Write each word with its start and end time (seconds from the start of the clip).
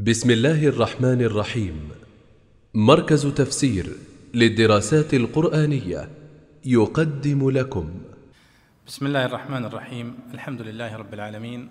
بسم 0.00 0.30
الله 0.30 0.66
الرحمن 0.66 1.20
الرحيم. 1.22 1.90
مركز 2.74 3.26
تفسير 3.26 3.86
للدراسات 4.34 5.14
القرآنية 5.14 6.08
يقدم 6.64 7.50
لكم. 7.50 7.90
بسم 8.86 9.06
الله 9.06 9.24
الرحمن 9.24 9.64
الرحيم. 9.64 10.14
الحمد 10.34 10.62
لله 10.62 10.96
رب 10.96 11.14
العالمين. 11.14 11.68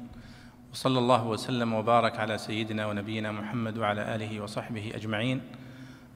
وصلى 0.74 1.00
الله 1.00 1.28
وسلم 1.28 1.74
وبارك 1.74 2.20
على 2.20 2.38
سيدنا 2.38 2.86
ونبينا 2.86 3.32
محمد 3.32 3.78
وعلى 3.78 4.16
آله 4.16 4.42
وصحبه 4.42 4.92
أجمعين. 4.96 5.42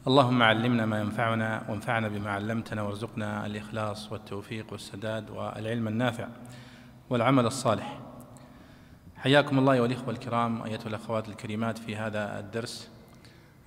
اللهم 0.07 0.43
علمنا 0.43 0.85
ما 0.85 1.01
ينفعنا 1.01 1.65
وانفعنا 1.69 2.07
بما 2.07 2.29
علمتنا 2.29 2.81
وارزقنا 2.81 3.45
الإخلاص 3.45 4.11
والتوفيق 4.11 4.65
والسداد 4.71 5.29
والعلم 5.29 5.87
النافع 5.87 6.27
والعمل 7.09 7.45
الصالح. 7.45 8.12
حياكم 9.23 9.59
الله 9.59 9.81
والإخوة 9.81 10.09
الكرام 10.09 10.63
أيتها 10.63 10.89
الأخوات 10.89 11.29
الكريمات 11.29 11.77
في 11.77 11.95
هذا 11.95 12.39
الدرس 12.39 12.89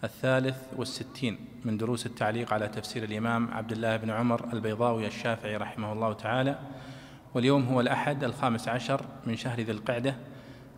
الثالث 0.04 0.56
والستين 0.76 1.38
من 1.64 1.76
دروس 1.76 2.06
التعليق 2.06 2.52
على 2.52 2.68
تفسير 2.68 3.04
الإمام 3.04 3.54
عبد 3.54 3.72
الله 3.72 3.96
بن 3.96 4.10
عمر 4.10 4.52
البيضاوي 4.52 5.06
الشافعي 5.06 5.56
رحمه 5.56 5.92
الله 5.92 6.12
تعالى. 6.12 6.58
واليوم 7.34 7.64
هو 7.64 7.80
الأحد 7.80 8.24
الخامس 8.24 8.68
عشر 8.68 9.04
من 9.26 9.36
شهر 9.36 9.60
ذي 9.60 9.72
القعدة 9.72 10.14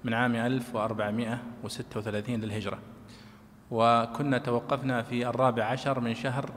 من 0.04 0.14
عام 0.14 0.34
1436 0.34 2.40
للهجرة. 2.40 2.78
وكنا 3.70 4.38
توقفنا 4.38 5.02
في 5.02 5.28
الرابع 5.28 5.64
عشر 5.64 6.00
من 6.00 6.14
شهر 6.14 6.50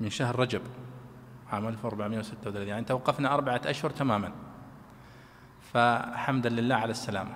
من 0.00 0.10
شهر 0.10 0.38
رجب 0.38 0.62
عام 1.52 1.68
1436 1.68 2.68
يعني 2.68 2.84
توقفنا 2.84 3.34
أربعة 3.34 3.60
أشهر 3.66 3.90
تماما. 3.90 4.49
فحمدا 5.74 6.48
لله 6.48 6.74
على 6.74 6.90
السلامة. 6.90 7.34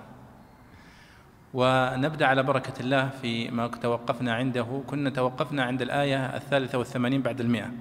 ونبدأ 1.53 2.25
على 2.25 2.43
بركة 2.43 2.79
الله 2.79 3.09
في 3.09 3.51
ما 3.51 3.67
توقفنا 3.67 4.33
عنده 4.33 4.83
كنا 4.87 5.09
توقفنا 5.09 5.63
عند 5.63 5.81
الآية 5.81 6.35
الثالثة 6.35 6.77
والثمانين 6.77 7.21
بعد 7.21 7.41
المئة 7.41 7.71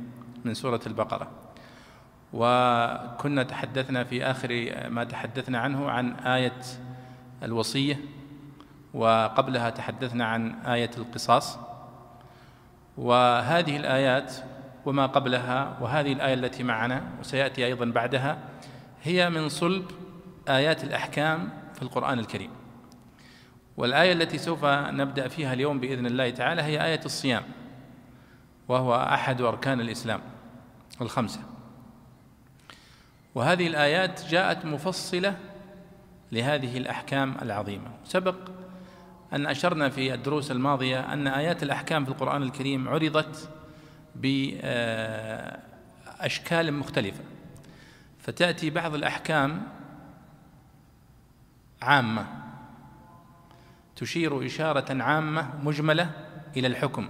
من 0.44 0.54
سورة 0.54 0.80
البقرة. 0.86 1.30
وكنا 2.32 3.42
تحدثنا 3.42 4.04
في 4.04 4.24
آخر 4.24 4.74
ما 4.88 5.04
تحدثنا 5.04 5.58
عنه 5.58 5.90
عن 5.90 6.12
آية 6.12 6.60
الوصية 7.42 8.00
وقبلها 8.94 9.70
تحدثنا 9.70 10.24
عن 10.24 10.50
آية 10.50 10.90
القصاص. 10.98 11.58
وهذه 12.96 13.76
الآيات 13.76 14.34
وما 14.86 15.06
قبلها 15.06 15.78
وهذه 15.80 16.12
الآية 16.12 16.34
التي 16.34 16.62
معنا 16.62 17.02
وسيأتي 17.20 17.66
أيضا 17.66 17.84
بعدها 17.84 18.38
هي 19.02 19.30
من 19.30 19.48
صلب 19.48 19.84
آيات 20.48 20.84
الأحكام 20.84 21.50
في 21.74 21.82
القرآن 21.82 22.18
الكريم. 22.18 22.50
والآية 23.76 24.12
التي 24.12 24.38
سوف 24.38 24.64
نبدأ 24.64 25.28
فيها 25.28 25.52
اليوم 25.52 25.80
بإذن 25.80 26.06
الله 26.06 26.30
تعالى 26.30 26.62
هي 26.62 26.84
آية 26.84 27.00
الصيام 27.04 27.42
وهو 28.68 28.94
أحد 28.94 29.40
أركان 29.40 29.80
الإسلام 29.80 30.20
الخمسة. 31.00 31.40
وهذه 33.34 33.66
الآيات 33.66 34.24
جاءت 34.28 34.64
مفصلة 34.64 35.36
لهذه 36.32 36.78
الأحكام 36.78 37.36
العظيمة. 37.42 37.90
سبق 38.04 38.36
أن 39.32 39.46
أشرنا 39.46 39.88
في 39.88 40.14
الدروس 40.14 40.50
الماضية 40.50 41.12
أن 41.12 41.26
آيات 41.26 41.62
الأحكام 41.62 42.04
في 42.04 42.10
القرآن 42.10 42.42
الكريم 42.42 42.88
عرضت 42.88 43.50
بأشكال 44.14 44.74
مختلفة. 46.74 47.24
فتأتي 48.18 48.70
بعض 48.70 48.94
الأحكام 48.94 49.62
عامة. 51.84 52.26
تشير 53.96 54.46
إشارة 54.46 55.02
عامة 55.02 55.48
مجملة 55.64 56.10
إلى 56.56 56.66
الحكم. 56.66 57.08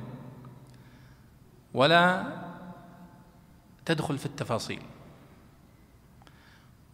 ولا 1.75 2.27
تدخل 3.87 4.19
في 4.19 4.27
التفاصيل. 4.27 4.83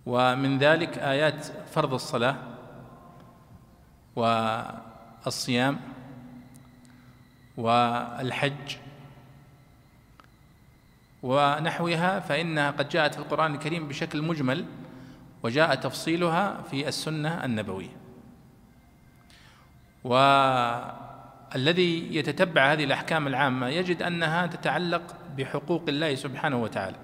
ومن 0.07 0.59
ذلك 0.59 0.99
آيات 0.99 1.45
فرض 1.45 1.95
الصلاة 1.95 2.37
والصيام 4.17 5.81
والحج 7.57 8.77
ونحوها 11.23 12.21
فإنها 12.21 12.71
قد 12.71 12.89
جاءت 12.89 13.15
في 13.15 13.21
القرآن 13.21 13.55
الكريم 13.55 13.89
بشكل 13.89 14.23
مجمل 14.23 14.67
وجاء 15.43 15.75
تفصيلها 15.75 16.63
في 16.63 16.89
السنة 16.89 17.45
النبوية. 17.45 17.97
والذي 20.05 20.97
يتتبع 22.17 22.73
هذه 22.73 22.85
الأحكام 22.85 23.27
العامة 23.27 23.69
يجد 23.69 24.03
أنها 24.03 24.47
تتعلق 24.47 25.17
بحقوق 25.37 25.83
الله 25.89 26.15
سبحانه 26.15 26.63
وتعالى. 26.63 26.97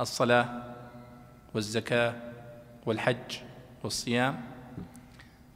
الصلاة 0.00 0.62
والزكاة 1.54 2.14
والحج 2.86 3.38
والصيام 3.84 4.40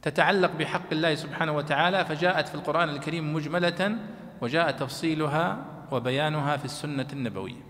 تتعلق 0.01 0.51
بحق 0.51 0.91
الله 0.91 1.15
سبحانه 1.15 1.51
وتعالى 1.51 2.05
فجاءت 2.05 2.47
في 2.47 2.55
القرآن 2.55 2.89
الكريم 2.89 3.33
مجملة 3.33 3.97
وجاء 4.41 4.71
تفصيلها 4.71 5.65
وبيانها 5.91 6.57
في 6.57 6.65
السنة 6.65 7.07
النبوية. 7.13 7.68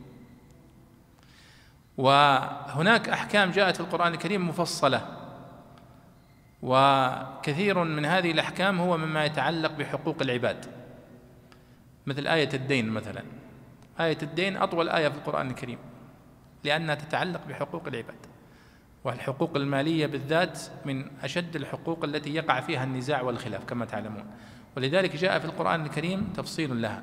وهناك 2.00 3.10
أحكام 3.10 3.52
جاءت 3.52 3.76
في 3.76 3.82
القرآن 3.82 4.14
الكريم 4.14 4.50
مفصلة 4.50 5.02
وكثير 6.62 7.84
من 7.84 8.06
هذه 8.06 8.32
الأحكام 8.32 8.80
هو 8.80 8.98
مما 8.98 9.26
يتعلق 9.26 9.72
بحقوق 9.72 10.16
العباد. 10.22 10.66
مثل 12.06 12.28
آية 12.28 12.50
الدين 12.54 12.90
مثلا. 12.90 13.24
آية 14.00 14.18
الدين 14.24 14.58
أطول 14.58 14.90
آية 14.90 15.10
في 15.10 15.16
القرآن 15.16 15.50
الكريم 15.50 15.78
لأنها 16.64 16.96
تتعلق 16.96 17.42
بحقوق 17.50 17.88
العباد. 17.88 18.26
والحقوق 19.04 19.56
المالية 19.56 20.06
بالذات 20.06 20.60
من 20.86 21.06
أشد 21.24 21.56
الحقوق 21.56 22.04
التي 22.04 22.36
يقع 22.36 22.60
فيها 22.60 22.84
النزاع 22.84 23.22
والخلاف 23.22 23.66
كما 23.66 23.86
تعلمون. 23.86 24.26
ولذلك 24.78 25.16
جاء 25.16 25.40
في 25.40 25.46
القرآن 25.46 25.86
الكريم 25.86 26.34
تفصيل 26.36 26.82
لها. 26.82 27.02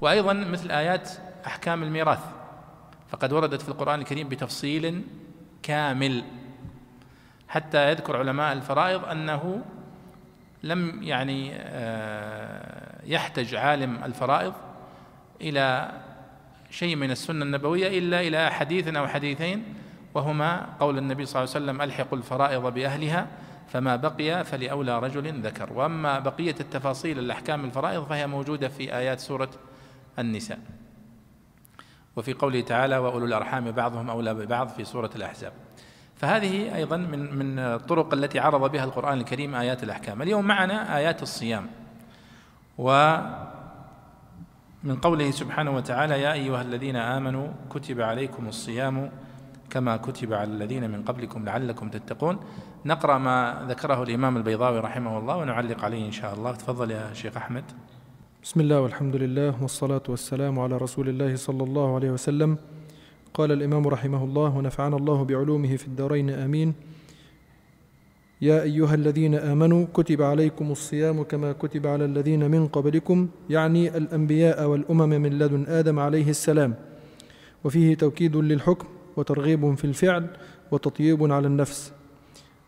وأيضا 0.00 0.32
مثل 0.32 0.70
آيات 0.70 1.10
أحكام 1.46 1.82
الميراث. 1.82 2.39
فقد 3.10 3.32
وردت 3.32 3.62
في 3.62 3.68
القرآن 3.68 4.00
الكريم 4.00 4.28
بتفصيل 4.28 5.02
كامل. 5.62 6.24
حتى 7.48 7.90
يذكر 7.90 8.16
علماء 8.16 8.52
الفرائض 8.52 9.04
أنه 9.04 9.62
لم 10.62 11.02
يعني 11.02 11.50
آه، 11.54 13.00
يحتج 13.04 13.54
عالم 13.54 14.04
الفرائض 14.04 14.52
إلى 15.40 15.92
شيء 16.70 16.96
من 16.96 17.10
السنة 17.10 17.44
النبوية 17.44 17.98
إلا 17.98 18.20
إلى 18.20 18.50
حديث 18.50 18.88
أو 18.88 19.06
حديثين 19.06 19.74
وهما 20.14 20.66
قول 20.80 20.98
النبي 20.98 21.26
صلى 21.26 21.42
الله 21.42 21.54
عليه 21.54 21.64
وسلم 21.64 21.82
ألحقوا 21.82 22.18
الفرائض 22.18 22.74
بأهلها 22.74 23.26
فما 23.68 23.96
بقي 23.96 24.44
فلأولى 24.44 24.98
رجل 24.98 25.40
ذكر. 25.40 25.72
وأما 25.72 26.18
بقية 26.18 26.54
التفاصيل 26.60 27.18
الأحكام 27.18 27.64
الفرائض 27.64 28.06
فهي 28.06 28.26
موجودة 28.26 28.68
في 28.68 28.96
آيات 28.96 29.20
سورة 29.20 29.50
النساء. 30.18 30.58
وفي 32.20 32.32
قوله 32.32 32.60
تعالى 32.60 32.98
وأولو 32.98 33.26
الأرحام 33.26 33.70
بعضهم 33.70 34.10
أولى 34.10 34.34
ببعض 34.34 34.68
في 34.68 34.84
سورة 34.84 35.10
الأحزاب. 35.16 35.52
فهذه 36.16 36.76
أيضا 36.76 36.96
من 36.96 37.34
من 37.38 37.58
الطرق 37.58 38.14
التي 38.14 38.38
عرض 38.38 38.72
بها 38.72 38.84
القرآن 38.84 39.18
الكريم 39.18 39.54
آيات 39.54 39.82
الأحكام. 39.82 40.22
اليوم 40.22 40.44
معنا 40.44 40.96
آيات 40.96 41.22
الصيام. 41.22 41.66
و 42.78 43.16
من 44.84 44.96
قوله 44.96 45.30
سبحانه 45.30 45.70
وتعالى 45.70 46.20
يا 46.22 46.32
أيها 46.32 46.62
الذين 46.62 46.96
آمنوا 46.96 47.48
كتب 47.70 48.00
عليكم 48.00 48.48
الصيام 48.48 49.10
كما 49.70 49.96
كتب 49.96 50.32
على 50.32 50.50
الذين 50.50 50.90
من 50.90 51.02
قبلكم 51.02 51.44
لعلكم 51.44 51.88
تتقون. 51.88 52.40
نقرأ 52.84 53.18
ما 53.18 53.66
ذكره 53.68 54.02
الإمام 54.02 54.36
البيضاوي 54.36 54.78
رحمه 54.78 55.18
الله 55.18 55.36
ونعلق 55.36 55.84
عليه 55.84 56.06
إن 56.06 56.12
شاء 56.12 56.34
الله. 56.34 56.52
تفضل 56.52 56.90
يا 56.90 57.14
شيخ 57.14 57.36
أحمد. 57.36 57.64
بسم 58.42 58.60
الله 58.60 58.80
والحمد 58.80 59.16
لله 59.16 59.62
والصلاة 59.62 60.02
والسلام 60.08 60.58
على 60.58 60.76
رسول 60.76 61.08
الله 61.08 61.36
صلى 61.36 61.64
الله 61.64 61.94
عليه 61.94 62.10
وسلم. 62.10 62.56
قال 63.34 63.52
الإمام 63.52 63.88
رحمه 63.88 64.24
الله 64.24 64.56
ونفعنا 64.56 64.96
الله 64.96 65.24
بعلومه 65.24 65.76
في 65.76 65.86
الدارين 65.86 66.30
آمين. 66.30 66.74
يا 68.40 68.62
أيها 68.62 68.94
الذين 68.94 69.34
آمنوا 69.34 69.86
كتب 69.94 70.22
عليكم 70.22 70.72
الصيام 70.72 71.22
كما 71.22 71.52
كتب 71.52 71.86
على 71.86 72.04
الذين 72.04 72.50
من 72.50 72.68
قبلكم 72.68 73.28
يعني 73.50 73.96
الأنبياء 73.96 74.66
والأمم 74.68 75.08
من 75.08 75.38
لدن 75.38 75.64
آدم 75.68 75.98
عليه 75.98 76.30
السلام. 76.30 76.74
وفيه 77.64 77.94
توكيد 77.94 78.36
للحكم 78.36 78.88
وترغيب 79.16 79.74
في 79.74 79.84
الفعل 79.84 80.26
وتطييب 80.70 81.32
على 81.32 81.46
النفس. 81.46 81.92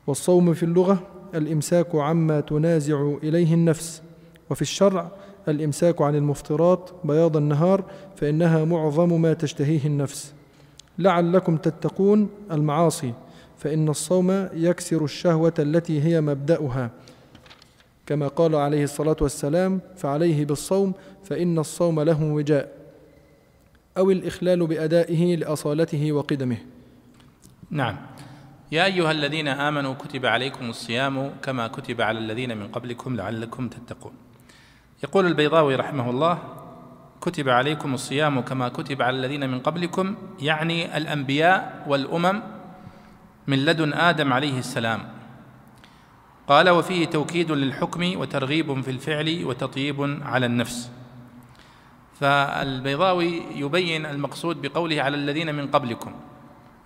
والصوم 0.07 0.55
في 0.55 0.63
اللغة 0.63 1.03
الإمساك 1.35 1.95
عما 1.95 2.41
تنازع 2.41 3.17
إليه 3.23 3.55
النفس. 3.55 4.03
وفي 4.51 4.63
الشرع 4.63 5.13
الإمساك 5.49 6.03
عن 6.03 6.15
المفطرات 6.15 6.91
بياض 7.05 7.37
النهار 7.37 7.85
فإنها 8.17 8.65
معظم 8.65 9.21
ما 9.23 9.33
تشتهيه 9.33 9.87
النفس. 9.87 10.35
لعلكم 10.99 11.57
تتقون 11.57 12.29
المعاصي 12.53 13.13
فإن 13.59 13.89
الصوم 13.89 14.49
يكسر 14.55 15.05
الشهوة 15.05 15.55
التي 15.59 16.03
هي 16.03 16.21
مبدأها. 16.21 16.91
كما 18.07 18.29
قال 18.29 18.55
عليه 18.55 18.85
الصلاة 18.85 19.17
والسلام 19.21 19.81
فعليه 19.97 20.45
بالصوم 20.45 20.93
فإن 21.25 21.59
الصوم 21.59 22.01
له 22.01 22.23
وجاء. 22.23 22.73
أو 23.99 24.11
الإخلال 24.11 24.67
بأدائه 24.67 25.37
لأصالته 25.37 26.13
وقدمه. 26.13 26.59
نعم. 27.71 27.97
يا 28.73 28.85
أيها 28.85 29.11
الذين 29.11 29.49
آمنوا 29.49 29.95
كتب 29.95 30.27
عليكم 30.27 30.71
الصيام 30.71 31.31
كما 31.43 31.69
كتب 31.69 32.01
على 32.01 32.19
الذين 32.19 32.57
من 32.57 32.69
قبلكم 32.69 33.17
لعلكم 33.17 33.69
تتقون. 33.69 34.22
يقول 35.03 35.27
البيضاوي 35.27 35.77
رحمه 35.77 36.11
الله 36.11 36.39
كتب 37.21 37.49
عليكم 37.49 37.95
الصيام 37.95 38.41
كما 38.41 38.69
كتب 38.69 39.03
على 39.03 39.17
الذين 39.17 39.51
من 39.51 39.61
قبلكم 39.61 40.15
يعني 40.41 40.97
الأنبياء 40.97 41.85
والأمم 41.87 42.43
من 43.47 43.65
لدن 43.65 43.93
آدم 43.93 44.33
عليه 44.33 44.59
السلام. 44.59 45.01
قال 46.49 46.71
وفيه 46.71 47.07
توكيد 47.07 47.51
للحكم 47.51 48.21
وترغيب 48.21 48.81
في 48.81 48.91
الفعل 48.91 49.45
وتطيب 49.45 50.21
على 50.23 50.47
النفس. 50.47 50.91
فالبيضاوي 52.21 53.43
يبين 53.55 54.07
المقصود 54.07 54.63
بقوله 54.63 55.03
على 55.03 55.17
الذين 55.17 55.55
من 55.55 55.67
قبلكم. 55.67 56.13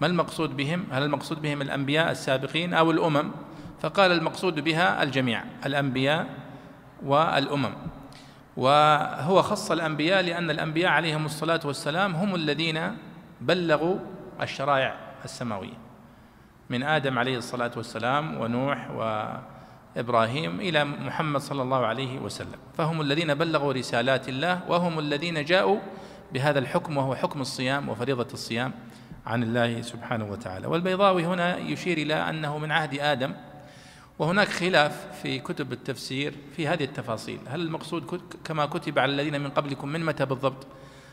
ما 0.00 0.06
المقصود 0.06 0.56
بهم؟ 0.56 0.84
هل 0.90 1.02
المقصود 1.02 1.42
بهم 1.42 1.62
الأنبياء 1.62 2.10
السابقين 2.10 2.74
أو 2.74 2.90
الأمم؟ 2.90 3.30
فقال 3.80 4.12
المقصود 4.12 4.60
بها 4.60 5.02
الجميع 5.02 5.44
الأنبياء 5.66 6.26
والأمم. 7.04 7.72
وهو 8.56 9.43
خص 9.43 9.70
الأنبياء 9.70 10.23
لأن 10.23 10.50
الأنبياء 10.50 10.91
عليهم 10.91 11.25
الصلاة 11.25 11.61
والسلام 11.64 12.14
هم 12.17 12.35
الذين 12.35 12.97
بلغوا 13.41 13.97
الشرائع 14.41 14.97
السماوية. 15.25 15.79
من 16.70 16.82
آدم 16.82 17.19
عليه 17.19 17.38
الصلاة 17.38 17.70
والسلام 17.76 18.41
ونوح 18.41 18.91
وإبراهيم 18.91 20.61
إلى 20.61 20.85
محمد 20.85 21.41
صلى 21.41 21.62
الله 21.62 21.87
عليه 21.87 22.19
وسلم. 22.19 22.58
فهم 22.79 23.00
الذين 23.00 23.35
بلغوا 23.35 23.73
رسالات 23.73 24.29
الله 24.29 24.61
وهم 24.69 24.99
الذين 24.99 25.44
جاءوا 25.44 25.79
بهذا 26.32 26.58
الحكم 26.58 26.97
وهو 26.97 27.14
حكم 27.14 27.41
الصيام 27.41 27.88
وفريضة 27.88 28.29
الصيام 28.32 28.73
عن 29.26 29.43
الله 29.43 29.82
سبحانه 29.82 30.25
وتعالى. 30.25 30.67
والبيضاوي 30.67 31.26
هنا 31.26 31.56
يشير 31.56 31.99
إلى 31.99 32.14
أنه 32.14 32.58
من 32.58 32.73
عهد 32.73 32.94
آدم 32.94 33.35
وهناك 34.18 34.48
خلاف 34.48 35.20
في 35.22 35.38
كتب 35.38 35.72
التفسير 35.72 36.34
في 36.56 36.68
هذه 36.68 36.84
التفاصيل. 36.84 37.38
هل 37.46 37.60
المقصود 37.60 38.20
كما 38.44 38.66
كتب 38.66 38.98
على 38.98 39.12
الذين 39.12 39.40
من 39.40 39.50
قبلكم 39.50 39.88
من 39.88 40.04
متى 40.04 40.24
بالضبط؟ 40.24 40.66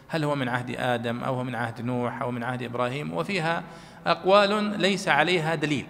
هل 0.07 0.23
هو 0.23 0.35
من 0.35 0.49
عهد 0.49 0.75
آدم 0.77 1.23
أو 1.23 1.35
هو 1.35 1.43
من 1.43 1.55
عهد 1.55 1.81
نوح 1.81 2.21
أو 2.21 2.31
من 2.31 2.43
عهد 2.43 2.63
إبراهيم؟ 2.63 3.13
وفيها 3.13 3.63
أقوال 4.05 4.81
ليس 4.81 5.07
عليها 5.07 5.55
دليل 5.55 5.85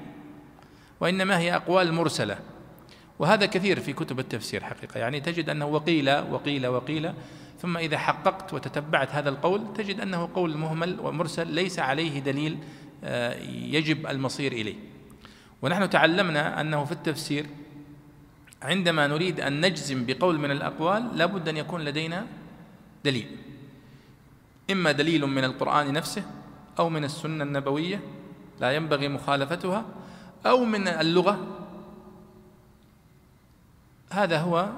وإنما 0.99 1.39
هي 1.39 1.55
أقوال 1.55 1.93
مرسلة 1.93 2.37
وهذا 3.19 3.45
كثير 3.45 3.79
في 3.79 3.93
كتب 3.93 4.19
التفسير 4.19 4.63
حقيقة. 4.63 4.99
يعني 4.99 5.19
تجد 5.19 5.49
أنه 5.49 5.65
وقيل 5.65 6.09
وقيل 6.09 6.67
وقيل 6.67 7.13
ثم 7.61 7.77
إذا 7.77 7.97
حققت 7.97 8.53
وتتبعت 8.53 9.11
هذا 9.11 9.29
القول 9.29 9.73
تجد 9.73 9.99
أنه 9.99 10.29
قول 10.35 10.57
مهمل 10.57 10.99
ومرسل 10.99 11.47
ليس 11.47 11.79
عليه 11.79 12.19
دليل 12.19 12.57
آه، 13.03 13.33
يجب 13.49 14.07
المصير 14.07 14.51
إليه. 14.51 14.92
ونحن 15.63 15.89
تعلمنا 15.89 16.61
أنه 16.61 16.85
في 16.85 16.91
التفسير 16.91 17.45
عندما 18.61 19.07
نريد 19.07 19.39
أن 19.39 19.65
نجزم 19.65 20.05
بقول 20.05 20.39
من 20.39 20.51
الأقوال 20.51 21.17
لابد 21.17 21.49
أن 21.49 21.57
يكون 21.57 21.81
لدينا 21.81 22.27
دليل. 23.05 23.37
إما 24.71 24.91
دليل 24.91 25.25
من 25.25 25.43
القرآن 25.43 25.93
نفسه 25.93 26.23
أو 26.79 26.89
من 26.89 27.03
السنة 27.03 27.43
النبوية 27.43 27.99
لا 28.59 28.71
ينبغي 28.71 29.07
مخالفتها 29.07 29.85
أو 30.45 30.65
من 30.65 30.87
اللغة. 30.87 31.47
هذا 34.11 34.37
هو 34.37 34.69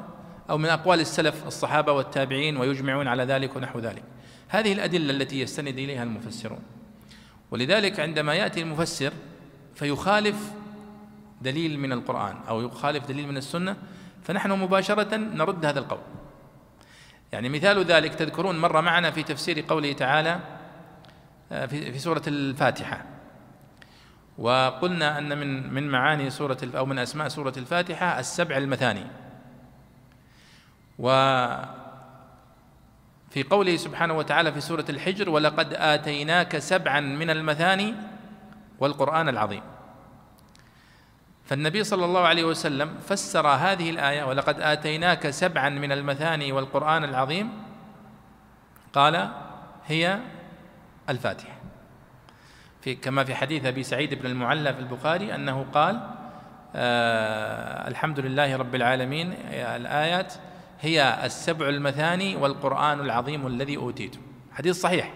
أو 0.50 0.58
من 0.58 0.70
أقوال 0.70 1.00
السلف 1.00 1.48
الصحابة 1.48 1.92
والتابعين 1.92 2.58
ويجمعون 2.58 3.08
على 3.08 3.24
ذلك 3.24 3.56
ونحو 3.56 3.80
ذلك. 3.80 4.04
هذه 4.48 4.74
الأدلة 4.74 5.14
التي 5.14 5.40
يستند 5.40 5.78
إليها 5.78 6.04
المفسرون. 6.04 6.62
ولذلك 7.52 8.00
عندما 8.00 8.34
يأتي 8.36 8.62
المفسر 8.62 9.14
فيخالف 9.76 10.52
دليل 11.46 11.80
من 11.80 11.92
القرآن 11.92 12.36
أو 12.50 12.62
يخالف 12.62 13.06
دليل 13.06 13.28
من 13.28 13.38
السنة 13.38 13.78
فنحن 14.24 14.52
مباشرة 14.52 15.16
نرد 15.16 15.66
هذا 15.66 15.80
القول. 15.80 16.00
يعني 17.32 17.50
مثال 17.50 17.86
ذلك 17.86 18.16
تذكرون 18.16 18.60
مر 18.60 18.82
معنا 18.82 19.12
في 19.12 19.24
تفسير 19.24 19.66
قوله 19.68 19.94
تعالى 19.94 20.40
آه، 21.52 21.66
في 21.66 22.00
سورة 22.00 22.22
الفاتحة. 22.28 23.06
وقلنا 24.38 25.18
أن 25.18 25.38
من 25.38 25.74
من 25.74 25.90
معاني 25.90 26.30
سورة 26.30 26.58
أو 26.64 26.86
من 26.86 27.00
أسماء 27.00 27.28
سورة 27.28 27.54
الفاتحة 27.58 28.20
السبع 28.20 28.58
المثاني. 28.58 29.06
وفي 31.00 31.66
قوله 33.50 33.76
سبحانه 33.76 34.14
وتعالى 34.14 34.52
في 34.52 34.62
سورة 34.62 34.86
الحجر 34.90 35.30
ولقد 35.30 35.74
آتيناك 35.74 36.58
سبعا 36.58 37.00
من 37.00 37.30
المثاني 37.30 37.94
والقرآن 38.80 39.30
العظيم. 39.30 39.75
فالنبي 41.46 41.84
صلى 41.84 42.06
الله 42.06 42.22
عليه 42.22 42.44
وسلم 42.44 42.98
فسر 43.08 43.48
هذه 43.48 43.90
الآية 43.90 44.24
ولقد 44.24 44.62
آتيناك 44.62 45.30
سبعا 45.30 45.70
من 45.70 45.92
المثاني 45.92 46.52
والقرآن 46.52 47.04
العظيم. 47.04 47.50
قال 48.94 49.30
هي 49.88 50.20
الفاتحة. 51.10 51.56
في 52.82 52.96
كما 52.96 53.24
في 53.24 53.36
حديث 53.36 53.66
أبي 53.66 53.84
سعيد 53.84 54.14
بن 54.14 54.26
المعلى 54.26 54.74
في 54.74 54.80
البخاري 54.80 55.36
أنه 55.36 55.66
قال 55.74 56.10
آه 56.76 57.88
الحمد 57.88 58.20
لله 58.20 58.56
رب 58.56 58.76
العالمين 58.76 59.34
الآيات 59.52 60.34
هي 60.82 61.26
السبع 61.26 61.70
المثاني 61.70 62.36
والقرآن 62.36 63.00
العظيم 63.00 63.48
الذي 63.48 63.78
أوتيته. 63.78 64.20
حديث 64.54 64.82
صحيح. 64.82 65.14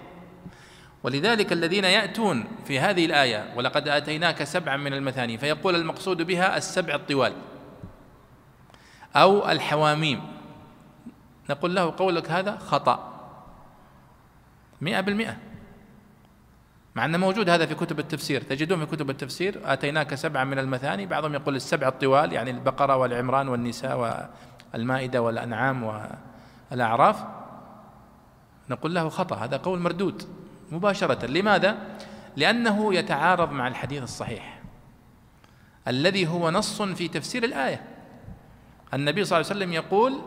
ولذلك 1.04 1.54
الذين 1.54 1.84
يأتون 1.84 2.44
في 2.66 2.80
هذه 2.80 3.06
الآية 3.06 3.54
ولقد 3.56 3.88
آتيناك 3.88 4.44
سبعا 4.44 4.78
من 4.78 4.94
المثاني 4.94 5.38
فيقول 5.38 5.76
المقصود 5.76 6.22
بها 6.22 6.58
السبع 6.58 6.96
الطوال 6.96 7.34
أو 9.16 9.52
الحواميم. 9.52 10.22
نقول 11.50 11.76
له 11.76 11.94
قولك 11.98 12.32
هذا 12.32 12.58
خطأ. 12.58 13.20
مئة 14.82 15.02
بالمئة. 15.02 15.38
مع 16.96 17.06
أنه 17.06 17.18
موجود 17.18 17.50
هذا 17.50 17.66
في 17.66 17.76
كتب 17.76 18.00
التفسير. 18.00 18.42
تجدون 18.42 18.86
في 18.86 18.96
كتب 18.96 19.10
التفسير 19.10 19.62
آتيناك 19.66 20.16
سبعا 20.16 20.44
من 20.44 20.60
المثاني 20.60 21.06
بعضهم 21.06 21.34
يقول 21.34 21.56
السبع 21.56 21.88
الطوال 21.88 22.34
يعني 22.34 22.52
البقرة 22.52 22.96
والعمران 22.96 23.48
والنساء 23.48 24.30
والمائدة 24.74 25.22
والأنعام 25.22 26.08
والأعراف. 26.72 27.24
نقول 28.70 28.96
له 28.96 29.10
خطأ 29.10 29.36
هذا 29.36 29.58
قول 29.58 29.80
مردود. 29.80 30.39
مباشرة. 30.72 31.26
لماذا؟ 31.26 31.78
لأنه 32.36 32.94
يتعارض 32.96 33.52
مع 33.52 33.68
الحديث 33.68 34.04
الصحيح 34.04 34.60
الذي 35.88 36.28
هو 36.28 36.52
نص 36.52 36.82
في 36.82 37.08
تفسير 37.08 37.44
الآية. 37.44 37.84
النبي 38.94 39.26
صلى 39.26 39.38
الله 39.40 39.50
عليه 39.52 39.60
وسلم 39.60 39.74
يقول 39.74 40.22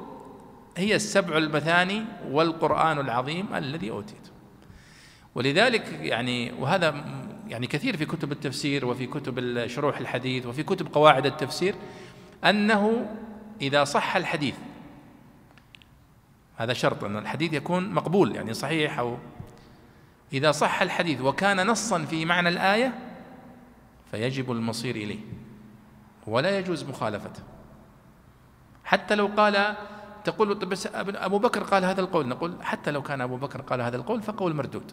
هي 0.76 0.94
السبع 0.96 1.36
المثاني 1.36 2.04
والقرآن 2.30 2.98
العظيم 2.98 3.54
الذي 3.54 3.90
أوتيته 3.90 4.30
ولذلك 5.34 5.86
يعني 6.00 6.52
وهذا 6.52 7.04
يعني 7.48 7.66
كثير 7.66 7.96
في 7.96 8.06
كتب 8.06 8.32
التفسير 8.32 8.86
وفي 8.86 9.06
كتب 9.06 9.66
شروح 9.66 9.98
الحديث 9.98 10.46
وفي 10.46 10.62
كتب 10.62 10.94
قواعد 10.94 11.26
التفسير 11.26 11.74
أنه 12.44 13.06
إذا 13.60 13.84
صح 13.84 14.16
الحديث 14.16 14.54
هذا 16.56 16.72
شرط 16.72 17.04
أن 17.04 17.16
الحديث 17.16 17.52
يكون 17.52 17.94
مقبول 17.94 18.36
يعني 18.36 18.54
صحيح 18.54 18.98
أو 18.98 19.18
إذا 20.32 20.52
صح 20.52 20.82
الحديث 20.82 21.20
وكان 21.20 21.66
نصا 21.66 22.04
في 22.04 22.24
معنى 22.24 22.48
الآية 22.48 22.98
فيجب 24.10 24.52
المصير 24.52 24.96
إليه. 24.96 25.20
ولا 26.26 26.58
يجوز 26.58 26.84
مخالفته. 26.84 27.42
حتى 28.84 29.14
لو 29.14 29.26
قال 29.26 29.76
تقول 30.24 30.54
بس 30.54 30.88
أبو 30.94 31.38
بكر 31.38 31.62
قال 31.62 31.84
هذا 31.84 32.00
القول 32.00 32.28
نقول 32.28 32.56
حتى 32.62 32.90
لو 32.90 33.02
كان 33.02 33.20
أبو 33.20 33.36
بكر 33.36 33.60
قال 33.60 33.80
هذا 33.80 33.96
القول 33.96 34.22
فقول 34.22 34.54
مردود 34.54 34.92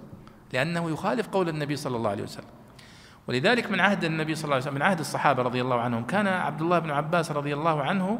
لأنه 0.53 0.89
يخالف 0.89 1.27
قول 1.27 1.50
النبي 1.50 1.75
صلى 1.75 1.98
الله 1.98 2.10
عليه 2.10 2.24
وسلم. 2.24 2.50
ولذلك 3.27 3.72
من 3.72 3.79
عهد 3.79 4.03
النبي 4.03 4.36
صلى 4.36 4.43
الله 4.43 4.55
عليه 4.55 4.63
وسلم 4.63 4.75
من 4.75 4.81
عهد 4.81 5.00
الصحابة 5.00 5.43
رضي 5.43 5.62
الله 5.62 5.79
عنهم 5.81 6.05
كان 6.05 6.27
عبد 6.27 6.62
الله 6.62 6.79
بن 6.79 6.91
عباس 6.91 7.31
رضي 7.31 7.53
الله 7.53 7.84
عنه 7.84 8.19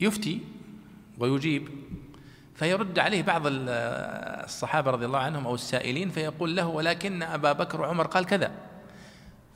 يفتي 0.00 0.40
ويجيب 1.18 1.68
فيرد 2.54 2.98
عليه 2.98 3.22
بعض 3.22 3.42
الصحابة 3.46 4.90
رضي 4.90 5.06
الله 5.06 5.18
عنهم 5.18 5.46
أو 5.46 5.54
السائلين 5.54 6.10
فيقول 6.10 6.56
له 6.56 6.66
ولكن 6.66 7.22
أبا 7.22 7.52
بكر 7.52 7.80
وعمر 7.80 8.06
قال 8.06 8.26
كذا. 8.26 8.52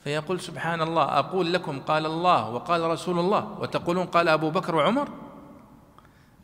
فيقول 0.03 0.39
سبحان 0.39 0.81
الله 0.81 1.03
أقول 1.03 1.53
لكم 1.53 1.79
قال 1.79 2.05
الله 2.05 2.49
وقال 2.49 2.81
رسول 2.81 3.19
الله 3.19 3.59
وتقولون 3.59 4.05
قال 4.05 4.27
أبو 4.27 4.49
بكر 4.49 4.75
وعمر؟ 4.75 5.09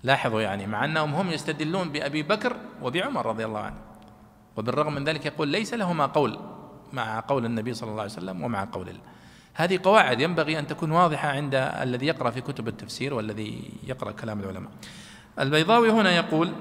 لاحظوا 0.03 0.41
يعني 0.41 0.67
مع 0.67 0.85
أنهم 0.85 1.15
هم 1.15 1.31
يستدلون 1.31 1.89
بأبي 1.89 2.23
بكر 2.23 2.55
وبعمر 2.81 3.25
رضي 3.25 3.45
الله 3.45 3.59
عنه. 3.59 3.77
وبالرغم 4.57 4.93
من 4.93 5.03
ذلك 5.03 5.25
يقول 5.25 5.47
ليس 5.47 5.73
لهما 5.73 6.05
قول 6.05 6.39
مع 6.93 7.19
قول 7.19 7.45
النبي 7.45 7.73
صلى 7.73 7.89
الله 7.89 8.01
عليه 8.01 8.11
وسلم 8.11 8.43
ومع 8.43 8.67
قول 8.71 8.89
الله 8.89 9.01
هذه 9.53 9.79
قواعد 9.83 10.21
ينبغي 10.21 10.59
أن 10.59 10.67
تكون 10.67 10.91
واضحة 10.91 11.29
عند 11.29 11.55
الذي 11.55 12.05
يقرأ 12.05 12.29
في 12.29 12.41
كتب 12.41 12.67
التفسير 12.67 13.13
والذي 13.13 13.71
يقرأ 13.83 14.11
كلام 14.11 14.39
العلماء. 14.39 14.71
البيضاوي 15.39 15.89
هنا 15.89 16.15
يقول 16.15 16.51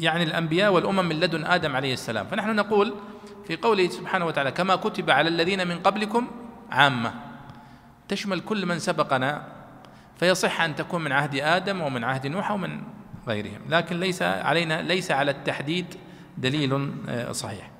يعني 0.00 0.24
الأنبياء 0.24 0.72
والأمم 0.72 1.08
من 1.08 1.20
لدن 1.20 1.44
آدم 1.44 1.76
عليه 1.76 1.92
السلام. 1.92 2.26
فنحن 2.26 2.56
نقول 2.56 2.94
في 3.46 3.56
قوله 3.56 3.88
سبحانه 3.88 4.26
وتعالى 4.26 4.50
كما 4.50 4.76
كتب 4.76 5.10
على 5.10 5.28
الذين 5.28 5.68
من 5.68 5.78
قبلكم 5.78 6.26
عامة. 6.70 7.14
تشمل 8.08 8.40
كل 8.40 8.66
من 8.66 8.78
سبقنا 8.78 9.42
فيصح 10.16 10.60
أن 10.60 10.76
تكون 10.76 11.04
من 11.04 11.12
عهد 11.12 11.34
آدم 11.34 11.80
ومن 11.80 12.04
عهد 12.04 12.26
نوح 12.26 12.50
ومن 12.50 12.82
غيرهم. 13.28 13.60
لكن 13.68 14.00
ليس 14.00 14.22
علينا 14.22 14.82
ليس 14.82 15.10
على 15.10 15.30
التحديد 15.30 15.86
دليل 16.38 16.90
آه، 17.08 17.32
صحيح. 17.32 17.70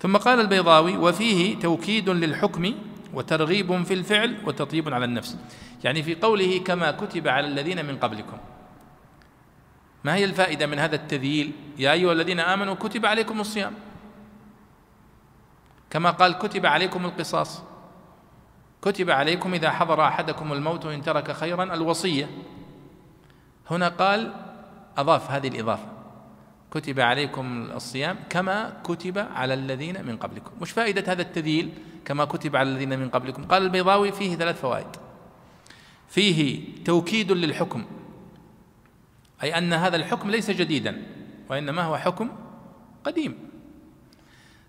ثم 0.00 0.16
قال 0.16 0.40
البيضاوي 0.40 0.96
وفيه 0.96 1.58
توكيد 1.58 2.08
للحكم 2.08 2.74
وترغيب 3.14 3.82
في 3.82 3.94
الفعل 3.94 4.36
وتطيب 4.46 4.94
على 4.94 5.04
النفس. 5.04 5.38
يعني 5.84 6.02
في 6.02 6.14
قوله 6.14 6.58
كما 6.58 6.90
كتب 6.90 7.28
على 7.28 7.46
الذين 7.46 7.84
من 7.84 7.96
قبلكم. 7.96 8.36
ما 10.06 10.14
هي 10.14 10.24
الفائدة 10.24 10.66
من 10.66 10.78
هذا 10.78 10.96
التذييل؟ 10.96 11.52
يا 11.78 11.92
أيها 11.92 12.12
الذين 12.12 12.40
آمنوا 12.40 12.74
كتب 12.74 13.06
عليكم 13.06 13.40
الصيام. 13.40 13.74
كما 15.90 16.10
قال 16.10 16.38
كتب 16.38 16.66
عليكم 16.66 17.04
القصاص. 17.04 17.62
كتب 18.82 19.10
عليكم 19.10 19.54
إذا 19.54 19.70
حضر 19.70 20.06
أحدكم 20.06 20.52
الموت 20.52 20.86
إن 20.86 21.02
ترك 21.02 21.32
خيرا 21.32 21.74
الوصية. 21.74 22.30
هنا 23.70 23.88
قال 23.88 24.32
أضاف 24.96 25.30
هذه 25.30 25.48
الإضافة. 25.48 25.88
كتب 26.70 27.00
عليكم 27.00 27.70
الصيام 27.74 28.16
كما 28.30 28.80
كتب 28.84 29.18
على 29.18 29.54
الذين 29.54 30.06
من 30.06 30.16
قبلكم. 30.16 30.50
مش 30.60 30.70
فائدة 30.70 31.12
هذا 31.12 31.22
التذييل 31.22 31.72
كما 32.04 32.24
كتب 32.24 32.56
على 32.56 32.68
الذين 32.68 32.98
من 32.98 33.08
قبلكم؟ 33.08 33.44
قال 33.44 33.62
البيضاوي 33.62 34.12
فيه 34.12 34.36
ثلاث 34.36 34.60
فوائد. 34.60 34.96
فيه 36.08 36.64
توكيد 36.84 37.32
للحكم. 37.32 37.84
أي 39.42 39.58
أن 39.58 39.72
هذا 39.72 39.96
الحكم 39.96 40.30
ليس 40.30 40.50
جديدا 40.50 41.02
وإنما 41.48 41.82
هو 41.82 41.96
حكم 41.96 42.30
قديم. 43.04 43.38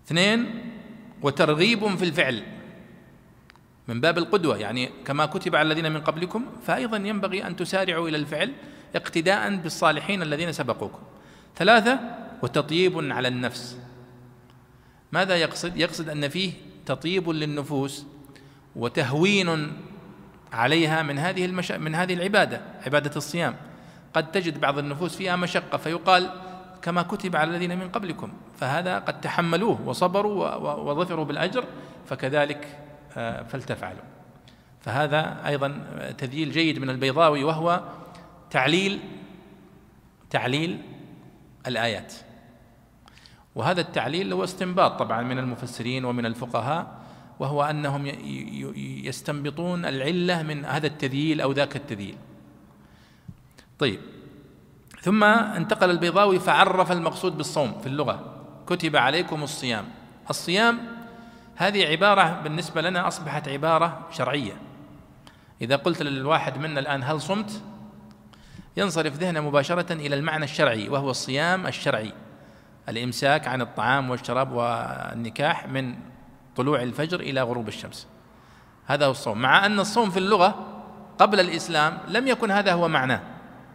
اثنين 0.06 0.64
وترغيب 1.22 1.96
في 1.96 2.04
الفعل 2.04 2.42
من 3.88 4.00
باب 4.00 4.18
القدوة 4.18 4.56
يعني 4.56 4.90
كما 5.04 5.26
كتب 5.26 5.56
على 5.56 5.66
الذين 5.66 5.92
من 5.92 6.00
قبلكم 6.00 6.46
فأيضا 6.66 6.96
ينبغي 6.96 7.46
أن 7.46 7.56
تسارعوا 7.56 8.08
إلى 8.08 8.16
الفعل 8.16 8.52
اقتداء 8.96 9.56
بالصالحين 9.56 10.22
الذين 10.22 10.52
سبقوكم 10.52 10.98
ثلاثة 11.56 12.00
وتطييب 12.42 13.12
على 13.12 13.28
النفس. 13.28 13.78
ماذا 15.12 15.36
يقصد؟ 15.36 15.76
يقصد 15.76 16.08
أن 16.08 16.28
فيه 16.28 16.52
تطيب 16.86 17.28
للنفوس 17.28 18.06
وتهوين 18.76 19.72
عليها 20.52 21.02
من 21.02 21.18
هذه 21.18 21.44
المش... 21.44 21.72
من 21.72 21.94
هذه 21.94 22.14
العبادة 22.14 22.60
عبادة 22.86 23.16
الصيام. 23.16 23.56
قد 24.14 24.30
تجد 24.32 24.60
بعض 24.60 24.78
النفوس 24.78 25.16
فيها 25.16 25.36
مشقة 25.36 25.78
فيقال 25.78 26.30
كما 26.82 27.02
كتب 27.02 27.36
على 27.36 27.50
الذين 27.50 27.78
من 27.78 27.88
قبلكم 27.88 28.32
فهذا 28.56 28.98
قد 28.98 29.20
تحملوه 29.20 29.88
وصبروا 29.88 30.54
وظفروا 30.74 31.24
بالأجر 31.24 31.64
فكذلك 32.06 32.78
آه، 33.16 33.42
فلتفعلوا. 33.42 34.02
فهذا 34.80 35.46
أيضا 35.46 35.82
تذييل 36.18 36.52
جيد 36.52 36.78
من 36.78 36.90
البيضاوي 36.90 37.44
وهو 37.44 37.82
تعليل 38.50 39.00
تعليل 40.30 40.82
الآيات. 41.66 42.14
وهذا 43.54 43.80
التعليل 43.80 44.32
هو 44.32 44.44
استنباط 44.44 44.98
طبعا 44.98 45.22
من 45.22 45.38
المفسرين 45.38 46.04
ومن 46.04 46.26
الفقهاء 46.26 46.98
وهو 47.38 47.62
أنهم 47.62 48.06
يستنبطون 49.04 49.84
العلة 49.84 50.42
من 50.42 50.64
هذا 50.64 50.86
التذييل 50.86 51.40
أو 51.40 51.52
ذاك 51.52 51.76
التذييل. 51.76 52.16
طيب. 53.78 54.00
ثم 55.00 55.24
انتقل 55.24 55.90
البيضاوي 55.90 56.38
فعرف 56.38 56.92
المقصود 56.92 57.36
بالصوم 57.36 57.78
في 57.80 57.86
اللغة. 57.86 58.44
كتب 58.66 58.96
عليكم 58.96 59.42
الصيام. 59.42 59.84
الصيام 60.30 60.78
هذه 61.56 61.86
عبارة 61.86 62.40
بالنسبة 62.42 62.80
لنا 62.80 63.08
أصبحت 63.08 63.48
عبارة 63.48 64.06
شرعية. 64.10 64.56
إذا 65.60 65.76
قلت 65.76 66.02
للواحد 66.02 66.58
منا 66.58 66.80
الآن 66.80 67.02
هل 67.02 67.20
صمت؟ 67.20 67.62
ينصرف 68.76 69.14
ذهنه 69.14 69.40
مباشرة 69.40 69.92
إلى 69.92 70.16
المعنى 70.16 70.44
الشرعي 70.44 70.88
وهو 70.88 71.10
الصيام 71.10 71.66
الشرعي. 71.66 72.12
الإمساك 72.88 73.48
عن 73.48 73.60
الطعام 73.60 74.10
والشراب 74.10 74.52
والنكاح 74.52 75.68
من 75.68 75.94
طلوع 76.56 76.82
الفجر 76.82 77.20
إلى 77.20 77.42
غروب 77.42 77.68
الشمس. 77.68 78.06
هذا 78.86 79.06
هو 79.06 79.10
الصوم. 79.10 79.38
مع 79.38 79.66
أن 79.66 79.80
الصوم 79.80 80.10
في 80.10 80.18
اللغة 80.18 80.66
قبل 81.18 81.40
الإسلام 81.40 81.98
لم 82.08 82.28
يكن 82.28 82.50
هذا 82.50 82.72
هو 82.72 82.88
معناه. 82.88 83.20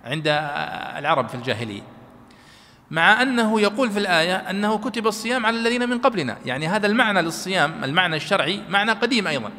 عند 0.03 0.27
العرب 0.97 1.27
في 1.27 1.35
الجاهلية. 1.35 1.81
مع 2.91 3.21
أنه 3.21 3.61
يقول 3.61 3.91
في 3.91 3.99
الآية 3.99 4.35
أنه 4.35 4.77
كتب 4.77 5.07
الصيام 5.07 5.45
على 5.45 5.57
الذين 5.57 5.89
من 5.89 5.99
قبلنا. 5.99 6.37
يعني 6.45 6.67
هذا 6.67 6.87
المعنى 6.87 7.21
للصيام 7.21 7.83
المعنى 7.83 8.15
الشرعي 8.15 8.61
معنى 8.69 8.91
قديم 8.91 9.27
أيضا. 9.27 9.51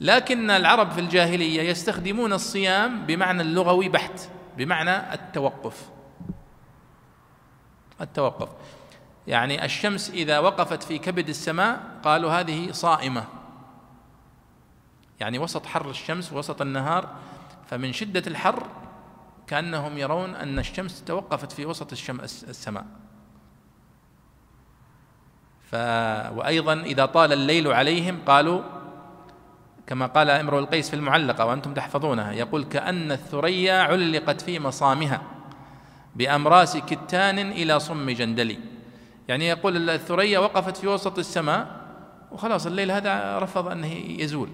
لكن 0.00 0.50
العرب 0.50 0.90
في 0.90 1.00
الجاهلية 1.00 1.62
يستخدمون 1.62 2.32
الصيام 2.32 3.06
بمعنى 3.06 3.42
اللغوي 3.42 3.88
بحت 3.88 4.20
بمعنى 4.56 5.14
التوقف. 5.14 5.88
التوقف. 8.00 8.48
يعني 9.26 9.64
الشمس 9.64 10.10
إذا 10.10 10.38
وقفت 10.38 10.82
في 10.82 10.98
كبد 10.98 11.28
السماء 11.28 11.80
قالوا 12.02 12.30
هذه 12.30 12.72
صائمة. 12.72 13.24
يعني 15.20 15.38
وسط 15.38 15.66
حر 15.66 15.90
الشمس 15.90 16.32
وسط 16.32 16.62
النهار 16.62 17.08
فمن 17.70 17.92
شدة 17.92 18.22
الحر 18.26 18.66
كأنهم 19.46 19.98
يرون 19.98 20.34
أن 20.34 20.58
الشمس 20.58 21.04
توقفت 21.04 21.52
في 21.52 21.66
وسط 21.66 21.92
السماء. 22.22 22.86
ف 25.70 25.74
وأيضا 26.36 26.72
إذا 26.72 27.06
طال 27.06 27.32
الليل 27.32 27.72
عليهم 27.72 28.18
قالوا 28.26 28.62
كما 29.86 30.06
قال 30.06 30.30
إمرؤ 30.30 30.58
القيس 30.58 30.90
في 30.90 30.96
المعلقة 30.96 31.46
وأنتم 31.46 31.74
تحفظونها 31.74 32.32
يقول 32.32 32.64
كأن 32.64 33.12
الثريا 33.12 33.82
علقت 33.82 34.40
في 34.40 34.58
مصامها 34.58 35.22
بأمراس 36.16 36.76
كتان 36.76 37.38
إلى 37.38 37.80
صم 37.80 38.10
جندلي. 38.10 38.58
يعني 39.28 39.48
يقول 39.48 39.90
الثريا 39.90 40.38
وقفت 40.38 40.76
في 40.76 40.86
وسط 40.86 41.18
السماء 41.18 41.84
وخلاص 42.32 42.66
الليل 42.66 42.90
هذا 42.90 43.38
رفض 43.38 43.68
أنه 43.68 43.92
يزول. 43.92 44.48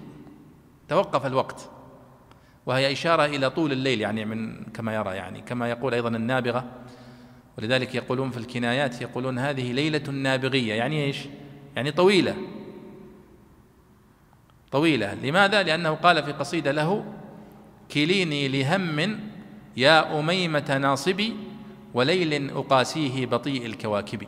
توقف 0.89 1.25
الوقت. 1.25 1.69
وهي 2.71 2.91
إشارة 2.91 3.25
إلى 3.25 3.49
طول 3.49 3.71
الليل 3.71 4.01
يعني 4.01 4.25
من 4.25 4.63
كما 4.63 4.95
يرى 4.95 5.15
يعني 5.15 5.41
كما 5.41 5.69
يقول 5.69 5.93
أيضا 5.93 6.09
النابغة. 6.09 6.65
ولذلك 7.57 7.95
يقولون 7.95 8.31
في 8.31 8.37
الكنايات 8.37 9.01
يقولون 9.01 9.39
هذه 9.39 9.71
ليلة 9.71 10.11
نابغية. 10.11 10.73
يعني 10.73 11.05
إيش؟ 11.05 11.17
يعني 11.75 11.91
طويلة. 11.91 12.35
طويلة. 14.71 15.13
لماذا؟ 15.13 15.63
لأنه 15.63 15.89
قال 15.89 16.23
في 16.23 16.31
قصيدة 16.31 16.71
له 16.71 17.05
كليني 17.91 18.47
لهم 18.47 19.19
يا 19.77 20.19
أميمة 20.19 20.77
ناصبي 20.77 21.35
وليل 21.93 22.51
أقاسيه 22.51 23.25
بطيء 23.25 23.65
الكواكب. 23.65 24.23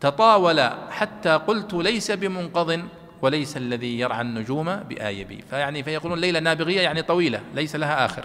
تطاول 0.00 0.60
حتى 0.90 1.30
قلت 1.30 1.74
ليس 1.74 2.10
بمنقض 2.10 2.82
وليس 3.24 3.56
الذي 3.56 3.98
يرعى 3.98 4.20
النجوم 4.20 4.76
بآيبي 4.76 5.44
فيعني 5.50 5.82
فيقولون 5.82 6.18
ليلة 6.18 6.40
نابغية 6.40 6.80
يعني 6.80 7.02
طويلة 7.02 7.40
ليس 7.54 7.76
لها 7.76 8.04
آخر. 8.04 8.24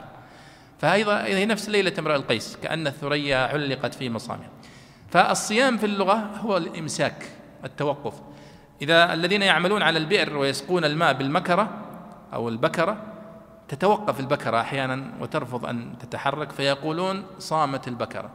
فأيضا 0.79 1.24
هي 1.24 1.46
نفس 1.46 1.70
ليلة 1.70 1.94
امرأ 2.00 2.15
القيس 2.15 2.58
كأن 2.63 2.88
الثريا 2.88 3.38
علقت 3.38 3.94
في 3.94 4.10
مصامها 4.10 4.50
فالصيام 5.10 5.77
في 5.77 5.86
اللغة 5.86 6.15
هو 6.15 6.58
الإمساك 6.58 7.25
التوقف. 7.65 8.13
إذا 8.82 9.13
الذين 9.13 9.41
يعملون 9.41 9.82
على 9.82 10.00
البئر 10.00 10.38
ويسقون 10.38 10.86
الماء 10.86 11.13
بالمكرة 11.13 11.70
أو 12.34 12.50
البكرة 12.50 12.98
تتوقف 13.68 14.20
البكرة 14.20 14.62
أحيانا 14.62 15.12
وترفض 15.20 15.65
أن 15.65 15.94
تتحرك 16.00 16.51
فيقولون 16.51 17.24
صامت 17.38 17.88
البكرة. 17.88 18.29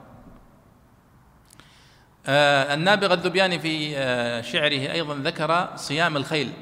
آه 2.26 2.74
النابغة 2.74 3.14
الذبياني 3.14 3.58
في 3.58 3.96
آه 3.96 4.40
شعره 4.40 4.92
أيضا 4.92 5.14
ذكر 5.14 5.76
صيام 5.76 6.16
الخيل 6.16 6.52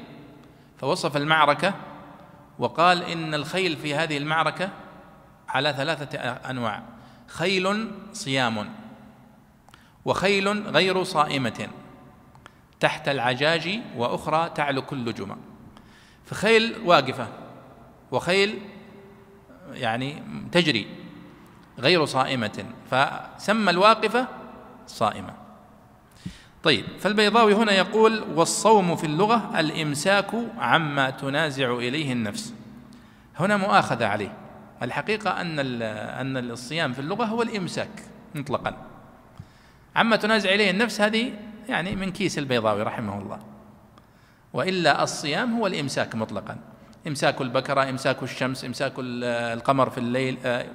فوصف 0.77 1.17
المعركة 1.17 1.73
وقال 2.59 3.03
إن 3.03 3.33
الخيل 3.33 3.77
في 3.77 3.95
هذه 3.95 4.17
المعركة 4.17 4.69
على 5.49 5.73
ثلاثة 5.73 6.19
أنواع 6.19 6.83
خيل 7.27 7.91
صيام 8.13 8.69
وخيل 10.05 10.67
غير 10.67 11.03
صائمة 11.03 11.67
تحت 12.79 13.09
العجاج 13.09 13.79
وأخرى 13.97 14.49
تعلو 14.55 14.81
كل 14.81 15.13
جمع 15.13 15.35
فخيل 16.25 16.75
واقفة 16.85 17.27
وخيل 18.11 18.59
يعني 19.73 20.23
تجري 20.51 20.87
غير 21.79 22.05
صائمة 22.05 22.65
فسمى 22.91 23.69
الواقفة 23.71 24.27
صائمة. 24.87 25.42
طيب 26.63 26.85
فالبيضاوي 26.99 27.53
هنا 27.53 27.71
يقول 27.71 28.23
والصوم 28.35 28.95
في 28.95 29.03
اللغة 29.03 29.59
الإمساك 29.59 30.31
عما 30.57 31.09
تنازع 31.09 31.73
إليه 31.73 32.13
النفس. 32.13 32.53
هنا 33.39 33.57
مؤاخذة 33.57 34.05
عليه. 34.05 34.37
الحقيقة 34.81 35.41
أن 35.41 35.59
أن 35.59 36.37
الصيام 36.37 36.93
في 36.93 36.99
اللغة 36.99 37.25
هو 37.25 37.41
الإمساك 37.41 37.89
مطلقا. 38.35 38.75
عما 39.95 40.15
تنازع 40.15 40.53
إليه 40.53 40.71
النفس 40.71 41.01
هذه 41.01 41.33
يعني 41.69 41.95
من 41.95 42.11
كيس 42.11 42.37
البيضاوي 42.37 42.83
رحمه 42.83 43.19
الله. 43.19 43.39
وإلا 44.53 45.03
الصيام 45.03 45.53
هو 45.57 45.67
الإمساك 45.67 46.15
مطلقا. 46.15 46.57
إمساك 47.07 47.41
البكرة 47.41 47.89
إمساك 47.89 48.23
الشمس 48.23 48.65
إمساك 48.65 48.93
القمر 48.97 49.89
في 49.89 49.97
الليل 49.97 50.37
آه، 50.45 50.65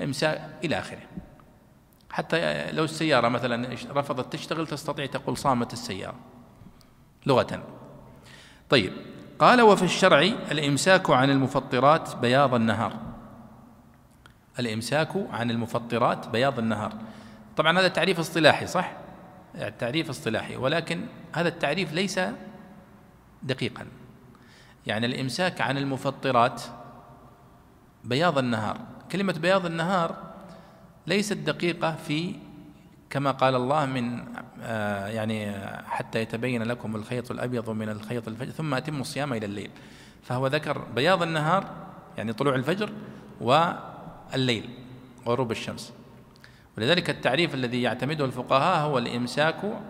إمساك 0.00 0.50
إلى 0.64 0.78
آخره. 0.78 1.02
حتى 2.14 2.72
لو 2.72 2.84
السيارة 2.84 3.28
مثلا 3.28 3.76
رفضت 3.90 4.32
تشتغل 4.32 4.66
تستطيع 4.66 5.06
تقول 5.06 5.36
صامت 5.36 5.72
السيارة 5.72 6.14
لغة 7.26 7.62
طيب 8.70 8.92
قال 9.38 9.62
وفي 9.62 9.82
الشرع 9.82 10.20
الإمساك 10.50 11.10
عن 11.10 11.30
المفطرات 11.30 12.16
بياض 12.16 12.54
النهار. 12.54 12.96
الإمساك 14.58 15.08
عن 15.30 15.50
المفطرات 15.50 16.28
بياض 16.28 16.58
النهار. 16.58 16.92
طبعا 17.56 17.78
هذا 17.78 17.88
تعريف 17.88 18.18
اصطلاحي 18.18 18.66
صح؟ 18.66 18.92
تعريف 19.78 20.10
اصطلاحي 20.10 20.56
ولكن 20.56 21.06
هذا 21.32 21.48
التعريف 21.48 21.92
ليس 21.92 22.20
دقيقا. 23.42 23.86
يعني 24.86 25.06
الإمساك 25.06 25.60
عن 25.60 25.78
المفطرات 25.78 26.62
بياض 28.04 28.38
النهار. 28.38 28.80
كلمة 29.12 29.32
بياض 29.32 29.66
النهار 29.66 30.33
ليست 31.06 31.36
دقيقة 31.36 31.96
في 31.96 32.34
كما 33.10 33.30
قال 33.30 33.54
الله 33.54 33.86
من 33.86 34.24
آه 34.62 35.06
يعني 35.06 35.52
حتى 35.86 36.20
يتبين 36.20 36.62
لكم 36.62 36.96
الخيط 36.96 37.30
الأبيض 37.30 37.70
من 37.70 37.88
الخيط 37.88 38.28
الفجر 38.28 38.50
ثم 38.50 38.74
أتموا 38.74 39.00
الصيام 39.00 39.32
إلى 39.32 39.46
الليل. 39.46 39.70
فهو 40.22 40.46
ذكر 40.46 40.78
بياض 40.78 41.22
النهار 41.22 41.66
يعني 42.16 42.32
طلوع 42.32 42.54
الفجر 42.54 42.90
والليل 43.40 44.68
غروب 45.26 45.50
الشمس. 45.50 45.92
ولذلك 46.78 47.10
التعريف 47.10 47.54
الذي 47.54 47.82
يعتمده 47.82 48.24
الفقهاء 48.24 48.86
هو 48.86 48.98
الإمساك 48.98 49.80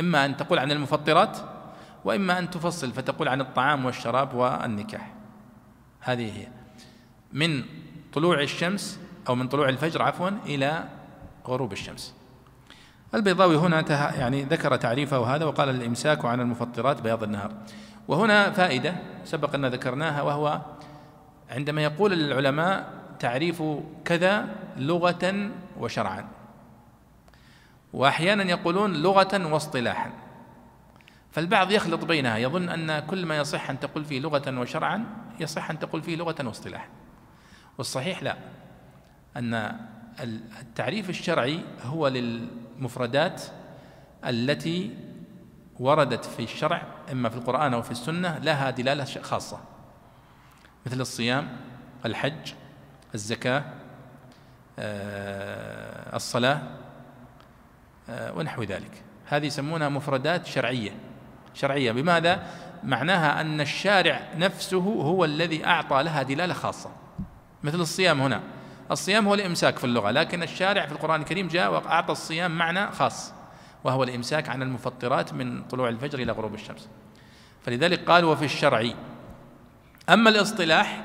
إما 0.00 0.24
أن 0.24 0.36
تقول 0.36 0.58
عن 0.58 0.70
المفطرات 0.70 1.38
وإما 2.04 2.38
أن 2.38 2.50
تفصل 2.50 2.92
فتقول 2.92 3.28
عن 3.28 3.40
الطعام 3.40 3.84
والشراب 3.84 4.34
والنكاح. 4.34 5.12
هذه 6.00 6.38
هي. 6.38 6.48
من 7.32 7.64
طلوع 8.12 8.42
الشمس 8.42 9.00
أو 9.28 9.34
من 9.34 9.48
طلوع 9.48 9.68
الفجر 9.68 10.02
عفوا 10.02 10.30
إلى 10.46 10.84
غروب 11.46 11.72
الشمس. 11.72 12.14
البيضاوي 13.14 13.56
هنا 13.56 13.84
يعني 14.18 14.42
ذكر 14.44 14.76
تعريفه 14.76 15.34
هذا 15.34 15.44
وقال 15.44 15.68
الإمساك 15.68 16.24
عن 16.24 16.40
المفطرات 16.40 17.00
بياض 17.00 17.22
النهار. 17.22 17.52
وهنا 18.08 18.50
فائدة 18.50 18.94
سبق 19.24 19.54
أن 19.54 19.66
ذكرناها 19.66 20.22
وهو 20.22 20.60
عندما 21.50 21.82
يقول 21.82 22.12
العلماء 22.12 22.92
تعريف 23.18 23.62
كذا 24.04 24.48
لغة 24.76 25.50
وشرعا. 25.78 26.28
وأحيانا 27.92 28.44
يقولون 28.44 28.92
لغة 28.92 29.52
واصطلاحا. 29.52 30.10
فالبعض 31.32 31.70
يخلط 31.70 32.04
بينها 32.04 32.38
يظن 32.38 32.68
أن 32.68 32.98
كل 32.98 33.26
ما 33.26 33.36
يصح 33.36 33.70
أن 33.70 33.80
تقول 33.80 34.04
فيه 34.04 34.20
لغة 34.20 34.60
وشرعا 34.60 35.04
يصح 35.40 35.70
أن 35.70 35.78
تقول 35.78 36.02
فيه 36.02 36.16
لغة 36.16 36.46
واصطلاحا. 36.46 36.88
والصحيح 37.78 38.22
لا. 38.22 38.36
أن 39.38 39.76
التعريف 40.60 41.10
الشرعي 41.10 41.60
هو 41.82 42.08
للمفردات 42.08 43.42
التي 44.24 44.96
وردت 45.80 46.24
في 46.24 46.42
الشرع 46.42 46.82
إما 47.12 47.28
في 47.28 47.36
القرآن 47.36 47.74
أو 47.74 47.82
في 47.82 47.90
السنة 47.90 48.38
لها 48.38 48.70
دلالة 48.70 49.04
خاصة. 49.04 49.60
مثل 50.86 51.00
الصيام 51.00 51.48
الحج 52.06 52.52
الزكاة 53.14 53.64
آه، 54.78 56.16
الصلاة 56.16 56.62
آه، 58.08 58.32
ونحو 58.32 58.62
ذلك. 58.62 59.02
هذه 59.26 59.46
يسمونها 59.46 59.88
مفردات 59.88 60.46
شرعية. 60.46 60.90
شرعية. 61.54 61.92
بماذا؟ 61.92 62.46
معناها 62.84 63.40
أن 63.40 63.60
الشارع 63.60 64.20
نفسه 64.36 64.82
هو 64.82 65.24
الذي 65.24 65.66
أعطى 65.66 66.02
لها 66.02 66.22
دلالة 66.22 66.54
خاصة. 66.54 66.90
مثل 67.62 67.80
الصيام 67.80 68.20
هنا. 68.20 68.42
الصيام 68.90 69.28
هو 69.28 69.34
الإمساك 69.34 69.78
في 69.78 69.84
اللغة 69.84 70.10
لكن 70.10 70.42
الشارع 70.42 70.86
في 70.86 70.92
القرآن 70.92 71.20
الكريم 71.20 71.48
جاء 71.48 71.72
وأعطى 71.72 72.12
الصيام 72.12 72.58
معنى 72.58 72.92
خاص 72.92 73.32
وهو 73.84 74.02
الإمساك 74.02 74.48
عن 74.48 74.62
المفطرات 74.62 75.32
من 75.32 75.62
طلوع 75.62 75.88
الفجر 75.88 76.18
إلى 76.18 76.32
غروب 76.32 76.54
الشمس. 76.54 76.88
فلذلك 77.62 78.10
قال 78.10 78.24
وفي 78.24 78.44
الشرع. 78.44 78.90
أما 80.08 80.30
الاصطلاح 80.30 81.04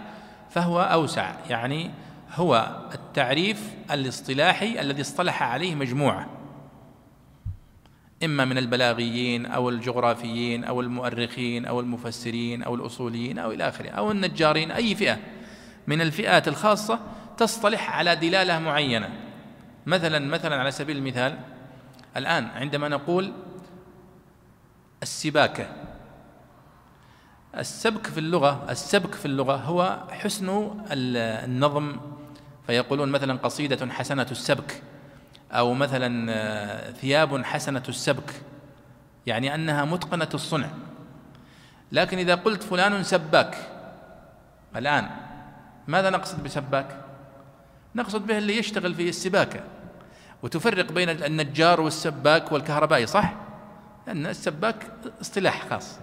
فهو 0.50 0.82
أوسع 0.82 1.36
يعني 1.50 1.92
هو 2.36 2.82
التعريف 2.94 3.74
الاصطلاحي 3.92 4.82
الذي 4.82 5.02
اصطلح 5.02 5.44
عليه 5.44 5.76
مجموعة 5.76 6.30
إما 8.24 8.46
من 8.46 8.58
البلاغيين 8.58 9.46
أو 9.46 9.70
الجغرافيين 9.70 10.64
أو 10.64 10.82
المؤرخين 10.82 11.66
أو 11.66 11.80
المفسرين 11.80 12.64
أو 12.64 12.76
الأصوليين 12.76 13.40
أو 13.40 13.52
إلى 13.52 13.68
آخره 13.68 13.90
أو 13.90 14.12
النجارين 14.12 14.72
أي 14.72 14.96
فئة 14.96 15.20
من 15.88 16.02
الفئات 16.02 16.48
الخاصة 16.48 17.00
تصطلح 17.38 17.98
على 17.98 18.16
دلالة 18.16 18.60
معينة. 18.60 19.10
مثلا 19.86 20.20
مثلا 20.20 20.56
على 20.56 20.72
سبيل 20.72 20.98
المثال 20.98 21.40
الآن 22.18 22.46
عندما 22.46 22.88
نقول 22.88 23.34
السباكة 25.04 25.68
السبك 27.58 28.08
في 28.08 28.18
اللغة 28.18 28.66
السبك 28.70 29.16
في 29.16 29.26
اللغة 29.26 29.56
هو 29.56 30.04
حسن 30.12 30.72
النظم. 30.92 31.96
فيقولون 32.68 33.10
مثلا 33.10 33.40
قصيدة 33.40 33.92
حسنة 33.92 34.28
السبك 34.32 34.82
أو 35.52 35.74
مثلا 35.74 36.32
آه، 36.32 36.92
ثياب 36.92 37.44
حسنة 37.44 37.84
السبك 37.90 38.42
يعني 39.26 39.56
أنها 39.56 39.86
متقنة 39.86 40.30
الصنع. 40.34 40.70
لكن 41.92 42.18
إذا 42.18 42.36
قلت 42.36 42.64
فلان 42.64 43.04
سباك 43.04 43.58
الآن 44.76 45.10
ماذا 45.88 46.10
نقصد 46.10 46.44
بسباك؟ 46.44 47.13
نقصد 47.96 48.28
به 48.28 48.38
اللي 48.38 48.58
يشتغل 48.58 48.96
في 48.96 49.10
السباكة. 49.10 49.64
وتفرق 50.44 50.92
بين 50.92 51.10
النجار 51.10 51.82
والسباك 51.82 52.52
والكهربائي 52.52 53.08
صح؟ 53.08 53.34
لأن 54.08 54.26
السباك 54.26 54.92
اصطلاح 55.22 55.68
خاص. 55.70 56.00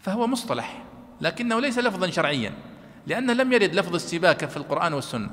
فهو 0.00 0.26
مصطلح 0.26 0.82
لكنه 1.20 1.60
ليس 1.60 1.78
لفظا 1.78 2.10
شرعيا 2.10 2.52
لأنه 3.06 3.32
لم 3.32 3.52
يرد 3.52 3.74
لفظ 3.74 3.94
السباكة 3.94 4.46
في 4.46 4.56
القرآن 4.56 4.92
والسنة. 4.92 5.30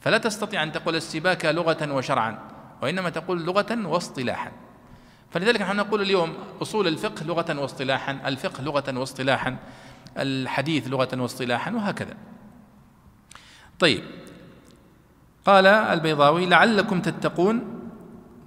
فلا 0.00 0.18
تستطيع 0.18 0.62
أن 0.62 0.72
تقول 0.72 0.96
السباكة 0.96 1.50
لغة 1.50 1.92
وشرعا 1.92 2.38
وإنما 2.82 3.10
تقول 3.10 3.44
لغة 3.44 3.86
واصطلاحا. 3.86 4.52
فلذلك 5.30 5.60
نحن 5.60 5.76
نقول 5.76 6.02
اليوم 6.02 6.34
أصول 6.62 6.88
الفقه 6.88 7.24
لغة 7.24 7.60
واصطلاحا 7.60 8.20
الفقه 8.26 8.62
لغة 8.62 8.98
واصطلاحا 8.98 9.56
الحديث 10.18 10.88
لغة 10.88 11.20
واصطلاحا 11.20 11.70
وهكذا. 11.70 12.14
طيب. 13.78 14.02
قال 15.46 15.66
البيضاوي 15.66 16.46
لعلكم 16.46 17.00
تتقون. 17.00 17.74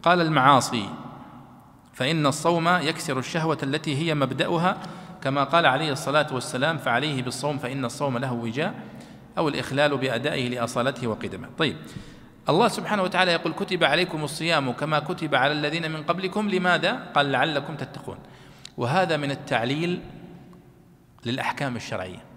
قال 0.04 0.22
المعاصي 0.22 0.90
فإن 1.94 2.26
الصوم 2.26 2.68
يكسر 2.68 3.20
الشهوة 3.20 3.58
التي 3.64 3.96
هي 3.98 4.16
مبدأها 4.16 4.78
كما 5.22 5.44
قال 5.44 5.66
عليه 5.66 5.92
الصلاة 5.92 6.28
والسلام 6.34 6.78
فعليه 6.78 7.24
بالصوم 7.24 7.58
فإن 7.58 7.86
الصوم 7.86 8.18
له 8.18 8.34
وجاء 8.34 8.74
أو 9.38 9.50
الإخلال 9.50 9.98
بأدائه 9.98 10.50
لأصالته 10.50 11.08
وقدمه. 11.08 11.50
طيب. 11.58 11.76
الله 12.50 12.68
سبحانه 12.68 13.04
وتعالى 13.04 13.32
يقول 13.32 13.54
كتب 13.54 13.84
عليكم 13.84 14.24
الصيام 14.24 14.72
كما 14.72 15.00
كتب 15.00 15.36
على 15.36 15.54
الذين 15.54 15.92
من 15.92 16.04
قبلكم. 16.04 16.50
لماذا؟ 16.50 16.92
قال 17.16 17.32
لعلكم 17.32 17.76
تتقون. 17.76 18.18
وهذا 18.78 19.18
من 19.18 19.32
التعليل 19.32 20.02
للأحكام 21.26 21.76
الشرعية. 21.76 22.31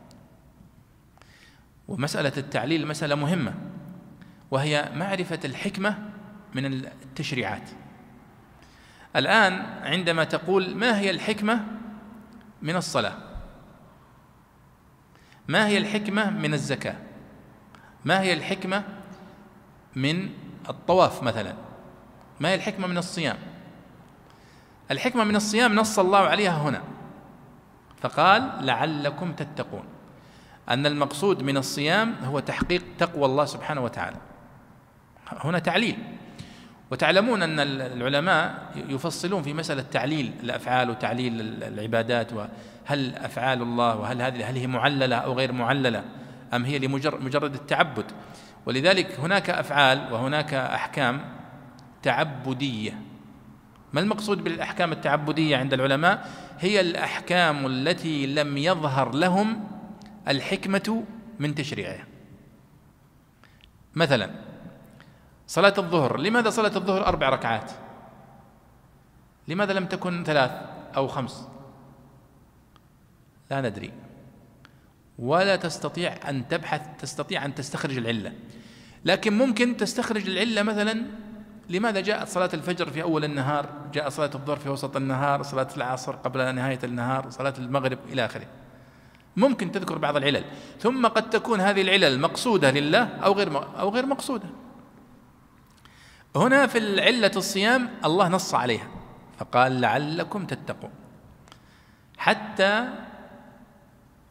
ومسألة 1.88 2.32
التعليل 2.36 2.86
مسألة 2.86 3.14
مهمة 3.14 3.54
وهي 4.50 4.90
معرفة 4.94 5.40
الحكمة 5.44 6.10
من 6.54 6.64
التشريعات. 6.64 7.70
الآن 9.16 9.52
عندما 9.82 10.24
تقول 10.24 10.74
ما 10.74 10.98
هي 10.98 11.10
الحكمة 11.10 11.64
من 12.62 12.76
الصلاة؟ 12.76 13.14
ما 15.48 15.66
هي 15.66 15.78
الحكمة 15.78 16.30
من 16.30 16.54
الزكاة؟ 16.54 16.96
ما 18.04 18.20
هي 18.20 18.32
الحكمة 18.32 18.84
من 19.96 20.30
الطواف 20.68 21.22
مثلا؟ 21.22 21.54
ما 22.40 22.48
هي 22.48 22.54
الحكمة 22.54 22.86
من 22.86 22.98
الصيام؟ 22.98 23.36
الحكمة 24.90 25.24
من 25.24 25.36
الصيام 25.36 25.74
نص 25.74 25.98
الله 25.98 26.18
عليها 26.18 26.62
هنا 26.62 26.82
فقال 28.00 28.66
لعلكم 28.66 29.32
تتقون. 29.32 29.93
أن 30.68 30.86
المقصود 30.86 31.42
من 31.42 31.56
الصيام 31.56 32.14
هو 32.24 32.40
تحقيق 32.40 32.82
تقوى 32.98 33.24
الله 33.24 33.44
سبحانه 33.44 33.80
وتعالى. 33.80 34.16
هنا 35.32 35.58
تعليل. 35.58 35.96
وتعلمون 36.90 37.42
أن 37.42 37.60
العلماء 37.60 38.70
يفصلون 38.88 39.42
في 39.42 39.54
مسألة 39.54 39.82
تعليل 39.82 40.32
الأفعال 40.42 40.90
وتعليل 40.90 41.40
العبادات 41.62 42.32
وهل 42.32 43.16
أفعال 43.16 43.62
الله 43.62 43.96
وهل 43.96 44.22
هذه 44.22 44.50
هل 44.50 44.56
هي 44.56 44.66
معللة 44.66 45.16
أو 45.16 45.32
غير 45.32 45.52
معللة 45.52 46.04
أم 46.54 46.64
هي 46.64 46.78
لمجرد 46.78 47.54
التعبد. 47.54 48.04
ولذلك 48.66 49.20
هناك 49.20 49.50
أفعال 49.50 50.12
وهناك 50.12 50.54
أحكام 50.54 51.20
تعبدية. 52.02 53.00
ما 53.92 54.00
المقصود 54.00 54.44
بالأحكام 54.44 54.92
التعبدية 54.92 55.56
عند 55.56 55.72
العلماء؟ 55.72 56.28
هي 56.58 56.80
الأحكام 56.80 57.66
التي 57.66 58.26
لم 58.26 58.58
يظهر 58.58 59.14
لهم 59.14 59.68
الحكمة 60.28 61.04
من 61.38 61.54
تشريعها 61.54 62.06
مثلا 63.94 64.30
صلاة 65.46 65.74
الظهر 65.78 66.18
لماذا 66.18 66.50
صلاة 66.50 66.76
الظهر 66.76 67.06
أربع 67.06 67.28
ركعات؟ 67.28 67.70
لماذا 69.48 69.72
لم 69.72 69.86
تكن 69.86 70.24
ثلاث 70.24 70.50
أو 70.96 71.08
خمس؟ 71.08 71.48
لا 73.50 73.60
ندري. 73.60 73.92
ولا 75.18 75.56
تستطيع 75.56 76.30
أن 76.30 76.48
تبحث 76.48 76.82
تستطيع 76.98 77.44
أن 77.44 77.54
تستخرج 77.54 77.96
العلة. 77.96 78.32
لكن 79.04 79.38
ممكن 79.38 79.76
تستخرج 79.76 80.28
العلة 80.28 80.62
مثلا 80.62 81.06
لماذا 81.68 82.00
جاءت 82.00 82.28
صلاة 82.28 82.50
الفجر 82.54 82.90
في 82.90 83.02
أول 83.02 83.24
النهار؟ 83.24 83.68
جاء 83.92 84.08
صلاة 84.08 84.30
الظهر 84.34 84.56
في 84.56 84.68
وسط 84.68 84.96
النهار 84.96 85.42
صلاة 85.42 85.68
العصر 85.76 86.16
قبل 86.16 86.54
نهاية 86.54 86.78
النهار 86.84 87.30
صلاة 87.30 87.54
المغرب 87.58 87.98
إلى 88.08 88.24
آخره. 88.24 88.46
ممكن 89.36 89.72
تذكر 89.72 89.98
بعض 89.98 90.16
العلل. 90.16 90.44
ثم 90.80 91.06
قد 91.06 91.30
تكون 91.30 91.60
هذه 91.60 91.80
العلل 91.80 92.20
مقصودة 92.20 92.70
لله 92.70 93.04
أو 93.04 93.32
غير 93.32 93.78
أو 93.80 93.88
غير 93.88 94.06
مقصودة. 94.06 94.48
هنا 96.36 96.66
في 96.66 96.78
العلة 96.78 97.30
الصيام 97.36 97.90
الله 98.04 98.28
نص 98.28 98.54
عليها. 98.54 98.88
فقال 99.38 99.80
لعلكم 99.80 100.46
تتقون. 100.46 100.90
حتى 102.18 102.88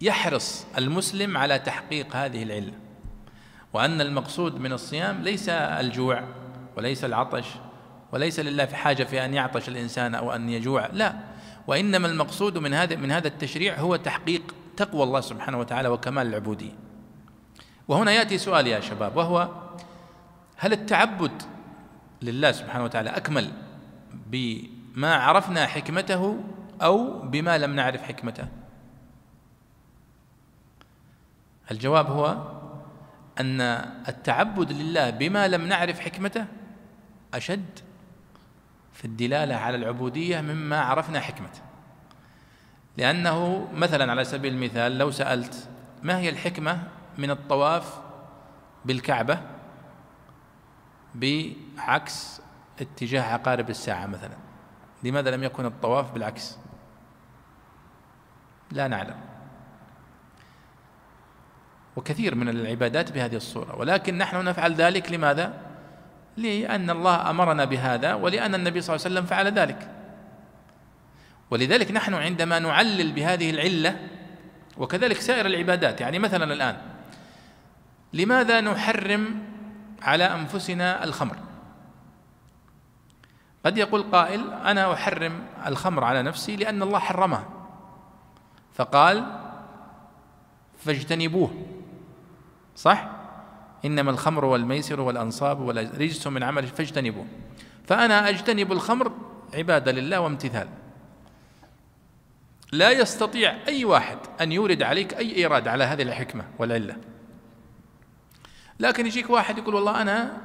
يحرص 0.02 0.66
المسلم 0.78 1.38
على 1.38 1.60
تحقيق 1.60 2.16
هذه 2.16 2.44
العلة. 2.44 2.74
وأن 3.74 4.02
المقصود 4.02 4.60
من 4.60 4.74
الصيام 4.74 5.22
ليس 5.22 5.50
الجوع 5.50 6.24
وليس 6.78 7.06
العطش 7.06 7.46
وليس 8.12 8.40
لله 8.40 8.66
في 8.66 8.76
حاجة 8.76 9.04
في 9.04 9.26
أن 9.26 9.34
يعطش 9.34 9.70
الإنسان 9.70 10.16
أو 10.16 10.32
أن 10.32 10.50
يجوع. 10.50 10.88
لا. 10.94 11.14
وإنما 11.68 12.08
المقصود 12.08 12.58
من 12.58 12.74
هذا 12.74 12.96
من 12.96 13.12
هذا 13.12 13.28
التشريع 13.28 13.80
هو 13.80 13.96
تحقيق 13.96 14.56
تقوى 14.78 15.04
الله 15.04 15.22
سبحانه 15.22 15.60
وتعالى 15.60 15.88
وكمال 15.88 16.28
العبودية. 16.28 16.72
وهنا 17.88 18.12
يأتي 18.12 18.38
سؤال 18.38 18.68
يا 18.68 18.80
شباب 18.80 19.18
وهو 19.18 19.50
هل 20.58 20.74
التعبد 20.74 21.42
لله 22.22 22.52
سبحانه 22.52 22.84
وتعالى 22.84 23.10
أكمل 23.10 23.52
بما 24.14 25.16
عرفنا 25.16 25.68
حكمته 25.68 26.44
أو 26.82 27.20
بما 27.20 27.58
لم 27.58 27.76
نعرف 27.76 28.02
حكمته؟ 28.02 28.48
الجواب 31.72 32.08
هو 32.12 32.52
أن 33.40 33.62
التعبد 34.08 34.72
لله 34.72 35.10
بما 35.10 35.48
لم 35.48 35.68
نعرف 35.68 36.00
حكمته 36.00 36.46
أشد 37.34 37.80
في 38.94 39.06
الدلالة 39.06 39.56
على 39.56 39.78
العبودية 39.78 40.42
مما 40.42 40.82
عرفنا 40.82 41.20
حكمته. 41.20 41.62
لأنه 42.98 43.68
مثلا 43.74 44.12
على 44.12 44.24
سبيل 44.24 44.54
المثال 44.54 44.98
لو 44.98 45.12
سألت 45.12 45.70
ما 46.04 46.18
هي 46.18 46.30
الحكمة 46.30 46.84
من 47.18 47.32
الطواف 47.32 48.00
بالكعبة 48.86 49.40
بعكس 51.16 52.42
اتجاه 52.82 53.22
عقارب 53.22 53.70
الساعة 53.70 54.06
مثلا؟ 54.06 54.36
لماذا 55.04 55.32
لم 55.32 55.44
يكن 55.44 55.66
الطواف 55.66 56.12
بالعكس؟ 56.12 56.58
لا 58.72 58.88
نعلم. 58.88 59.16
وكثير 61.96 62.36
من 62.36 62.50
العبادات 62.50 63.12
بهذه 63.12 63.36
الصورة 63.36 63.76
ولكن 63.76 64.18
نحن 64.18 64.46
نفعل 64.46 64.74
ذلك 64.74 65.12
لماذا؟ 65.12 65.54
لأن 66.38 66.90
الله 66.90 67.30
أمرنا 67.30 67.66
بهذا 67.66 68.14
ولأن 68.14 68.56
النبي 68.56 68.82
صلى 68.82 68.96
الله 68.96 69.06
عليه 69.06 69.16
وسلم 69.16 69.26
فعل 69.26 69.54
ذلك. 69.54 70.03
ولذلك 71.54 71.92
نحن 71.92 72.14
عندما 72.14 72.60
نعلل 72.60 73.12
بهذه 73.12 73.50
العلة 73.50 74.00
وكذلك 74.78 75.22
سائر 75.22 75.46
العبادات 75.46 76.02
يعني 76.02 76.20
مثلا 76.20 76.54
الآن 76.54 76.78
لماذا 78.14 78.62
نحرم 78.62 79.44
على 80.02 80.24
أنفسنا 80.24 81.04
الخمر؟ 81.04 81.38
قد 83.66 83.78
يقول 83.78 84.04
قائل 84.04 84.54
أنا 84.54 84.94
أحرم 84.94 85.44
الخمر 85.66 86.04
على 86.04 86.22
نفسي 86.24 86.56
لأن 86.56 86.82
الله 86.82 87.00
حرمها 87.00 87.46
فقال 88.74 89.26
فاجتنبوه. 90.78 91.66
صح؟ 92.76 93.10
إنما 93.86 94.12
الخمر 94.12 94.46
والميسر 94.46 95.02
والأنصاب 95.02 95.60
والرجس 95.60 96.28
من 96.28 96.44
عمل 96.44 96.68
فاجتنبوه. 96.68 97.26
فأنا 97.86 98.30
أجتنب 98.30 98.72
الخمر 98.72 99.12
عبادة 99.54 99.92
لله 99.92 100.20
وامتثال. 100.20 100.83
لا 102.74 102.92
يستطيع 102.92 103.58
أي 103.68 103.86
واحد 103.86 104.18
أن 104.42 104.52
يورد 104.52 104.84
عليك 104.84 105.14
أي 105.14 105.36
إيراد 105.36 105.68
على 105.68 105.84
هذه 105.84 106.02
الحكمة 106.02 106.46
والعلة. 106.60 106.98
لكن 108.80 109.06
يجيك 109.06 109.30
واحد 109.30 109.58
يقول 109.58 109.76
والله 109.76 110.02
أنا 110.02 110.42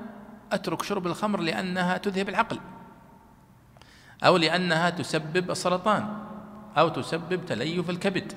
أترك 0.52 0.82
شرب 0.82 1.06
الخمر 1.06 1.40
لأنها 1.40 1.96
تذهب 1.96 2.28
العقل 2.28 2.60
أو 4.24 4.36
لأنها 4.36 4.90
تسبب 4.90 5.50
السرطان 5.50 6.26
أو 6.78 6.88
تسبب 6.88 7.46
تليف 7.46 7.90
الكبد. 7.90 8.32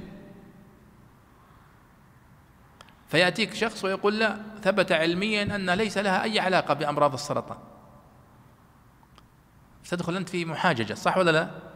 فيأتيك 3.10 3.54
شخص 3.54 3.84
ويقول 3.84 4.19
لا 4.19 4.38
ثبت 4.63 4.91
علميا 4.91 5.43
أن 5.56 5.69
ليس 5.69 5.97
لها 5.97 6.23
أي 6.23 6.39
علاقة 6.39 6.73
بأمراض 6.73 7.13
السرطان. 7.13 7.58
تدخل 9.89 10.15
أنت 10.15 10.30
في 10.30 10.45
محاججة 10.45 10.93
صح 10.93 11.17
ولا 11.17 11.32
لا؟ 11.32 11.70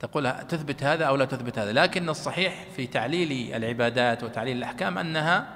تقول 0.00 0.32
تثبت 0.46 0.82
هذا 0.82 1.04
أو 1.04 1.16
لا 1.16 1.24
تثبت 1.24 1.58
هذا. 1.58 1.72
لكن 1.72 2.08
الصحيح 2.08 2.64
في 2.76 2.86
تعليل 2.86 3.54
العبادات 3.54 4.24
وتعليل 4.24 4.56
الأحكام 4.56 4.98
أنها 4.98 5.48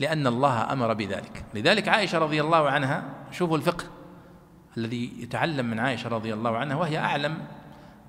لأن 0.00 0.26
الله 0.26 0.72
أمر 0.72 0.94
بذلك. 0.94 1.44
لذلك 1.54 1.88
عائشة 1.88 2.18
رضي 2.18 2.40
الله 2.40 2.70
عنها 2.70 3.04
شوفوا 3.32 3.56
الفقه 3.56 3.84
الذي 4.76 5.12
يتعلم 5.22 5.70
من 5.70 5.78
عائشة 5.78 6.08
رضي 6.08 6.34
الله 6.34 6.56
عنها 6.56 6.76
وهي 6.76 6.98
أعلم 6.98 7.38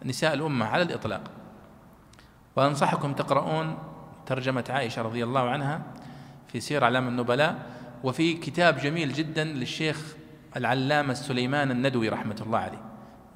نساء 0.05 0.33
الأمة 0.33 0.65
على 0.65 0.83
الإطلاق. 0.83 1.21
وأنصحكم 2.55 3.13
تقرؤون 3.13 3.77
ترجمة 4.25 4.65
عائشة 4.69 5.01
رضي 5.01 5.23
الله 5.23 5.49
عنها 5.49 5.81
في 6.47 6.59
سير 6.59 6.83
أعلام 6.83 7.07
النبلاء 7.07 7.55
وفي 8.03 8.33
كتاب 8.33 8.77
جميل 8.77 9.13
جدا 9.13 9.43
للشيخ 9.43 10.15
العلامة 10.57 11.13
سليمان 11.13 11.71
الندوي 11.71 12.09
رحمة 12.09 12.35
الله 12.41 12.59
عليه. 12.59 12.86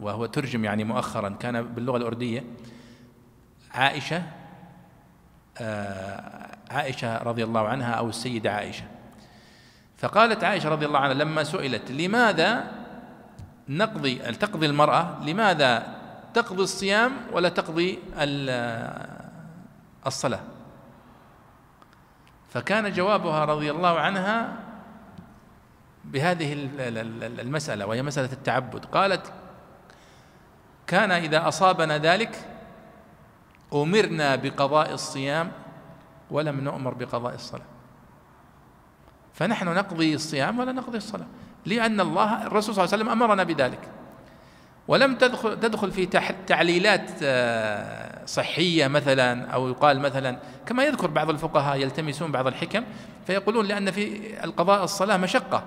وهو 0.01 0.25
ترجم 0.25 0.65
يعني 0.65 0.83
مؤخرا 0.83 1.29
كان 1.29 1.61
باللغة 1.61 1.97
الأردية 1.97 2.43
عائشة 3.71 4.23
آه 5.57 6.57
عائشة 6.71 7.17
رضي 7.17 7.43
الله 7.43 7.67
عنها 7.67 7.93
أو 7.93 8.09
السيدة 8.09 8.51
عائشة. 8.51 8.83
فقالت 9.97 10.43
عائشة 10.43 10.69
رضي 10.69 10.85
الله 10.85 10.99
عنها 10.99 11.13
لما 11.13 11.43
سئلت 11.43 11.91
لماذا 11.91 12.71
نقضي 13.69 14.15
تقضي 14.15 14.65
المرأة؟ 14.65 15.23
لماذا 15.25 15.95
تقضي 16.33 16.63
الصيام 16.63 17.11
ولا 17.31 17.49
تقضي 17.49 17.99
الصلاة؟ 20.07 20.39
فكان 22.49 22.91
جوابها 22.91 23.45
رضي 23.45 23.71
الله 23.71 23.99
عنها 23.99 24.57
بهذه 26.05 26.69
المسألة 27.39 27.85
وهي 27.85 28.03
مسألة 28.03 28.31
التعبد. 28.33 28.85
قالت 28.85 29.33
كان 30.87 31.11
إذا 31.11 31.47
أصابنا 31.47 31.97
ذلك 31.97 32.47
أمرنا 33.73 34.35
بقضاء 34.35 34.93
الصيام 34.93 35.51
ولم 36.31 36.61
نؤمر 36.61 36.93
بقضاء 36.93 37.35
الصلاة. 37.35 37.65
فنحن 39.33 39.67
نقضي 39.67 40.15
الصيام 40.15 40.59
ولا 40.59 40.71
نقضي 40.71 40.97
الصلاة 40.97 41.27
لأن 41.65 42.01
الله 42.01 42.47
الرسول 42.47 42.75
صلى 42.75 42.83
الله 42.83 42.93
عليه 42.93 43.03
وسلم 43.03 43.09
أمرنا 43.09 43.43
بذلك. 43.43 43.89
ولم 44.87 45.15
تدخل 45.15 45.59
تدخل 45.59 45.91
في 45.91 46.05
تعليلات 46.47 47.11
آه، 47.23 48.25
صحية 48.25 48.87
مثلا 48.87 49.51
أو 49.51 49.69
يقال 49.69 49.99
مثلا 49.99 50.39
كما 50.65 50.83
يذكر 50.83 51.07
بعض 51.07 51.29
الفقهاء 51.29 51.77
يلتمسون 51.77 52.31
بعض 52.31 52.47
الحكم 52.47 52.83
فيقولون 53.27 53.65
لأن 53.65 53.91
في 53.91 54.33
القضاء 54.43 54.83
الصلاة 54.83 55.17
مشقة 55.17 55.63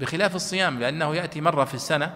بخلاف 0.00 0.36
الصيام 0.36 0.80
لأنه 0.80 1.14
يأتي 1.14 1.40
مرة 1.40 1.64
في 1.64 1.74
السنة 1.74 2.14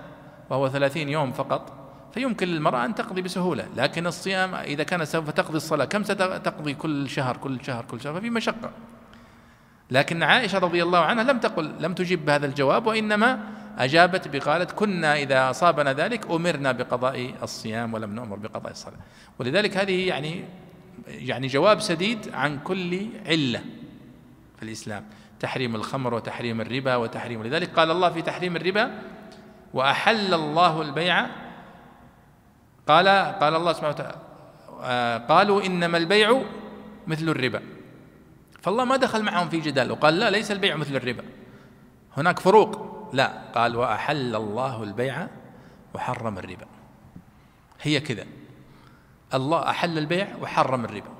وهو 0.52 0.68
ثلاثين 0.68 1.08
يوم 1.08 1.32
فقط 1.32 1.72
فيمكن 2.14 2.48
للمرأة 2.48 2.84
أن 2.84 2.94
تقضي 2.94 3.22
بسهولة 3.22 3.68
لكن 3.76 4.06
الصيام 4.06 4.54
إذا 4.54 4.84
كان 4.84 5.04
سوف 5.04 5.30
تقضي 5.30 5.56
الصلاة 5.56 5.84
كم 5.84 6.04
ستقضي 6.04 6.74
كل 6.74 7.08
شهر 7.08 7.36
كل 7.36 7.64
شهر 7.64 7.84
كل 7.84 8.00
شهر؟ 8.00 8.20
ففي 8.20 8.30
مشقة. 8.30 8.70
لكن 9.90 10.22
عائشة 10.22 10.58
رضي 10.58 10.82
الله 10.82 10.98
عنها 10.98 11.24
لم 11.24 11.38
تقل 11.38 11.72
لم 11.80 11.94
تجب 11.94 12.24
بهذا 12.24 12.46
الجواب 12.46 12.86
وإنما 12.86 13.40
أجابت 13.78 14.28
بقالت 14.28 14.70
كنا 14.70 15.16
إذا 15.16 15.50
أصابنا 15.50 15.92
ذلك 15.92 16.30
أمرنا 16.30 16.72
بقضاء 16.72 17.34
الصيام 17.42 17.94
ولم 17.94 18.14
نؤمر 18.14 18.36
بقضاء 18.36 18.72
الصلاة. 18.72 18.98
ولذلك 19.38 19.76
هذه 19.76 20.08
يعني 20.08 20.44
يعني 21.06 21.46
جواب 21.46 21.80
سديد 21.80 22.34
عن 22.34 22.58
كل 22.58 23.06
علة 23.26 23.60
في 24.56 24.62
الإسلام 24.62 25.04
تحريم 25.40 25.74
الخمر 25.74 26.14
وتحريم 26.14 26.60
الربا 26.60 26.96
وتحريم 26.96 27.42
لذلك 27.42 27.70
قال 27.70 27.90
الله 27.90 28.10
في 28.10 28.22
تحريم 28.22 28.56
الربا 28.56 28.90
وأحل 29.74 30.34
الله 30.34 30.82
البيع. 30.82 31.26
قال 32.88 33.08
قال 33.40 33.54
الله 33.54 33.72
سبحانه 33.72 33.94
وتعالى 33.94 34.18
آه، 34.82 35.18
قالوا 35.18 35.62
إنما 35.62 35.98
البيع 35.98 36.42
مثل 37.06 37.28
الربا. 37.28 37.62
فالله 38.62 38.84
ما 38.84 38.96
دخل 38.96 39.22
معهم 39.22 39.48
في 39.48 39.60
جدال 39.60 39.92
وقال 39.92 40.18
لا 40.18 40.30
ليس 40.30 40.50
البيع 40.50 40.76
مثل 40.76 40.96
الربا. 40.96 41.24
هناك 42.16 42.38
فروق. 42.38 42.92
لا 43.12 43.32
قال 43.54 43.76
وأحل 43.76 44.36
الله 44.36 44.82
البيع 44.82 45.28
وحرم 45.94 46.38
الربا. 46.38 46.66
هي 47.82 48.00
كذا. 48.00 48.24
الله 49.34 49.70
أحل 49.70 49.98
البيع 49.98 50.28
وحرم 50.42 50.84
الربا. 50.84 51.10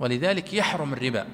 ولذلك 0.00 0.54
يحرم 0.54 0.92
الربا. 0.92 1.26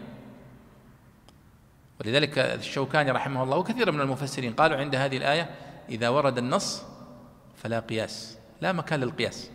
ولذلك 2.01 2.39
الشوكاني 2.39 3.11
رحمه 3.11 3.43
الله 3.43 3.57
وكثير 3.57 3.93
من 3.93 4.01
المفسرين 4.01 4.53
قالوا 4.53 4.77
عند 4.77 4.95
هذه 4.95 5.17
الآية 5.17 5.51
إذا 5.89 6.09
ورد 6.09 6.39
النص 6.39 6.83
فلا 7.57 7.81
قياس 7.81 8.39
لا 8.61 8.73
مكان 8.73 9.01
للقياس. 9.01 9.51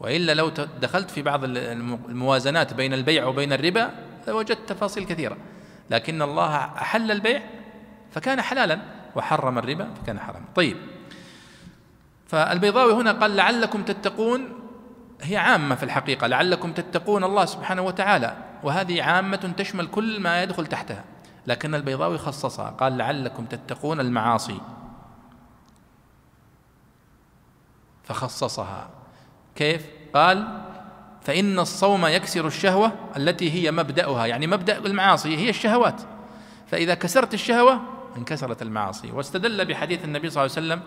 وإلا 0.00 0.34
لو 0.34 0.48
دخلت 0.80 1.10
في 1.10 1.22
بعض 1.22 1.44
الموازنات 1.44 2.74
بين 2.74 2.94
البيع 2.94 3.26
وبين 3.26 3.52
الربا 3.52 3.90
لوجدت 4.28 4.68
تفاصيل 4.68 5.04
كثيرة. 5.04 5.36
لكن 5.90 6.22
الله 6.22 6.56
أحل 6.56 7.10
البيع 7.10 7.42
فكان 8.10 8.40
حلالا 8.40 8.78
وحرم 9.16 9.58
الربا 9.58 9.94
فكان 9.94 10.20
حراما. 10.20 10.44
طيب. 10.54 10.76
فالبيضاوي 12.26 12.92
هنا 12.92 13.12
قال 13.12 13.36
لعلكم 13.36 13.82
تتقون 13.82 14.48
هي 15.22 15.36
عامة 15.36 15.74
في 15.74 15.82
الحقيقة 15.82 16.26
لعلكم 16.26 16.72
تتقون 16.72 17.24
الله 17.24 17.44
سبحانه 17.44 17.82
وتعالى 17.82 18.36
وهذه 18.62 19.02
عامة 19.02 19.52
تشمل 19.56 19.86
كل 19.86 20.20
ما 20.20 20.42
يدخل 20.42 20.66
تحتها. 20.66 21.04
لكن 21.46 21.74
البيضاوي 21.74 22.18
خصصها 22.18 22.70
قال 22.70 22.96
لعلكم 22.96 23.44
تتقون 23.44 24.00
المعاصي. 24.00 24.60
فخصصها. 28.04 28.88
كيف؟ 29.56 29.86
قال 30.14 30.60
فإن 31.22 31.58
الصوم 31.58 32.06
يكسر 32.06 32.46
الشهوة 32.46 32.92
التي 33.16 33.50
هي 33.52 33.70
مبدأها 33.70 34.26
يعني 34.26 34.46
مبدأ 34.46 34.78
المعاصي 34.78 35.36
هي 35.36 35.50
الشهوات. 35.50 36.02
فإذا 36.66 36.94
كسرت 36.94 37.34
الشهوة 37.34 37.80
انكسرت 38.16 38.62
المعاصي. 38.62 39.10
واستدل 39.10 39.64
بحديث 39.64 40.04
النبي 40.04 40.30
صلى 40.30 40.44
الله 40.44 40.56
عليه 40.56 40.66
وسلم 40.66 40.82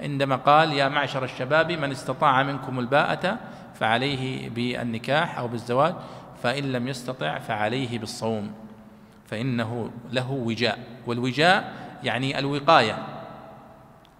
عندما 0.00 0.36
قال 0.36 0.72
يا 0.72 0.88
معشر 0.88 1.24
الشباب 1.24 1.72
من 1.72 1.90
استطاع 1.90 2.42
منكم 2.42 2.78
الباءة 2.78 3.38
فعليه 3.74 4.50
بالنكاح 4.50 5.38
أو 5.38 5.48
بالزواج 5.48 5.94
فإن 6.42 6.72
لم 6.72 6.88
يستطع 6.88 7.38
فعليه 7.38 7.98
بالصوم. 7.98 8.52
فإنه 9.26 9.90
له 10.12 10.30
وجاء. 10.30 10.78
والوجاء 11.06 11.72
يعني 12.02 12.38
الوقاية. 12.38 13.06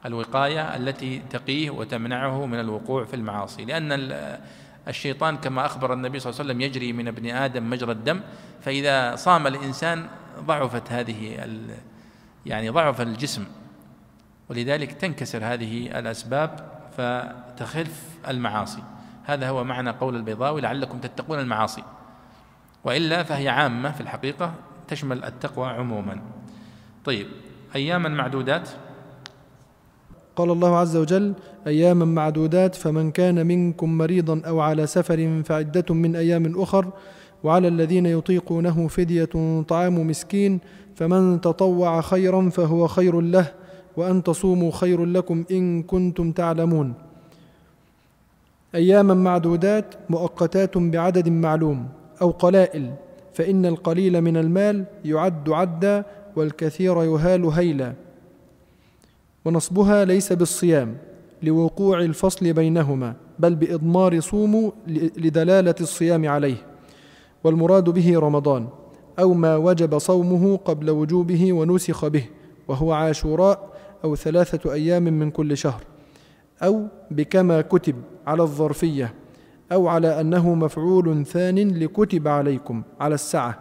الوقاية 0.06 0.76
التي 0.76 1.22
تقيه 1.30 1.70
وتمنعه 1.70 2.46
من 2.46 2.60
الوقوع 2.60 3.04
في 3.04 3.16
المعاصي. 3.16 3.64
لأن 3.64 4.12
الشيطان 4.88 5.36
كما 5.36 5.66
أخبر 5.66 5.92
النبي 5.92 6.18
صلى 6.20 6.30
الله 6.30 6.40
عليه 6.40 6.50
وسلم 6.50 6.60
يجري 6.60 6.92
من 6.92 7.08
ابن 7.08 7.30
آدم 7.30 7.70
مجرى 7.70 7.92
الدم. 7.92 8.20
فإذا 8.60 9.16
صام 9.16 9.46
الإنسان 9.46 10.06
ضعفت 10.40 10.92
هذه 10.92 11.46
يعني 12.46 12.68
ضعف 12.68 13.00
الجسم. 13.00 13.44
ولذلك 14.48 14.92
تنكسر 14.92 15.44
هذه 15.44 15.98
الأسباب 15.98 16.70
فتخف 16.96 18.02
المعاصي. 18.28 18.82
هذا 19.24 19.48
هو 19.48 19.64
معنى 19.64 19.90
قول 19.90 20.16
البيضاوي 20.16 20.60
لعلكم 20.60 20.98
تتقون 20.98 21.38
المعاصي. 21.38 21.82
وإلا 22.84 23.22
فهي 23.22 23.48
عامة 23.48 23.92
في 23.92 24.00
الحقيقة 24.00 24.54
تشمل 24.88 25.24
التقوى 25.24 25.66
عموما. 25.66 26.20
طيب 27.04 27.26
أياما 27.76 28.08
معدودات؟ 28.08 28.68
قال 30.36 30.50
الله 30.50 30.76
عز 30.76 30.96
وجل 30.96 31.34
أياما 31.66 32.04
معدودات 32.04 32.74
فمن 32.74 33.10
كان 33.10 33.46
منكم 33.46 33.98
مريضا 33.98 34.42
أو 34.46 34.60
على 34.60 34.86
سفر 34.86 35.42
فعدة 35.44 35.94
من 35.94 36.16
أيام 36.16 36.60
أخر 36.60 36.90
وعلى 37.44 37.68
الذين 37.68 38.06
يطيقونه 38.06 38.88
فدية 38.88 39.62
طعام 39.68 40.06
مسكين 40.06 40.60
فمن 40.94 41.40
تطوع 41.40 42.00
خيرا 42.00 42.48
فهو 42.50 42.86
خير 42.86 43.20
له 43.20 43.52
وأن 43.96 44.22
تصوموا 44.22 44.70
خير 44.72 45.04
لكم 45.04 45.44
إن 45.50 45.82
كنتم 45.82 46.32
تعلمون. 46.32 46.94
أياما 48.74 49.14
معدودات 49.14 49.94
مؤقتات 50.10 50.78
بعدد 50.78 51.28
معلوم 51.28 51.88
أو 52.22 52.30
قلائل. 52.30 52.94
فإن 53.34 53.66
القليل 53.66 54.20
من 54.20 54.36
المال 54.36 54.84
يعد 55.04 55.50
عدا 55.50 56.04
والكثير 56.36 57.02
يهال 57.02 57.44
هيلا. 57.44 57.92
ونصبها 59.44 60.04
ليس 60.04 60.32
بالصيام 60.32 60.96
لوقوع 61.42 62.00
الفصل 62.00 62.52
بينهما 62.52 63.14
بل 63.38 63.54
بإضمار 63.54 64.20
صوموا 64.20 64.70
لدلالة 65.16 65.74
الصيام 65.80 66.28
عليه. 66.28 66.56
والمراد 67.44 67.90
به 67.90 68.18
رمضان 68.18 68.68
أو 69.18 69.34
ما 69.34 69.56
وجب 69.56 69.98
صومه 69.98 70.56
قبل 70.56 70.90
وجوبه 70.90 71.52
ونسخ 71.52 72.06
به 72.06 72.24
وهو 72.68 72.92
عاشوراء 72.92 73.74
أو 74.04 74.16
ثلاثة 74.16 74.72
أيام 74.72 75.02
من 75.02 75.30
كل 75.30 75.56
شهر 75.56 75.82
أو 76.62 76.86
بكما 77.10 77.60
كتب 77.60 77.94
على 78.26 78.42
الظرفية. 78.42 79.14
أو 79.72 79.88
على 79.88 80.20
أنه 80.20 80.54
مفعول 80.54 81.26
ثان 81.26 81.78
لكتب 81.78 82.28
عليكم 82.28 82.82
على 83.00 83.14
السعة 83.14 83.58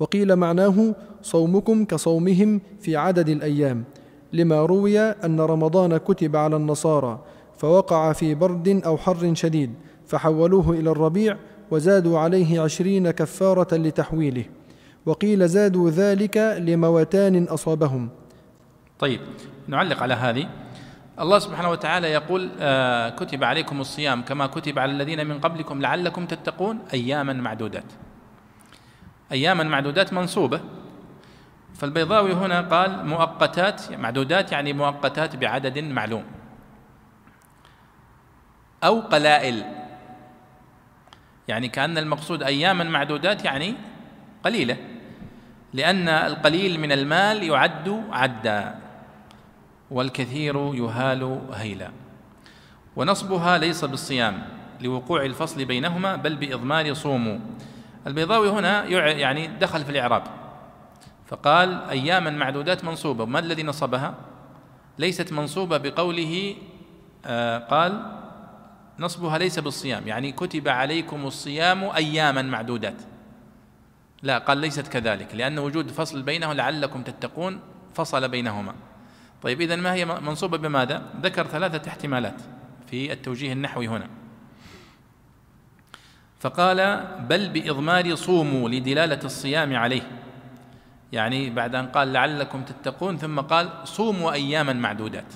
وقيل 0.00 0.36
معناه 0.36 0.94
صومكم 1.22 1.84
كصومهم 1.84 2.60
في 2.80 2.96
عدد 2.96 3.28
الأيام 3.28 3.84
لما 4.32 4.66
روي 4.66 5.00
أن 5.00 5.40
رمضان 5.40 5.96
كتب 5.96 6.36
على 6.36 6.56
النصارى 6.56 7.18
فوقع 7.58 8.12
في 8.12 8.34
برد 8.34 8.82
أو 8.86 8.96
حر 8.96 9.34
شديد 9.34 9.70
فحولوه 10.06 10.70
إلى 10.70 10.90
الربيع 10.90 11.36
وزادوا 11.70 12.18
عليه 12.18 12.60
عشرين 12.60 13.10
كفارة 13.10 13.76
لتحويله. 13.76 14.44
وقيل 15.06 15.48
زادوا 15.48 15.90
ذلك 15.90 16.36
لموتان 16.58 17.44
أصابهم. 17.44 18.08
طيب 18.98 19.20
نعلق 19.68 20.02
على 20.02 20.14
هذه. 20.14 20.48
الله 21.20 21.38
سبحانه 21.38 21.70
وتعالى 21.70 22.08
يقول 22.12 22.50
آه 22.60 23.08
كتب 23.08 23.44
عليكم 23.44 23.80
الصيام 23.80 24.22
كما 24.22 24.46
كتب 24.46 24.78
على 24.78 24.92
الذين 24.92 25.26
من 25.26 25.40
قبلكم 25.40 25.80
لعلكم 25.82 26.26
تتقون 26.26 26.78
أياما 26.92 27.32
معدودات. 27.32 27.84
أياما 29.32 29.64
معدودات 29.64 30.12
منصوبة. 30.12 30.60
فالبيضاوي 31.74 32.32
هنا 32.32 32.60
قال 32.60 33.06
مؤقتات 33.06 33.92
معدودات 33.92 34.52
يعني 34.52 34.72
مؤقتات 34.72 35.36
بعدد 35.36 35.78
معلوم. 35.78 36.24
أو 38.84 39.00
قلائل. 39.00 39.64
يعني 41.48 41.68
كأن 41.68 41.98
المقصود 41.98 42.42
أياما 42.42 42.84
معدودات 42.84 43.44
يعني 43.44 43.74
قليلة. 44.44 44.76
لأن 45.72 46.08
القليل 46.08 46.80
من 46.80 46.92
المال 46.92 47.42
يعد 47.42 48.04
عدا. 48.10 48.89
والكثير 49.90 50.74
يهال 50.74 51.40
هيلا. 51.52 51.90
ونصبها 52.96 53.58
ليس 53.58 53.84
بالصيام 53.84 54.42
لوقوع 54.80 55.24
الفصل 55.24 55.64
بينهما 55.64 56.16
بل 56.16 56.36
بإضمار 56.36 56.94
صوموا 56.94 57.38
البيضاوي 58.06 58.48
هنا 58.48 58.84
يعني 59.10 59.46
دخل 59.46 59.84
في 59.84 59.90
الإعراب. 59.90 60.22
فقال 61.26 61.82
أياما 61.90 62.30
معدودات 62.30 62.84
منصوبة. 62.84 63.24
ما 63.24 63.38
الذي 63.38 63.62
نصبها؟ 63.62 64.14
ليست 64.98 65.32
منصوبة 65.32 65.76
بقوله 65.76 66.54
آه 67.26 67.58
قال 67.58 68.16
نصبها 68.98 69.38
ليس 69.38 69.58
بالصيام. 69.58 70.08
يعني 70.08 70.32
كتب 70.32 70.68
عليكم 70.68 71.26
الصيام 71.26 71.84
أياما 71.84 72.42
معدودات. 72.42 73.02
لا 74.22 74.38
قال 74.38 74.58
ليست 74.58 74.88
كذلك 74.88 75.34
لأن 75.34 75.58
وجود 75.58 75.90
فصل 75.90 76.22
بينه 76.22 76.52
لعلكم 76.52 77.02
تتقون 77.02 77.60
فصل 77.94 78.28
بينهما. 78.28 78.74
طيب 79.42 79.60
إذا 79.60 79.76
ما 79.76 79.94
هي 79.94 80.04
منصوبة 80.04 80.58
بماذا؟ 80.58 81.02
ذكر 81.22 81.46
ثلاثة 81.46 81.88
احتمالات 81.88 82.40
في 82.86 83.12
التوجيه 83.12 83.52
النحوي 83.52 83.88
هنا. 83.88 84.08
فقال 86.40 87.06
بل 87.28 87.48
بإضمار 87.48 88.14
صوموا 88.14 88.68
لدلالة 88.68 89.20
الصيام 89.24 89.76
عليه. 89.76 90.02
يعني 91.12 91.50
بعد 91.50 91.74
أن 91.74 91.86
قال 91.86 92.12
لعلكم 92.12 92.62
تتقون 92.62 93.18
ثم 93.18 93.40
قال 93.40 93.70
صوموا 93.84 94.32
أياما 94.32 94.72
معدودات. 94.72 95.34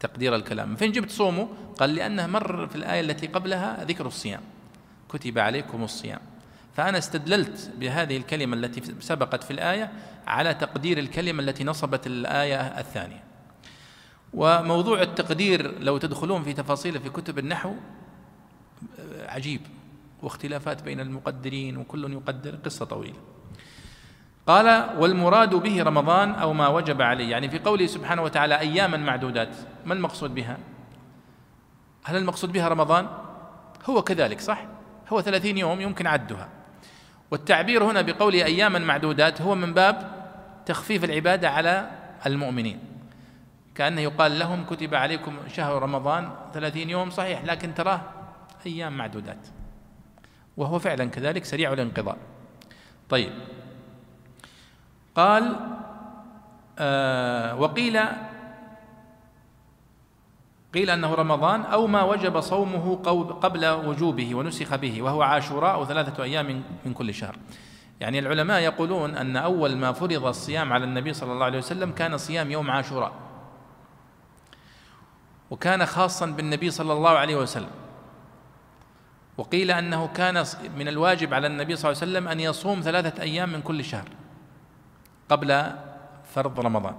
تقدير 0.00 0.34
الكلام. 0.34 0.76
فين 0.76 0.92
جبت 0.92 1.10
صوموا 1.10 1.46
قال 1.78 1.94
لأنه 1.94 2.26
مر 2.26 2.66
في 2.66 2.76
الآية 2.76 3.00
التي 3.00 3.26
قبلها 3.26 3.84
ذكر 3.84 4.06
الصيام. 4.06 4.40
كتب 5.08 5.38
عليكم 5.38 5.84
الصيام. 5.84 6.20
فأنا 6.74 6.98
استدللت 6.98 7.70
بهذه 7.78 8.16
الكلمة 8.16 8.56
التي 8.56 8.82
سبقت 9.00 9.44
في 9.44 9.50
الآية 9.50 9.92
على 10.26 10.54
تقدير 10.54 10.98
الكلمة 10.98 11.42
التي 11.42 11.64
نصبت 11.64 12.06
الآية 12.06 12.60
الثانية. 12.60 13.24
وموضوع 14.34 15.02
التقدير 15.02 15.78
لو 15.78 15.98
تدخلون 15.98 16.42
في 16.42 16.52
تفاصيله 16.52 16.98
في 16.98 17.08
كتب 17.10 17.38
النحو 17.38 17.74
عجيب 19.28 19.60
واختلافات 20.22 20.82
بين 20.82 21.00
المقدرين 21.00 21.76
وكل 21.76 22.12
يقدر 22.12 22.54
قصة 22.56 22.84
طويلة. 22.84 23.18
قال 24.46 24.98
والمراد 24.98 25.54
به 25.54 25.82
رمضان 25.82 26.30
أو 26.30 26.52
ما 26.52 26.68
وجب 26.68 27.02
عليه. 27.02 27.30
يعني 27.30 27.48
في 27.50 27.58
قوله 27.58 27.86
سبحانه 27.86 28.22
وتعالى 28.22 28.58
أياما 28.58 28.96
معدودات. 28.96 29.56
ما 29.86 29.94
المقصود 29.94 30.34
بها؟ 30.34 30.58
هل 32.04 32.16
المقصود 32.16 32.52
بها 32.52 32.68
رمضان؟ 32.68 33.08
هو 33.90 34.02
كذلك 34.02 34.40
صح؟ 34.40 34.66
هو 35.08 35.22
ثلاثين 35.22 35.58
يوم 35.58 35.80
يمكن 35.80 36.06
عدها. 36.06 36.48
والتعبير 37.30 37.84
هنا 37.84 38.02
بقوله 38.02 38.44
أياما 38.44 38.78
معدودات 38.78 39.40
هو 39.40 39.54
من 39.54 39.74
باب 39.74 40.24
تخفيف 40.66 41.04
العبادة 41.04 41.50
على 41.50 41.90
المؤمنين. 42.26 42.78
كأنه 43.74 44.00
يقال 44.00 44.38
لهم 44.38 44.64
كتب 44.64 44.94
عليكم 44.94 45.36
شهر 45.48 45.82
رمضان 45.82 46.30
ثلاثين 46.54 46.90
يوم 46.90 47.10
صحيح 47.10 47.44
لكن 47.44 47.74
تراه 47.74 48.00
أيام 48.66 48.96
معدودات. 48.96 49.46
وهو 50.56 50.78
فعلا 50.78 51.04
كذلك 51.04 51.44
سريع 51.44 51.72
الانقضاء. 51.72 52.16
طيب. 53.08 53.32
قال 55.14 55.56
آه 56.78 57.56
وقيل 57.56 58.00
قيل 60.74 60.90
أنه 60.90 61.14
رمضان 61.14 61.60
أو 61.60 61.86
ما 61.86 62.02
وجب 62.02 62.40
صومه 62.40 62.96
قبل 63.42 63.66
وجوبه 63.66 64.34
ونسخ 64.34 64.74
به 64.74 65.02
وهو 65.02 65.22
عاشوراء 65.22 65.84
ثلاثة 65.84 66.22
أيام 66.22 66.62
من 66.84 66.92
كل 66.92 67.14
شهر. 67.14 67.36
يعني 68.00 68.18
العلماء 68.18 68.60
يقولون 68.60 69.16
أن 69.16 69.36
أول 69.36 69.76
ما 69.76 69.92
فرض 69.92 70.26
الصيام 70.26 70.72
على 70.72 70.84
النبي 70.84 71.12
صلى 71.12 71.32
الله 71.32 71.44
عليه 71.44 71.58
وسلم 71.58 71.90
كان 71.92 72.18
صيام 72.18 72.50
يوم 72.50 72.70
عاشوراء. 72.70 73.12
وكان 75.50 75.86
خاصا 75.86 76.26
بالنبي 76.26 76.70
صلى 76.70 76.92
الله 76.92 77.10
عليه 77.10 77.36
وسلم. 77.36 77.70
وقيل 79.38 79.70
أنه 79.70 80.06
كان 80.06 80.44
من 80.76 80.88
الواجب 80.88 81.34
على 81.34 81.46
النبي 81.46 81.76
صلى 81.76 81.90
الله 81.92 82.02
عليه 82.02 82.12
وسلم 82.12 82.28
أن 82.28 82.40
يصوم 82.40 82.80
ثلاثة 82.80 83.22
أيام 83.22 83.52
من 83.52 83.62
كل 83.62 83.84
شهر 83.84 84.08
قبل 85.28 85.72
فرض 86.34 86.60
رمضان. 86.60 86.94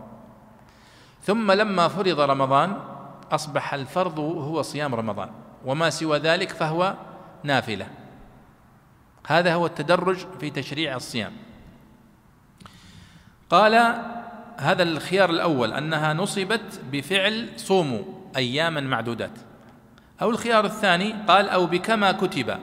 ثم 1.23 1.51
لما 1.51 1.88
فرض 1.88 2.19
رمضان 2.19 2.94
أصبح 3.31 3.73
الفرض 3.73 4.19
هو 4.19 4.61
صيام 4.61 4.95
رمضان 4.95 5.29
وما 5.65 5.89
سوى 5.89 6.17
ذلك 6.17 6.49
فهو 6.49 6.95
نافلة. 7.43 7.88
هذا 9.27 9.53
هو 9.53 9.65
التدرج 9.65 10.17
في 10.39 10.49
تشريع 10.49 10.95
الصيام. 10.95 11.31
قال 13.49 13.73
هذا 14.57 14.83
الخيار 14.83 15.29
الأول 15.29 15.73
أنها 15.73 16.13
نصبت 16.13 16.81
بفعل 16.91 17.49
صوموا 17.57 18.03
اياما 18.38 18.81
معدودات. 18.81 19.31
أو 20.21 20.29
الخيار 20.29 20.65
الثاني 20.65 21.15
قال 21.27 21.49
أو 21.49 21.65
بكما 21.65 22.11
كتب. 22.11 22.59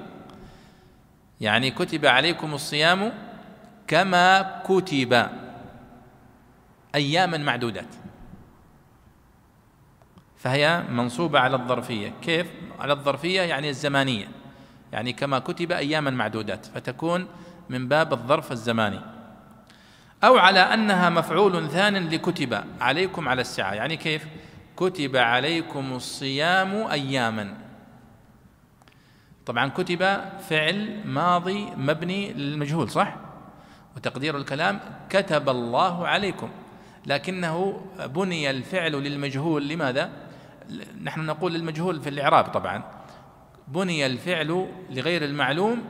يعني 1.41 1.71
كتب 1.71 2.07
عليكم 2.07 2.55
الصيام 2.55 3.13
كما 3.87 4.61
كتب 4.65 5.29
اياما 6.95 7.39
معدودات. 7.39 8.02
فهي 10.43 10.83
منصوبة 10.91 11.39
على 11.39 11.57
الظرفية. 11.57 12.13
كيف؟ 12.23 12.47
على 12.81 12.93
الظرفية 12.93 13.41
يعني 13.41 13.69
الزمانية. 13.69 14.29
يعني 14.93 15.13
كما 15.13 15.39
كتب 15.39 15.73
أياما 15.73 16.11
معدودات 16.11 16.67
فتكون 16.67 17.27
من 17.71 17.89
باب 17.89 18.13
الظرف 18.13 18.53
الزماني. 18.53 19.01
أو 20.25 20.39
على 20.39 20.61
أنها 20.61 21.11
مفعول 21.11 21.69
ثان 21.71 22.09
لكتب 22.09 22.65
عليكم 22.81 23.29
على 23.29 23.41
السعه 23.41 23.75
يعني 23.75 23.97
كيف؟ 23.97 24.27
كتب 24.77 25.17
عليكم 25.17 25.93
الصيام 25.93 26.75
أياما. 26.75 27.55
طبعا 29.47 29.69
كتب 29.69 30.21
فعل 30.49 31.01
ماضي 31.05 31.65
مبني 31.77 32.33
للمجهول 32.33 32.91
صح؟ 32.91 33.17
وتقدير 33.97 34.37
الكلام 34.37 34.81
كتب 35.11 35.49
الله 35.49 36.07
عليكم. 36.09 36.49
لكنه 37.07 37.83
بني 38.07 38.51
الفعل 38.51 38.93
للمجهول. 38.93 39.69
لماذا؟ 39.69 40.13
نحن 41.03 41.27
نقول 41.27 41.53
للمجهول 41.53 42.01
في 42.01 42.09
الإعراب 42.09 42.45
طبعا. 42.45 42.83
بني 43.69 44.07
الفعل 44.07 44.69
لغير 44.91 45.25
المعلوم 45.25 45.83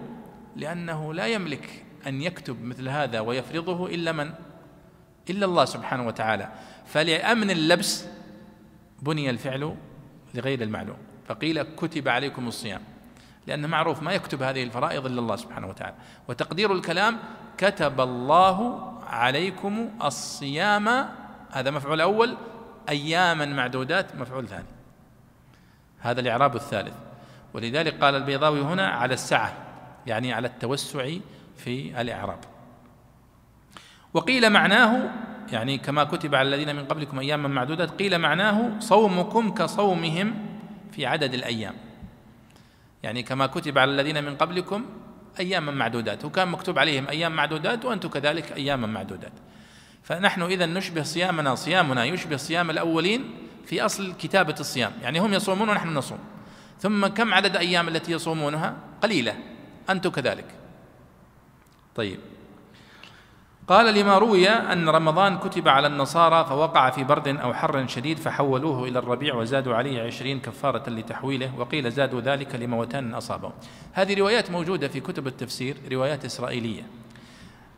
لأنه 0.56 1.14
لا 1.14 1.26
يملك 1.26 1.84
أن 2.06 2.22
يكتب 2.22 2.64
مثل 2.64 2.88
هذا 2.88 3.20
ويفرضه 3.20 3.86
إلا 3.86 4.12
من؟ 4.12 4.30
إلا 5.30 5.46
الله 5.46 5.64
سبحانه 5.64 6.06
وتعالى. 6.06 6.48
فلأمن 6.86 7.50
اللبس 7.50 8.06
بني 9.02 9.30
الفعل 9.30 9.76
لغير 10.34 10.62
المعلوم. 10.62 10.96
فقيل 11.28 11.62
كتب 11.62 12.08
عليكم 12.08 12.48
الصيام. 12.48 12.80
لأنه 13.46 13.68
معروف 13.68 14.02
ما 14.02 14.12
يكتب 14.12 14.42
هذه 14.42 14.62
الفرائض 14.62 15.06
إلا 15.06 15.20
الله 15.20 15.36
سبحانه 15.36 15.66
وتعالى. 15.68 15.94
وتقدير 16.28 16.72
الكلام 16.72 17.18
كتب 17.58 18.00
الله 18.00 18.88
عليكم 19.06 19.90
الصيام. 20.04 20.88
هذا 21.50 21.70
مفعول 21.70 22.00
أول. 22.00 22.36
أياما 22.88 23.46
معدودات 23.46 24.16
مفعول 24.16 24.48
ثاني. 24.48 24.64
هذا 26.00 26.20
الإعراب 26.20 26.56
الثالث. 26.56 26.94
ولذلك 27.54 28.04
قال 28.04 28.14
البيضاوي 28.14 28.60
هنا 28.60 28.86
على 28.88 29.14
السعة 29.14 29.52
يعني 30.06 30.32
على 30.32 30.48
التوسع 30.48 31.10
في 31.56 32.00
الإعراب. 32.00 32.38
وقيل 34.14 34.50
معناه 34.50 35.10
يعني 35.52 35.78
كما 35.78 36.04
كتب 36.04 36.34
على 36.34 36.48
الذين 36.48 36.76
من 36.76 36.84
قبلكم 36.84 37.18
أياما 37.18 37.48
معدودات 37.48 37.90
قيل 37.90 38.18
معناه 38.18 38.80
صومكم 38.80 39.54
كصومهم 39.54 40.34
في 40.92 41.06
عدد 41.06 41.34
الأيام. 41.34 41.74
يعني 43.02 43.22
كما 43.22 43.46
كتب 43.46 43.78
على 43.78 43.90
الذين 43.90 44.24
من 44.24 44.36
قبلكم 44.36 44.84
أياما 45.40 45.72
معدودات. 45.72 46.24
وكان 46.24 46.48
مكتوب 46.48 46.78
عليهم 46.78 47.08
أيام 47.08 47.36
معدودات 47.36 47.84
وأنتم 47.84 48.08
كذلك 48.08 48.52
أياما 48.52 48.86
معدودات. 48.86 49.32
فنحن 50.02 50.42
إذا 50.42 50.66
نشبه 50.66 51.02
صيامنا 51.02 51.54
صيامنا 51.54 52.04
يشبه 52.04 52.36
صيام 52.36 52.70
الأولين 52.70 53.34
في 53.66 53.84
أصل 53.84 54.12
كتابة 54.12 54.54
الصيام. 54.60 54.92
يعني 55.02 55.18
هم 55.18 55.34
يصومون 55.34 55.68
ونحن 55.68 55.88
نصوم. 55.88 56.18
ثم 56.80 57.06
كم 57.06 57.34
عدد 57.34 57.56
أيام 57.56 57.88
التي 57.88 58.12
يصومونها؟ 58.12 58.76
قليلة. 59.02 59.34
أنتم 59.90 60.10
كذلك. 60.10 60.44
طيب. 61.94 62.18
قال 63.68 63.94
لما 63.94 64.18
روي 64.18 64.48
أن 64.48 64.88
رمضان 64.88 65.38
كتب 65.38 65.68
على 65.68 65.86
النصارى 65.86 66.44
فوقع 66.44 66.90
في 66.90 67.04
برد 67.04 67.28
أو 67.28 67.54
حر 67.54 67.86
شديد 67.86 68.18
فحولوه 68.18 68.88
إلى 68.88 68.98
الربيع 68.98 69.34
وزادوا 69.34 69.74
عليه 69.74 70.02
عشرين 70.02 70.40
كفارة 70.40 70.90
لتحويله 70.90 71.52
وقيل 71.58 71.90
زادوا 71.90 72.20
ذلك 72.20 72.54
لموتان 72.54 73.14
أصابهم. 73.14 73.52
هذه 73.92 74.18
روايات 74.18 74.50
موجودة 74.50 74.88
في 74.88 75.00
كتب 75.00 75.26
التفسير 75.26 75.76
روايات 75.92 76.24
إسرائيلية. 76.24 76.82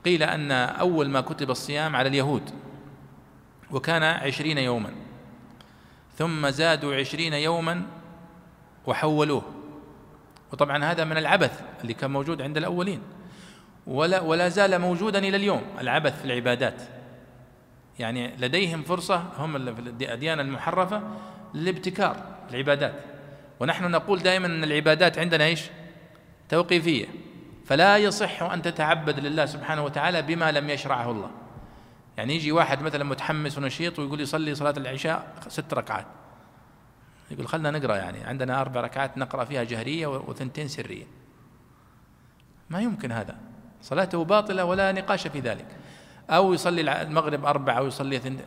قيل 0.05 0.23
أن 0.23 0.51
أول 0.53 1.09
ما 1.09 1.21
كتب 1.21 1.51
الصيام 1.51 1.97
على 1.97 2.09
اليهود 2.09 2.51
وكان 3.71 4.03
عشرين 4.03 4.59
يوما 4.59 4.91
ثم 6.19 6.49
زادوا 6.49 6.95
عشرين 6.95 7.33
يوما 7.33 7.83
وحولوه. 8.87 9.43
وطبعا 10.53 10.85
هذا 10.85 11.05
من 11.05 11.19
العبث 11.19 11.61
اللي 11.83 11.95
كان 11.95 12.11
موجود 12.11 12.43
عند 12.43 12.57
الأولين. 12.57 13.01
ولا 13.87 14.21
ولا 14.21 14.49
زال 14.49 14.79
موجودا 14.79 15.19
إلى 15.19 15.37
اليوم 15.37 15.63
العبث 15.81 16.19
في 16.19 16.25
العبادات. 16.25 16.83
يعني 17.99 18.37
لديهم 18.37 18.83
فرصة 18.83 19.25
هم 19.39 19.75
في 19.75 19.81
الاديان 19.81 20.41
المحرفة 20.41 21.03
للابتكار 21.55 22.17
العبادات. 22.51 22.95
ونحن 23.61 23.91
نقول 23.91 24.19
دائما 24.19 24.47
إن 24.47 24.65
العبادات 24.65 25.19
عندنا 25.19 25.45
إيش؟ 25.45 25.63
توقيفية. 26.49 27.07
فلا 27.65 27.99
يصح 27.99 28.43
أن 28.43 28.63
تتعبد 28.63 29.21
لله 29.21 29.47
سبحانه 29.47 29.85
وتعالى 29.85 30.23
بما 30.23 30.53
لم 30.53 30.71
يشرعه 30.71 31.11
الله. 31.11 31.31
يعني 32.17 32.35
يجي 32.35 32.53
واحد 32.53 32.83
مثلا 32.83 33.05
متحمس 33.05 33.59
ونشيط 33.59 33.99
ويقول 33.99 34.21
يصلي 34.21 34.55
صلاة 34.55 34.75
العشاء 34.77 35.35
ست 35.49 35.75
ركعات. 35.75 36.07
يقول 37.31 37.49
خلنا 37.49 37.71
نقرأ 37.71 37.97
يعني 37.97 38.25
عندنا 38.25 38.61
أربع 38.61 38.81
ركعات 38.81 39.19
نقرأ 39.19 39.45
فيها 39.45 39.65
جهرية 39.65 40.07
وثنتين 40.07 40.69
سرية. 40.69 41.05
ما 42.71 42.81
يمكن 42.81 43.13
هذا. 43.13 43.37
صلاته 43.83 44.25
باطلة 44.25 44.65
ولا 44.65 44.93
نقاش 44.93 45.27
في 45.27 45.41
ذلك. 45.41 45.67
أو 46.31 46.55
يصلي 46.55 47.03
المغرب 47.03 47.45
أربعة 47.45 47.79
أو 47.79 47.87
يصلي 47.87 48.19
ثنت 48.19 48.41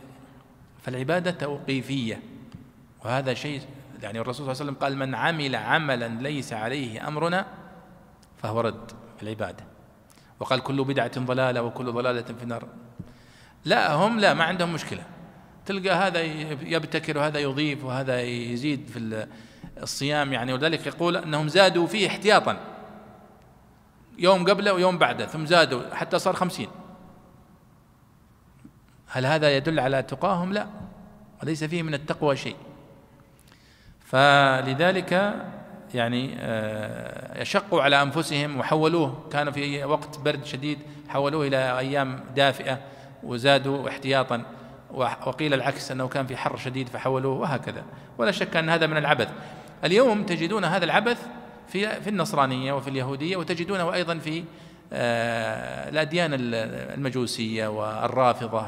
فالعبادة 0.82 1.30
توقيفية. 1.30 2.22
وهذا 3.04 3.34
شيء 3.34 3.62
يعني 4.02 4.20
الرسول 4.20 4.46
صلى 4.46 4.52
الله 4.52 4.62
عليه 4.62 4.72
وسلم 4.72 4.82
قال 4.82 5.08
من 5.08 5.14
عمل 5.14 5.56
عملا 5.56 6.08
ليس 6.08 6.52
عليه 6.52 7.08
أمرنا 7.08 7.46
فهو 8.42 8.60
رد. 8.60 8.92
العبادة. 9.22 9.64
وقال 10.40 10.60
كل 10.60 10.84
بدعة 10.84 11.20
ضلالة 11.20 11.62
وكل 11.62 11.92
ضلالة 11.92 12.22
في 12.22 12.42
النار. 12.42 12.68
لا 13.64 13.92
هم 13.92 14.20
لا 14.20 14.34
ما 14.34 14.44
عندهم 14.44 14.72
مشكلة. 14.72 15.04
تلقى 15.66 15.90
هذا 15.90 16.20
يبتكر 16.62 17.18
وهذا 17.18 17.38
يضيف 17.38 17.84
وهذا 17.84 18.20
يزيد 18.22 18.86
في 18.86 19.26
الصيام 19.82 20.32
يعني. 20.32 20.52
ولذلك 20.52 20.86
يقول 20.86 21.16
أنهم 21.16 21.48
زادوا 21.48 21.86
فيه 21.86 22.06
احتياطا. 22.08 22.60
يوم 24.18 24.44
قبله 24.44 24.72
ويوم 24.72 24.98
بعده 24.98 25.26
ثم 25.26 25.46
زادوا 25.46 25.94
حتى 25.94 26.18
صار 26.18 26.34
خمسين. 26.34 26.68
هل 29.06 29.26
هذا 29.26 29.56
يدل 29.56 29.80
على 29.80 30.02
تقاهم؟ 30.02 30.52
لا. 30.52 30.66
وليس 31.42 31.64
فيه 31.64 31.82
من 31.82 31.94
التقوى 31.94 32.36
شيء. 32.36 32.56
فلذلك 34.00 35.34
يعني 35.94 36.36
آه، 36.38 37.42
يشقوا 37.42 37.82
على 37.82 38.02
أنفسهم 38.02 38.60
وحولوه. 38.60 39.28
كانوا 39.32 39.52
في 39.52 39.84
وقت 39.84 40.18
برد 40.18 40.44
شديد 40.44 40.78
حولوه 41.08 41.46
إلى 41.46 41.78
أيام 41.78 42.20
دافئة 42.36 42.78
وزادوا 43.22 43.88
احتياطا. 43.88 44.42
وقيل 44.90 45.54
العكس 45.54 45.90
أنه 45.90 46.08
كان 46.08 46.26
في 46.26 46.36
حر 46.36 46.56
شديد 46.56 46.88
فحولوه 46.88 47.38
وهكذا. 47.38 47.84
ولا 48.18 48.30
شك 48.30 48.56
أن 48.56 48.68
هذا 48.68 48.86
من 48.86 48.96
العبث. 48.96 49.28
اليوم 49.84 50.22
تجدون 50.22 50.64
هذا 50.64 50.84
العبث 50.84 51.26
في 51.68 52.00
في 52.00 52.10
النصرانية 52.10 52.72
وفي 52.72 52.90
اليهودية 52.90 53.36
وتجدونه 53.36 53.94
أيضا 53.94 54.18
في 54.18 54.44
آه، 54.92 55.88
الأديان 55.88 56.30
المجوسية 56.34 57.66
والرافضة 57.66 58.66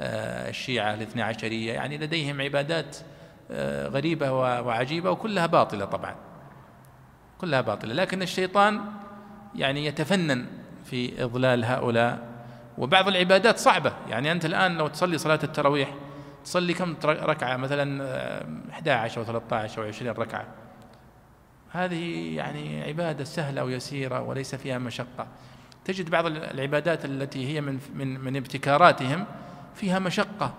آه، 0.00 0.48
الشيعة 0.48 0.94
الاثنى 0.94 1.22
عشرية. 1.22 1.72
يعني 1.72 1.98
لديهم 1.98 2.40
عبادات 2.40 2.96
غريبة 3.90 4.32
وعجيبة 4.32 5.10
وكلها 5.10 5.46
باطلة 5.46 5.84
طبعا. 5.84 6.14
كلها 7.38 7.60
باطلة. 7.60 7.94
لكن 7.94 8.22
الشيطان 8.22 8.80
يعني 9.54 9.86
يتفنن 9.86 10.46
في 10.84 11.24
إضلال 11.24 11.64
هؤلاء. 11.64 12.34
وبعض 12.78 13.08
العبادات 13.08 13.58
صعبة. 13.58 13.92
يعني 14.08 14.32
أنت 14.32 14.44
الآن 14.44 14.76
لو 14.76 14.88
تصلي 14.88 15.18
صلاة 15.18 15.38
التراويح 15.44 15.94
تصلي 16.44 16.74
كم 16.74 16.96
ركعة؟ 17.04 17.56
مثلا 17.56 18.04
11 18.70 19.20
أو 19.20 19.24
13 19.24 19.82
أو 19.82 19.88
20 19.88 20.12
ركعة. 20.12 20.46
هذه 21.70 22.34
يعني 22.36 22.82
عبادة 22.82 23.24
سهلة 23.24 23.64
ويسيرة 23.64 24.20
وليس 24.20 24.54
فيها 24.54 24.78
مشقة. 24.78 25.26
تجد 25.84 26.10
بعض 26.10 26.26
العبادات 26.26 27.04
التي 27.04 27.54
هي 27.54 27.60
من 27.60 27.78
من 27.94 28.20
من 28.20 28.36
ابتكاراتهم 28.36 29.24
فيها 29.74 29.98
مشقة 29.98 30.54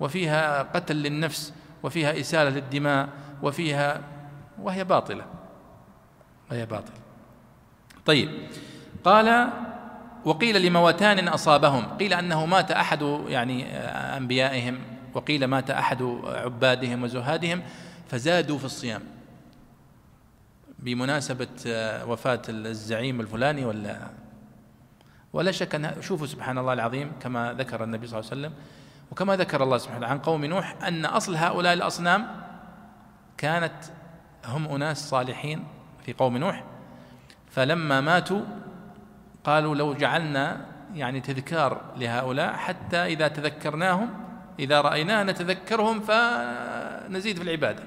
وفيها 0.00 0.62
قتل 0.62 0.96
للنفس 0.96 1.54
وفيها 1.82 2.20
إسالة 2.20 2.50
للدماء 2.50 3.08
وفيها 3.42 4.00
وهي 4.58 4.84
باطلة. 4.84 5.24
وهي 6.50 6.66
باطل. 6.66 6.92
طيب. 8.06 8.30
قال 9.04 9.50
وقيل 10.24 10.66
لموتان 10.66 11.28
أصابهم. 11.28 11.84
قيل 11.84 12.12
أنه 12.12 12.46
مات 12.46 12.70
أحد 12.70 13.02
يعني 13.28 13.76
أنبيائهم. 14.16 14.78
وقيل 15.14 15.44
مات 15.44 15.70
أحد 15.70 16.02
عبادهم 16.24 17.02
وزهادهم 17.02 17.62
فزادوا 18.08 18.58
في 18.58 18.64
الصيام. 18.64 19.02
بمناسبة 20.78 21.48
وفاة 22.06 22.42
الزعيم 22.48 23.20
الفلاني 23.20 23.64
ولا؟ 23.64 23.96
ولا 25.32 25.52
شك 25.52 25.74
أن 25.74 26.02
شوفوا 26.02 26.26
سبحان 26.26 26.58
الله 26.58 26.72
العظيم 26.72 27.12
كما 27.22 27.52
ذكر 27.52 27.84
النبي 27.84 28.06
صلى 28.06 28.18
الله 28.20 28.30
عليه 28.30 28.40
وسلم 28.40 28.52
وكما 29.12 29.36
ذكر 29.36 29.62
الله 29.62 29.78
سبحانه 29.78 30.06
عن 30.06 30.18
قوم 30.18 30.44
نوح 30.44 30.76
أن 30.82 31.06
أصل 31.06 31.36
هؤلاء 31.36 31.72
الأصنام 31.72 32.26
كانت 33.38 33.72
هم 34.44 34.66
أناس 34.66 35.08
صالحين 35.08 35.64
في 36.10 36.16
قوم 36.18 36.36
نوح 36.36 36.64
فلما 37.50 38.00
ماتوا 38.00 38.42
قالوا 39.44 39.74
لو 39.74 39.94
جعلنا 39.94 40.66
يعني 40.94 41.20
تذكار 41.20 41.80
لهؤلاء 41.96 42.52
حتى 42.52 42.96
إذا 42.96 43.28
تذكرناهم 43.28 44.10
إذا 44.58 44.80
رأيناه 44.80 45.22
نتذكرهم 45.22 46.00
فنزيد 46.00 47.36
في 47.36 47.42
العبادة. 47.42 47.82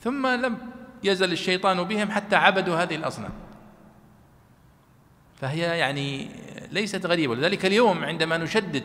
ثم 0.00 0.26
لم 0.26 0.58
يزل 1.04 1.32
الشيطان 1.32 1.82
بهم 1.82 2.10
حتى 2.10 2.36
عبدوا 2.36 2.76
هذه 2.76 2.94
الأصنام. 2.94 3.32
فهي 5.40 5.78
يعني 5.78 6.30
ليست 6.72 7.06
غريبة. 7.06 7.34
لذلك 7.34 7.66
اليوم 7.66 8.04
عندما 8.04 8.36
نشدد 8.36 8.84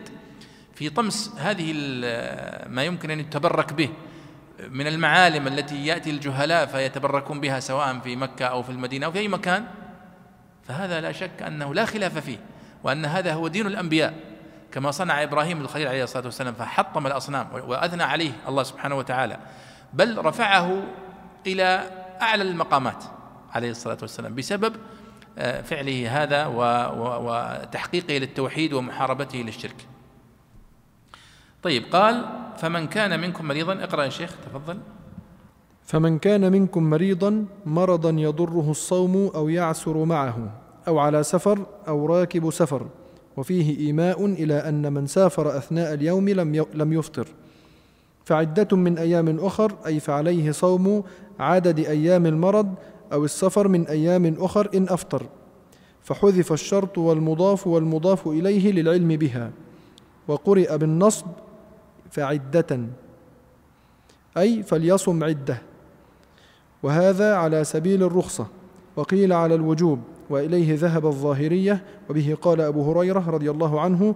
في 0.75 0.89
طمس 0.89 1.35
هذه 1.37 1.73
ما 2.67 2.83
يمكن 2.83 3.11
أن 3.11 3.19
يتبرك 3.19 3.73
به 3.73 3.89
من 4.69 4.87
المعالم 4.87 5.47
التي 5.47 5.85
يأتي 5.85 6.09
الجهلاء 6.09 6.65
فيتبركون 6.65 7.41
بها 7.41 7.59
سواء 7.59 7.99
في 7.99 8.15
مكة 8.15 8.45
أو 8.45 8.63
في 8.63 8.69
المدينة 8.69 9.05
أو 9.05 9.11
في 9.11 9.19
أي 9.19 9.27
مكان. 9.27 9.65
فهذا 10.67 11.01
لا 11.01 11.11
شك 11.11 11.41
أنه 11.41 11.73
لا 11.73 11.85
خلاف 11.85 12.17
فيه 12.17 12.37
وأن 12.83 13.05
هذا 13.05 13.33
هو 13.33 13.47
دين 13.47 13.67
الأنبياء. 13.67 14.13
كما 14.71 14.91
صنع 14.91 15.23
إبراهيم 15.23 15.61
الخليل 15.61 15.87
عليه 15.87 16.03
الصلاة 16.03 16.25
والسلام 16.25 16.53
فحطم 16.53 17.07
الأصنام 17.07 17.47
وأثنى 17.53 18.03
عليه 18.03 18.31
الله 18.47 18.63
سبحانه 18.63 18.95
وتعالى. 18.95 19.37
بل 19.93 20.25
رفعه 20.25 20.83
إلى 21.47 21.91
أعلى 22.21 22.43
المقامات 22.43 23.03
عليه 23.51 23.71
الصلاة 23.71 23.97
والسلام 24.01 24.35
بسبب 24.35 24.75
آه، 25.37 25.61
فعله 25.61 26.23
هذا 26.23 26.45
وتحقيقه 26.95 28.17
للتوحيد 28.17 28.73
ومحاربته 28.73 29.37
للشرك. 29.37 29.87
طيب 31.63 31.95
قال 31.95 32.42
فمن 32.57 32.87
كان 32.87 33.19
منكم 33.19 33.47
مريضا 33.47 33.83
اقرأ 33.83 34.03
يا 34.03 34.09
شيخ 34.09 34.35
تفضل. 34.45 34.77
فمن 35.85 36.19
كان 36.19 36.51
منكم 36.51 36.89
مريضا 36.89 37.45
مرضا 37.65 38.09
يضره 38.09 38.71
الصوم 38.71 39.31
أو 39.35 39.49
يعسر 39.49 40.05
معه 40.05 40.51
أو 40.87 40.99
على 40.99 41.23
سفر 41.23 41.59
أو 41.87 42.05
راكب 42.05 42.51
سفر 42.51 42.87
وفيه 43.37 43.79
إيماء 43.79 44.25
إلى 44.25 44.53
أن 44.53 44.93
من 44.93 45.07
سافر 45.07 45.57
أثناء 45.57 45.93
اليوم 45.93 46.29
لم 46.29 46.65
لم 46.73 46.93
يفطر. 46.93 47.27
فعدة 48.25 48.77
من 48.77 48.97
أيام 48.97 49.39
أخر 49.39 49.71
أي 49.85 49.99
فعليه 49.99 50.51
صوم 50.51 51.03
عدد 51.39 51.79
أيام 51.79 52.25
المرض 52.25 52.73
أو 53.13 53.25
السفر 53.25 53.67
من 53.67 53.87
أيام 53.87 54.35
أخر 54.39 54.69
إن 54.75 54.83
أفطر. 54.89 55.25
فحذف 56.03 56.53
الشرط 56.53 56.97
والمضاف 56.97 57.67
والمضاف 57.67 58.27
إليه 58.27 58.71
للعلم 58.71 59.07
بها. 59.07 59.51
وقرئ 60.27 60.77
بالنصب 60.77 61.25
فعدة 62.13 62.79
أي 64.37 64.63
فليصم 64.63 65.23
عدة. 65.23 65.61
وهذا 66.83 67.35
على 67.35 67.63
سبيل 67.63 68.03
الرخصة. 68.03 68.47
وقيل 68.95 69.33
على 69.33 69.55
الوجوب 69.55 69.99
وإليه 70.29 70.75
ذهب 70.75 71.05
الظاهرية. 71.05 71.83
وبه 72.09 72.37
قال 72.41 72.61
أبو 72.61 72.91
هريرة 72.91 73.29
رضي 73.29 73.51
الله 73.51 73.81
عنه 73.81 74.15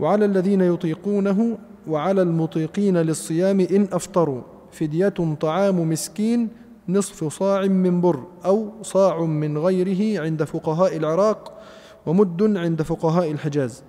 وعلى 0.00 0.24
الذين 0.24 0.60
يطيقونه 0.60 1.58
وعلى 1.88 2.22
المطيقين 2.22 2.96
للصيام 2.96 3.60
إن 3.60 3.88
أفطروا 3.92 4.42
فدية 4.72 5.14
طعام 5.40 5.88
مسكين 5.90 6.48
نصف 6.88 7.24
صاع 7.24 7.66
من 7.66 8.00
بر 8.00 8.22
أو 8.44 8.72
صاع 8.82 9.24
من 9.24 9.58
غيره 9.58 10.22
عند 10.22 10.44
فقهاء 10.44 10.96
العراق 10.96 11.60
ومد 12.06 12.56
عند 12.56 12.82
فقهاء 12.82 13.30
الحجاز. 13.30 13.82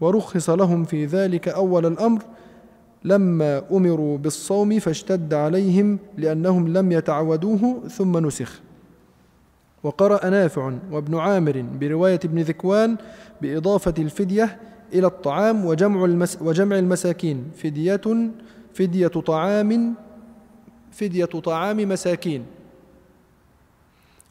ورخص 0.00 0.50
لهم 0.50 0.84
في 0.84 1.06
ذلك 1.06 1.48
أول 1.48 1.86
الأمر 1.86 2.22
لما 3.04 3.62
أمروا 3.72 4.18
بالصوم 4.18 4.78
فاشتد 4.78 5.34
عليهم 5.34 5.98
لأنهم 6.18 6.68
لم 6.68 6.92
يتعودوه 6.92 7.88
ثم 7.88 8.26
نسخ. 8.26 8.60
وقرأ 9.82 10.28
نافع 10.30 10.72
وابن 10.90 11.18
عامر 11.18 11.64
برواية 11.80 12.20
ابن 12.24 12.40
ذكوان 12.40 12.96
بإضافة 13.42 13.94
الفدية 13.98 14.58
إلى 14.94 15.06
الطعام 15.06 15.64
وجمع 15.64 16.04
المس 16.04 16.38
وجمع 16.42 16.78
المساكين. 16.78 17.44
فدية 17.56 18.30
فدية 18.74 19.08
طعام 19.08 19.94
فدية 20.92 21.24
طعام 21.24 21.88
مساكين. 21.88 22.44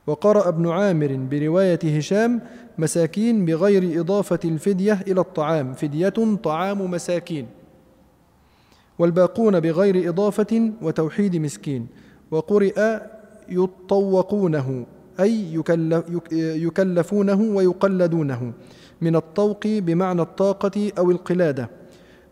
وقرأ 0.07 0.47
ابن 0.49 0.69
عامر 0.69 1.15
برواية 1.31 1.97
هشام 1.97 2.41
مساكين 2.77 3.45
بغير 3.45 4.01
إضافة 4.01 4.39
الفدية 4.45 5.01
إلى 5.07 5.21
الطعام. 5.21 5.73
فدية 5.73 6.37
طعام 6.43 6.91
مساكين. 6.91 7.47
والباقون 8.99 9.59
بغير 9.59 10.09
إضافة 10.09 10.71
وتوحيد 10.81 11.35
مسكين. 11.35 11.87
وقرئ 12.31 12.99
يطوقونه 13.49 14.85
أي 15.19 15.61
يكلفونه 16.65 17.41
ويقلدونه 17.41 18.53
من 19.01 19.15
الطوق 19.15 19.67
بمعنى 19.67 20.21
الطاقة 20.21 20.91
أو 20.97 21.11
القلادة. 21.11 21.69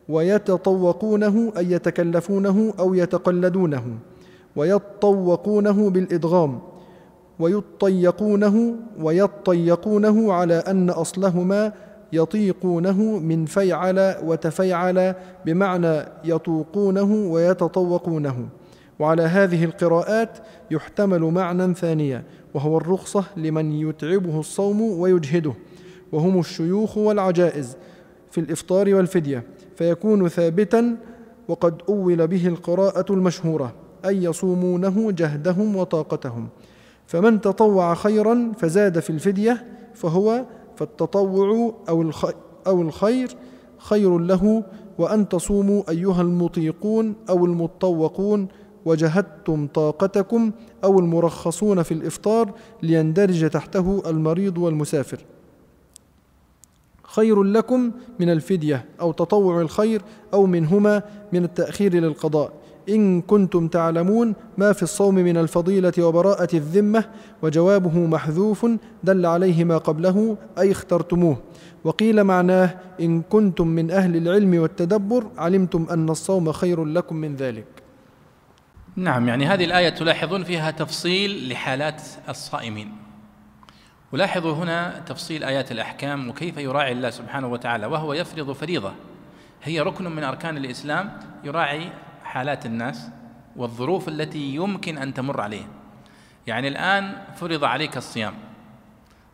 ويتطوقونه 0.10 1.54
أي 1.58 1.72
يتكلفونه 1.72 2.74
أو 2.80 2.94
يتقلدونه. 2.94 3.98
ويطوقونه 4.56 5.90
بالإدغام. 5.90 6.60
ويطيقونه 7.40 8.76
ويطيقونه 9.02 10.34
على 10.34 10.54
أن 10.54 10.90
أصلهما 10.90 11.74
يطيقونه 12.16 13.02
من 13.02 13.46
فيعل 13.46 14.16
وتفيعل 14.24 15.16
بمعنى 15.46 16.06
يطوقونه 16.24 17.14
ويتطوقونه. 17.14 18.48
وعلى 19.00 19.22
هذه 19.22 19.64
القراءات 19.64 20.38
يحتمل 20.72 21.22
معنى 21.22 21.74
ثانيا 21.74 22.24
وهو 22.54 22.78
الرخصة 22.78 23.24
لمن 23.38 23.72
يتعبه 23.72 24.40
الصوم 24.40 24.82
ويجهده 24.82 25.54
وهم 26.12 26.40
الشيوخ 26.40 26.98
والعجائز 26.98 27.78
في 28.32 28.42
الإفطار 28.42 28.96
والفدية. 28.96 29.44
فيكون 29.76 30.28
ثابتا 30.28 30.98
وقد 31.48 31.82
أول 31.90 32.28
به 32.28 32.48
القراءة 32.48 33.14
المشهورة 33.14 33.74
أي 34.06 34.24
يصومونه 34.24 35.12
جهدهم 35.12 35.76
وطاقتهم. 35.76 36.48
فمن 37.08 37.42
تطوع 37.42 37.94
خيرا 37.94 38.52
فزاد 38.58 39.00
في 39.00 39.10
الفدية 39.10 39.66
فهو 39.94 40.46
فالتطوع 40.78 41.74
أو 41.90 42.12
أو 42.68 42.82
الخير 42.82 43.36
خير 43.78 44.18
له 44.18 44.64
وأن 44.98 45.30
تصوموا 45.30 45.84
أيها 45.90 46.22
المطيقون 46.22 47.16
أو 47.30 47.46
المطوقون 47.46 48.48
وجهدتم 48.86 49.68
طاقتكم 49.68 50.52
أو 50.84 51.00
المرخصون 51.00 51.84
في 51.84 51.94
الإفطار 51.94 52.54
ليندرج 52.84 53.50
تحته 53.50 54.04
المريض 54.06 54.58
والمسافر. 54.58 55.20
خير 57.04 57.44
لكم 57.44 57.92
من 58.20 58.30
الفدية 58.30 58.86
أو 59.02 59.12
تطوع 59.12 59.62
الخير 59.62 60.02
أو 60.34 60.46
منهما 60.46 61.04
من 61.34 61.44
التأخير 61.44 61.94
للقضاء. 61.94 62.54
إن 62.90 63.22
كنتم 63.22 63.68
تعلمون 63.68 64.36
ما 64.58 64.74
في 64.74 64.84
الصوم 64.84 65.16
من 65.16 65.38
الفضيلة 65.38 65.94
وبراءة 66.00 66.56
الذمة 66.56 67.06
وجوابه 67.42 68.00
محذوف 68.00 68.66
دل 69.04 69.26
عليه 69.26 69.64
ما 69.64 69.78
قبله 69.78 70.38
أي 70.60 70.72
اخترتموه. 70.72 71.38
وقيل 71.84 72.24
معناه 72.24 72.78
إن 73.02 73.22
كنتم 73.22 73.68
من 73.68 73.92
أهل 73.92 74.16
العلم 74.16 74.60
والتدبر 74.60 75.28
علمتم 75.38 75.88
أن 75.92 76.10
الصوم 76.10 76.52
خير 76.52 76.86
لكم 76.86 77.16
من 77.16 77.36
ذلك. 77.36 77.66
نعم 78.96 79.28
يعني 79.28 79.46
هذه 79.46 79.66
الآية 79.66 79.90
تلاحظون 79.90 80.44
فيها 80.44 80.72
تفصيل 80.72 81.50
لحالات 81.50 82.02
الصائمين. 82.30 82.92
ولاحظوا 84.14 84.54
هنا 84.54 85.00
تفصيل 85.00 85.44
آيات 85.44 85.72
الأحكام 85.72 86.30
وكيف 86.30 86.58
يراعي 86.58 86.92
الله 86.92 87.10
سبحانه 87.10 87.48
وتعالى 87.48 87.86
وهو 87.86 88.14
يفرض 88.14 88.52
فريضة. 88.52 88.92
هي 89.64 89.82
ركن 89.82 90.12
من 90.12 90.24
أركان 90.24 90.58
الإسلام 90.58 91.12
يراعي 91.44 91.90
حالات 92.36 92.66
الناس 92.66 93.10
والظروف 93.56 94.08
التي 94.08 94.56
يمكن 94.56 94.98
أن 94.98 95.14
تمر 95.14 95.42
عليه 95.42 95.68
يعني 96.48 96.68
الآن 96.68 97.24
فرض 97.36 97.64
عليك 97.64 97.98
الصيام. 97.98 98.34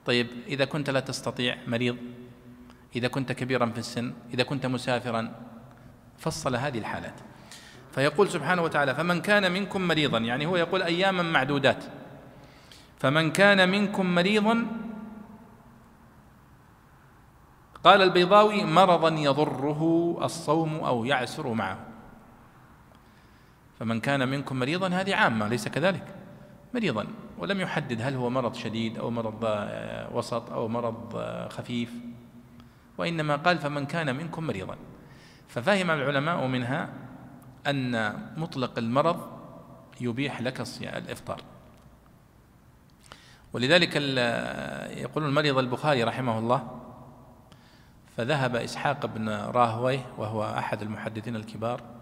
طيب 0.06 0.28
إذا 0.48 0.66
كنت 0.66 0.90
لا 0.90 1.00
تستطيع 1.00 1.58
مريض 1.68 1.98
إذا 2.96 3.08
كنت 3.08 3.32
كبيرا 3.32 3.66
في 3.66 3.78
السن 3.78 4.14
إذا 4.34 4.44
كنت 4.44 4.66
مسافرا 4.66 5.32
فصل 6.18 6.56
هذه 6.56 6.78
الحالات. 6.78 7.14
فيقول 7.92 8.30
سبحانه 8.30 8.62
وتعالى 8.62 8.96
فمن 8.96 9.22
كان 9.22 9.52
منكم 9.52 9.82
مريضا 9.88 10.18
يعني 10.18 10.46
هو 10.46 10.56
يقول 10.56 10.82
أياما 10.82 11.24
معدودات. 11.24 11.84
فمن 13.00 13.32
كان 13.32 13.70
منكم 13.70 14.16
مريضا 14.16 14.66
قال 17.84 18.02
البيضاوي 18.02 18.64
مرضا 18.64 19.10
يضره 19.10 20.18
الصوم 20.22 20.76
أو 20.76 21.06
يعسر 21.06 21.54
معه. 21.54 21.91
فمن 23.82 24.00
كان 24.00 24.28
منكم 24.28 24.60
مريضا 24.60 24.88
هذه 24.88 25.16
عامة 25.16 25.48
ليس 25.48 25.68
كذلك. 25.68 26.04
مريضا 26.74 27.08
ولم 27.38 27.62
يحدد 27.62 28.02
هل 28.02 28.16
هو 28.16 28.30
مرض 28.30 28.54
شديد 28.54 28.98
أو 28.98 29.10
مرض 29.10 29.46
آه، 29.46 30.16
وسط 30.16 30.52
أو 30.52 30.68
مرض 30.68 31.16
آه، 31.16 31.48
خفيف. 31.48 31.94
وإنما 32.98 33.36
قال 33.36 33.58
فمن 33.58 33.86
كان 33.86 34.16
منكم 34.16 34.44
مريضا. 34.44 34.76
ففهم 35.48 35.92
العلماء 35.92 36.48
منها 36.48 36.90
أن 37.68 38.14
مطلق 38.38 38.78
المرض 38.78 39.28
يبيح 40.02 40.42
لك 40.42 40.64
الإفطار. 40.82 41.42
ولذلك 43.54 43.96
يقول 44.98 45.26
المريض 45.26 45.58
البخاري 45.58 46.04
رحمه 46.04 46.40
الله 46.40 46.82
فذهب 48.18 48.56
إسحاق 48.56 49.06
بن 49.06 49.30
راهويه 49.30 50.06
وهو 50.18 50.44
أحد 50.44 50.82
المحدثين 50.82 51.36
الكبار 51.36 52.01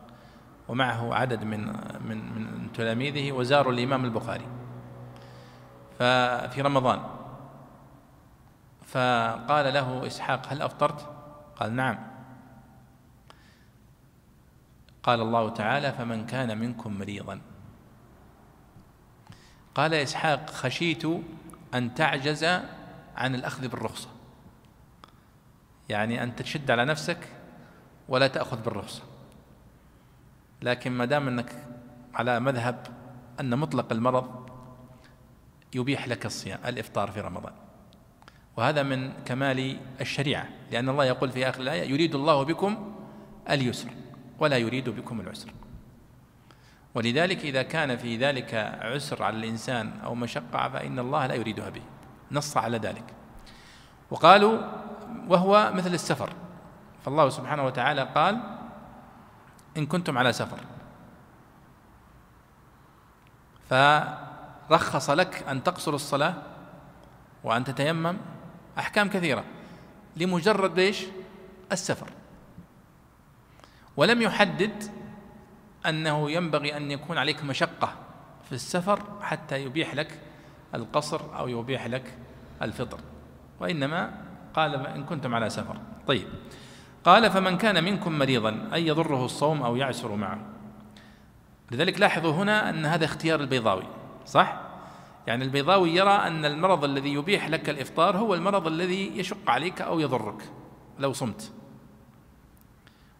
ومعه 0.69 1.15
عدد 1.15 1.43
من 1.43 1.65
من 2.07 2.33
من 2.33 2.71
تلاميذه 2.73 3.31
وزاروا 3.31 3.73
الإمام 3.73 4.05
البخاري. 4.05 4.47
ففي 5.99 6.61
رمضان. 6.61 6.99
فقال 8.87 9.73
له 9.73 10.07
إسحاق 10.07 10.47
هل 10.47 10.61
أفطرت؟ 10.61 11.15
قال 11.55 11.75
نعم. 11.75 11.97
قال 15.03 15.21
الله 15.21 15.49
تعالى 15.49 15.91
فمن 15.91 16.25
كان 16.25 16.57
منكم 16.57 16.99
مريضا. 16.99 17.41
قال 19.75 19.93
إسحاق 19.93 20.49
خشيت 20.49 21.03
أن 21.73 21.93
تعجز 21.93 22.43
عن 23.17 23.35
الأخذ 23.35 23.67
بالرخصة. 23.67 24.09
يعني 25.89 26.23
أن 26.23 26.35
تشد 26.35 26.71
على 26.71 26.85
نفسك 26.85 27.29
ولا 28.09 28.27
تأخذ 28.27 28.61
بالرخصة. 28.61 29.08
لكن 30.61 30.91
ما 30.91 31.05
دام 31.05 31.27
أنك 31.27 31.55
على 32.13 32.39
مذهب 32.39 32.87
أن 33.39 33.59
مطلق 33.59 33.91
المرض 33.91 34.49
يبيح 35.73 36.07
لك 36.07 36.25
الصيام 36.25 36.59
الإفطار 36.65 37.11
في 37.11 37.21
رمضان. 37.21 37.53
وهذا 38.57 38.83
من 38.83 39.13
كمال 39.25 39.77
الشريعة 40.01 40.47
لأن 40.71 40.89
الله 40.89 41.05
يقول 41.05 41.31
في 41.31 41.49
آخر 41.49 41.61
الآية 41.61 41.89
يريد 41.89 42.15
الله 42.15 42.43
بكم 42.43 42.95
اليسر 43.49 43.89
ولا 44.39 44.57
يريد 44.57 44.89
بكم 44.89 45.21
العسر. 45.21 45.51
ولذلك 46.95 47.39
إذا 47.39 47.61
كان 47.61 47.97
في 47.97 48.17
ذلك 48.17 48.53
عسر 48.81 49.23
على 49.23 49.37
الإنسان 49.37 49.99
أو 50.03 50.15
مشقة 50.15 50.69
فإن 50.69 50.99
الله 50.99 51.27
لا 51.27 51.35
يريدها 51.35 51.69
به. 51.69 51.81
نص 52.31 52.57
على 52.57 52.77
ذلك. 52.77 53.03
وقالوا 54.11 54.59
وهو 55.27 55.71
مثل 55.75 55.93
السفر. 55.93 56.33
فالله 57.05 57.29
سبحانه 57.29 57.65
وتعالى 57.65 58.03
قال 58.15 58.58
إن 59.79 59.85
كنتم 59.85 60.17
على 60.17 60.33
سفر. 60.33 60.59
فرخص 63.69 65.09
لك 65.09 65.43
أن 65.47 65.63
تقصر 65.63 65.93
الصلاة 65.93 66.33
وأن 67.43 67.63
تتيمم 67.63 68.17
أحكام 68.79 69.09
كثيرة 69.09 69.43
لمجرد 70.15 70.79
ليش 70.79 71.05
السفر. 71.71 72.09
ولم 73.97 74.21
يحدد 74.21 74.83
أنه 75.85 76.31
ينبغي 76.31 76.77
أن 76.77 76.91
يكون 76.91 77.17
عليك 77.17 77.43
مشقة 77.43 77.93
في 78.45 78.51
السفر 78.51 79.03
حتى 79.21 79.63
يبيح 79.63 79.95
لك 79.95 80.19
القصر 80.75 81.37
أو 81.37 81.47
يبيح 81.47 81.85
لك 81.85 82.17
الفطر. 82.61 82.99
وإنما 83.59 84.25
قال 84.53 84.87
إن 84.87 85.03
كنتم 85.03 85.35
على 85.35 85.49
سفر. 85.49 85.77
طيب. 86.07 86.27
قال 87.03 87.31
فمن 87.31 87.57
كان 87.57 87.83
منكم 87.83 88.19
مريضا 88.19 88.69
أي 88.73 88.87
يضره 88.87 89.25
الصوم 89.25 89.61
أو 89.61 89.75
يعسر 89.75 90.15
معه. 90.15 90.39
لذلك 91.71 91.99
لاحظوا 91.99 92.31
هنا 92.31 92.69
أن 92.69 92.85
هذا 92.85 93.05
اختيار 93.05 93.39
البيضاوي 93.39 93.83
صح؟ 94.25 94.61
يعني 95.27 95.43
البيضاوي 95.43 95.95
يرى 95.95 96.11
أن 96.11 96.45
المرض 96.45 96.83
الذي 96.83 97.13
يبيح 97.13 97.49
لك 97.49 97.69
الإفطار 97.69 98.17
هو 98.17 98.33
المرض 98.33 98.67
الذي 98.67 99.19
يشق 99.19 99.49
عليك 99.49 99.81
أو 99.81 99.99
يضرك 99.99 100.51
لو 100.99 101.13
صمت. 101.13 101.51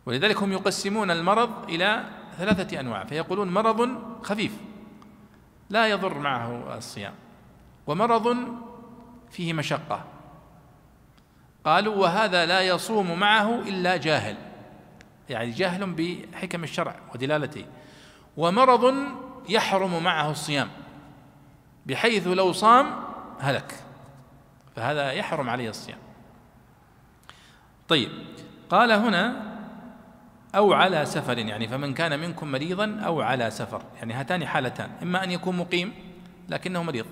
ولذلك 0.05 0.37
هم 0.37 0.51
يقسمون 0.51 1.11
المرض 1.11 1.69
إلى 1.69 2.05
ثلاثة 2.37 2.79
أنواع 2.79 3.03
فيقولون 3.03 3.51
مرض 3.51 3.89
خفيف 4.23 4.51
لا 5.69 5.87
يضر 5.87 6.19
معه 6.19 6.77
الصيام 6.77 7.13
ومرض 7.87 8.37
فيه 9.31 9.53
مشقة. 9.53 10.05
قالوا 11.63 11.95
وهذا 11.95 12.45
لا 12.45 12.61
يصوم 12.61 13.19
معه 13.19 13.59
إلا 13.59 13.97
جاهل. 13.97 14.37
يعني 15.29 15.51
جاهل 15.51 15.93
بحكم 15.93 16.63
الشرع 16.63 16.95
ودلالته. 17.15 17.65
ومرض 18.37 18.95
يحرم 19.49 20.03
معه 20.03 20.31
الصيام 20.31 20.69
بحيث 21.85 22.27
لو 22.27 22.51
صام 22.51 23.03
هلك. 23.39 23.75
فهذا 24.75 25.11
يحرم 25.11 25.49
عليه 25.49 25.69
الصيام. 25.69 25.97
طيب 27.87 28.09
قال 28.69 28.91
هنا 28.91 29.49
أو 30.55 30.73
على 30.73 31.05
سفر 31.05 31.37
يعني 31.37 31.67
فمن 31.67 31.93
كان 31.93 32.19
منكم 32.19 32.51
مريضا 32.51 32.99
أو 33.05 33.21
على 33.21 33.51
سفر. 33.51 33.81
يعني 33.97 34.13
هاتان 34.13 34.45
حالتان 34.45 34.89
إما 35.03 35.23
أن 35.23 35.31
يكون 35.31 35.57
مقيم 35.57 35.93
لكنه 36.49 36.83
مريض 36.83 37.05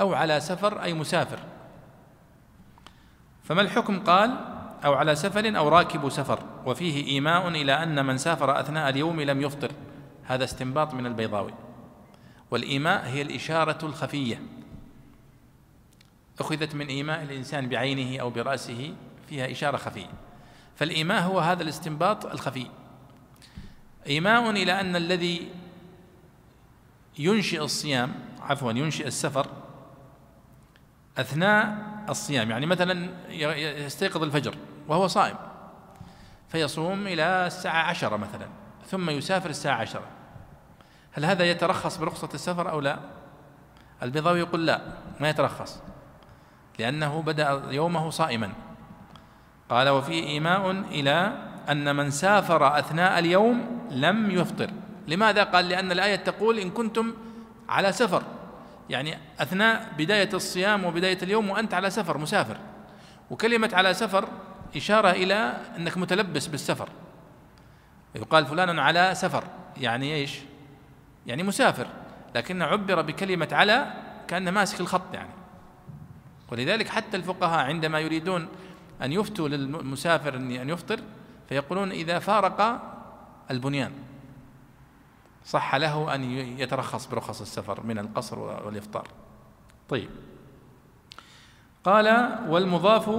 أو 0.00 0.14
على 0.14 0.40
سفر 0.40 0.82
أي 0.82 0.94
مسافر. 0.94 1.38
فما 3.44 3.60
الحكم 3.60 4.00
قال 4.00 4.54
أو 4.84 4.94
على 4.94 5.16
سفر 5.16 5.56
أو 5.58 5.68
راكب 5.68 6.08
سفر 6.08 6.38
وفيه 6.66 7.06
إيماء 7.06 7.48
إلى 7.48 7.82
أن 7.82 8.06
من 8.06 8.18
سافر 8.18 8.60
أثناء 8.60 8.88
اليوم 8.88 9.20
لم 9.20 9.40
يفطر. 9.42 9.72
هذا 10.24 10.44
استنباط 10.44 10.94
من 10.94 11.06
البيضاوي. 11.06 11.54
والإيماء 12.50 13.06
هي 13.06 13.22
الإشارة 13.22 13.86
الخفية. 13.86 14.42
أخذت 16.40 16.74
من 16.74 16.86
إيماء 16.86 17.22
الإنسان 17.22 17.68
بعينه 17.68 18.20
أو 18.20 18.30
برأسه 18.30 18.94
فيها 19.28 19.50
إشارة 19.50 19.76
خفية. 19.76 20.10
فالإيماء 20.76 21.22
هو 21.22 21.38
هذا 21.38 21.62
الاستنباط 21.62 22.26
الخفي. 22.26 22.66
إيماء 24.06 24.50
إلى 24.50 24.80
أن 24.80 24.96
الذي 24.96 25.48
ينشئ 27.18 27.62
الصيام 27.62 28.14
عفوا 28.40 28.72
ينشئ 28.72 29.06
السفر 29.06 29.46
أثناء 31.18 31.93
الصيام. 32.08 32.50
يعني 32.50 32.66
مثلا 32.66 33.08
يستيقظ 33.84 34.22
الفجر 34.22 34.54
وهو 34.88 35.06
صائم 35.06 35.36
فيصوم 36.48 37.06
إلى 37.06 37.46
الساعة 37.46 37.82
عشرة 37.82 38.16
مثلا 38.16 38.46
ثم 38.86 39.10
يسافر 39.10 39.50
الساعة 39.50 39.76
عشرة. 39.76 40.02
هل 41.12 41.24
هذا 41.24 41.44
يترخص 41.50 41.96
برخصة 41.96 42.28
السفر 42.34 42.70
أو 42.70 42.80
لا؟ 42.80 42.98
البيضاوي 44.02 44.38
يقول 44.38 44.66
لا 44.66 44.80
ما 45.20 45.28
يترخص 45.28 45.80
لأنه 46.78 47.22
بدأ 47.22 47.62
يومه 47.70 48.10
صائما. 48.10 48.52
قال 49.70 49.88
وفيه 49.88 50.26
إيماء 50.26 50.70
إلى 50.70 51.32
أن 51.70 51.96
من 51.96 52.10
سافر 52.10 52.78
أثناء 52.78 53.18
اليوم 53.18 53.86
لم 53.90 54.30
يفطر. 54.30 54.70
لماذا؟ 55.08 55.44
قال 55.44 55.68
لأن 55.68 55.92
الآية 55.92 56.16
تقول 56.16 56.58
إن 56.58 56.70
كنتم 56.70 57.14
على 57.68 57.92
سفر. 57.92 58.22
يعني 58.90 59.18
أثناء 59.40 59.92
بداية 59.98 60.28
الصيام 60.34 60.84
وبداية 60.84 61.18
اليوم 61.22 61.50
وأنت 61.50 61.74
على 61.74 61.90
سفر 61.90 62.18
مسافر. 62.18 62.56
وكلمة 63.30 63.70
على 63.72 63.94
سفر 63.94 64.28
إشارة 64.76 65.10
إلى 65.10 65.56
أنك 65.76 65.98
متلبس 65.98 66.46
بالسفر. 66.46 66.88
يقال 68.14 68.46
فلان 68.46 68.78
على 68.78 69.14
سفر 69.14 69.44
يعني 69.76 70.14
إيش؟ 70.14 70.38
يعني 71.26 71.42
مسافر. 71.42 71.86
لكن 72.34 72.62
عبر 72.62 73.02
بكلمة 73.02 73.48
على 73.52 73.92
كأنه 74.28 74.50
ماسك 74.50 74.80
الخط 74.80 75.14
يعني. 75.14 75.30
ولذلك 76.52 76.88
حتى 76.88 77.16
الفقهاء 77.16 77.66
عندما 77.66 78.00
يريدون 78.00 78.48
أن 79.02 79.12
يفتوا 79.12 79.48
للمسافر 79.48 80.36
أن 80.36 80.70
يفطر 80.70 81.00
فيقولون 81.48 81.90
إذا 81.90 82.18
فارق 82.18 82.82
البنيان. 83.50 83.92
صح 85.44 85.74
له 85.74 86.14
أن 86.14 86.24
يترخص 86.58 87.06
برخص 87.06 87.40
السفر 87.40 87.86
من 87.86 87.98
القصر 87.98 88.38
والإفطار. 88.38 89.08
طيب. 89.88 90.10
قال 91.84 92.38
والمضاف 92.48 93.10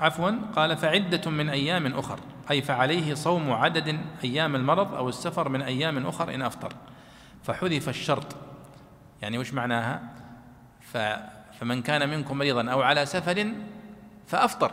عفوا 0.00 0.30
قال 0.56 0.76
فعدة 0.76 1.30
من 1.30 1.48
أيام 1.48 1.86
أخر. 1.86 2.20
أي 2.50 2.62
فعليه 2.62 3.14
صوم 3.14 3.52
عدد 3.52 4.00
أيام 4.24 4.56
المرض 4.56 4.94
أو 4.94 5.08
السفر 5.08 5.48
من 5.48 5.62
أيام 5.62 6.06
أخر 6.06 6.34
إن 6.34 6.42
أفطر. 6.42 6.72
فحذف 7.42 7.88
الشرط. 7.88 8.36
يعني 9.22 9.38
وش 9.38 9.52
معناها؟ 9.52 10.02
فمن 11.60 11.82
كان 11.82 12.08
منكم 12.08 12.38
مريضا 12.38 12.70
أو 12.70 12.82
على 12.82 13.06
سفر 13.06 13.52
فأفطر. 14.26 14.70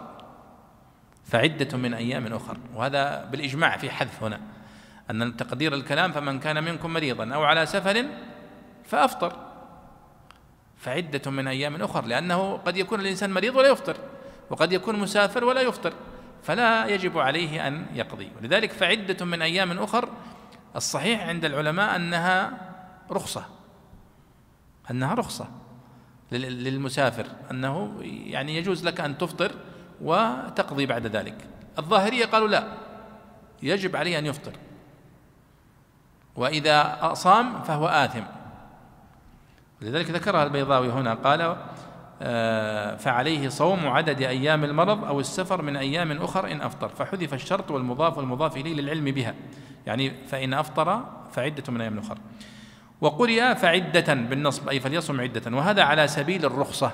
فعدة 1.25 1.77
من 1.77 1.93
أيام 1.93 2.33
أخر. 2.33 2.57
وهذا 2.75 3.25
بالإجماع 3.25 3.77
في 3.77 3.89
حذف 3.89 4.23
هنا. 4.23 4.39
أن 5.11 5.37
تقدير 5.37 5.73
الكلام 5.73 6.11
فمن 6.11 6.39
كان 6.39 6.63
منكم 6.63 6.93
مريضا 6.93 7.33
أو 7.33 7.43
على 7.43 7.65
سفر 7.65 8.05
فأفطر. 8.85 9.35
فعدة 10.77 11.31
من 11.31 11.47
أيام 11.47 11.75
أخر 11.75 12.05
لأنه 12.05 12.57
قد 12.57 12.77
يكون 12.77 12.99
الإنسان 12.99 13.33
مريض 13.33 13.55
ولا 13.55 13.69
يفطر 13.69 13.97
وقد 14.49 14.73
يكون 14.73 14.99
مسافر 14.99 15.43
ولا 15.43 15.61
يفطر 15.61 15.93
فلا 16.43 16.85
يجب 16.85 17.17
عليه 17.17 17.67
أن 17.67 17.85
يقضي. 17.93 18.31
ولذلك 18.37 18.71
فعدة 18.71 19.25
من 19.25 19.41
أيام 19.41 19.79
أخر 19.79 20.09
الصحيح 20.75 21.27
عند 21.27 21.45
العلماء 21.45 21.95
أنها 21.95 22.51
رخصة. 23.11 23.45
أنها 24.91 25.13
رخصة 25.13 25.47
للمسافر 26.31 27.25
أنه 27.51 27.99
يعني 28.03 28.57
يجوز 28.57 28.85
لك 28.85 28.99
أن 28.99 29.17
تفطر 29.17 29.51
وتقضي 30.01 30.85
بعد 30.85 31.07
ذلك. 31.07 31.35
الظاهرية 31.79 32.25
قالوا 32.25 32.47
لا 32.47 32.67
يجب 33.63 33.95
عليه 33.95 34.19
أن 34.19 34.25
يفطر. 34.25 34.53
وإذا 36.35 37.13
صام 37.13 37.61
فهو 37.61 37.87
آثم. 37.87 38.23
لذلك 39.81 40.11
ذكرها 40.11 40.43
البيضاوي 40.43 40.89
هنا 40.89 41.13
قال 41.13 41.57
آه، 42.21 42.95
فعليه 42.95 43.49
صوم 43.49 43.87
عدد 43.87 44.21
أيام 44.21 44.63
المرض 44.63 45.05
أو 45.05 45.19
السفر 45.19 45.61
من 45.61 45.75
أيام 45.75 46.11
أخر 46.11 46.51
إن 46.51 46.61
أفطر. 46.61 46.89
فحذف 46.89 47.33
الشرط 47.33 47.71
والمضاف 47.71 48.17
والمضاف 48.17 48.57
إليه 48.57 48.73
للعلم 48.73 49.05
بها. 49.05 49.33
يعني 49.85 50.25
فإن 50.27 50.53
أفطر 50.53 51.03
فعدة 51.31 51.63
من 51.69 51.81
أيام 51.81 51.99
أخر 51.99 52.17
وقرئ 53.01 53.55
فعدة 53.55 54.13
بالنصب 54.13 54.69
أي 54.69 54.79
فليصم 54.79 55.21
عدة. 55.21 55.57
وهذا 55.57 55.83
على 55.83 56.07
سبيل 56.07 56.45
الرخصة. 56.45 56.91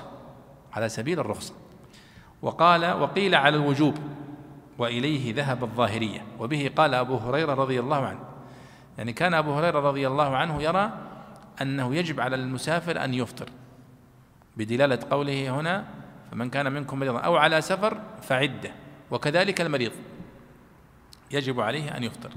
على 0.72 0.88
سبيل 0.88 1.20
الرخصة. 1.20 1.54
وقال 2.42 2.92
وقيل 2.92 3.34
على 3.34 3.56
الوجوب 3.56 3.94
وإليه 4.78 5.34
ذهب 5.34 5.64
الظاهرية. 5.64 6.24
وبه 6.38 6.70
قال 6.76 6.94
أبو 6.94 7.16
هريرة 7.16 7.54
رضي 7.54 7.80
الله 7.80 8.06
عنه. 8.06 8.31
يعني 8.98 9.12
كان 9.12 9.34
أبو 9.34 9.52
هريرة 9.52 9.80
رضي 9.80 10.06
الله 10.06 10.36
عنه 10.36 10.62
يرى 10.62 10.92
أنه 11.62 11.94
يجب 11.94 12.20
على 12.20 12.36
المسافر 12.36 13.04
أن 13.04 13.14
يفطر 13.14 13.48
بدلالة 14.56 14.98
قوله 15.10 15.60
هنا 15.60 15.84
فمن 16.30 16.50
كان 16.50 16.72
منكم 16.72 16.98
مريضا 16.98 17.18
أو 17.18 17.36
على 17.36 17.60
سفر 17.60 18.00
فعدة. 18.22 18.70
وكذلك 19.10 19.60
المريض 19.60 19.92
يجب 21.30 21.60
عليه 21.60 21.96
أن 21.96 22.04
يفطر. 22.04 22.30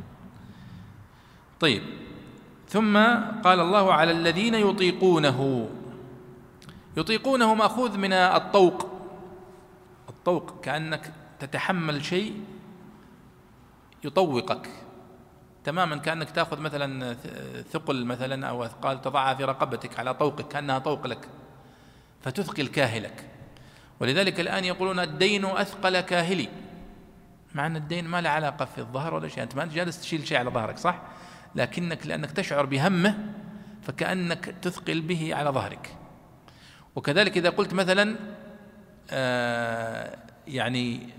طيب 1.60 1.84
ثم 2.70 2.97
قال 3.43 3.60
الله 3.60 3.93
على 3.93 4.12
الذين 4.12 4.56
يطيقونه. 4.56 5.70
يطيقونه 6.97 7.53
ماخوذ 7.53 7.97
من 7.97 8.14
الطوق. 8.14 8.89
الطوق 10.10 10.62
كأنك 10.62 11.14
تتحمل 11.39 12.06
شيء 12.06 12.43
يطوقك. 14.03 14.85
تماما 15.66 15.97
كأنك 15.97 16.30
تأخذ 16.30 16.59
مثلا 16.59 17.13
ثقل 17.72 18.05
مثلا 18.05 18.47
أو 18.47 18.66
أثقال 18.66 19.01
تضعها 19.01 19.34
في 19.34 19.43
رقبتك 19.43 19.99
على 19.99 20.13
طوقك 20.13 20.47
كأنها 20.47 20.80
طوق 20.80 21.07
لك 21.07 21.28
فتثقل 22.22 22.68
كاهلك. 22.68 23.30
ولذلك 23.99 24.39
الآن 24.39 24.66
يقولون 24.66 24.99
الدين 24.99 25.45
أثقل 25.45 25.99
كاهلي 25.99 26.49
مع 27.55 27.66
أن 27.66 27.76
الدين 27.76 28.07
ما 28.07 28.22
له 28.22 28.30
علاقة 28.30 28.66
في 28.66 28.78
الظهر 28.78 29.13
ولا 29.13 29.28
شيء. 29.28 29.43
أنت 29.43 29.55
ما 29.55 29.63
أنت 29.63 29.74
جالس 29.74 30.01
تشيل 30.01 30.28
شيء 30.28 30.38
على 30.38 30.49
ظهرك 30.49 30.78
صح؟ 30.78 31.01
لكنك 31.55 32.07
لأنك 32.07 32.32
تشعر 32.32 32.66
بهمه 32.66 33.18
فكأنك 33.82 34.45
تثقل 34.61 35.01
به 35.01 35.36
على 35.36 35.49
ظهرك. 35.49 35.95
وكذلك 36.95 37.38
إذا 37.38 37.49
قلت 37.49 37.74
مثلا 37.74 38.16
آه 39.11 40.18
يعني 40.47 41.09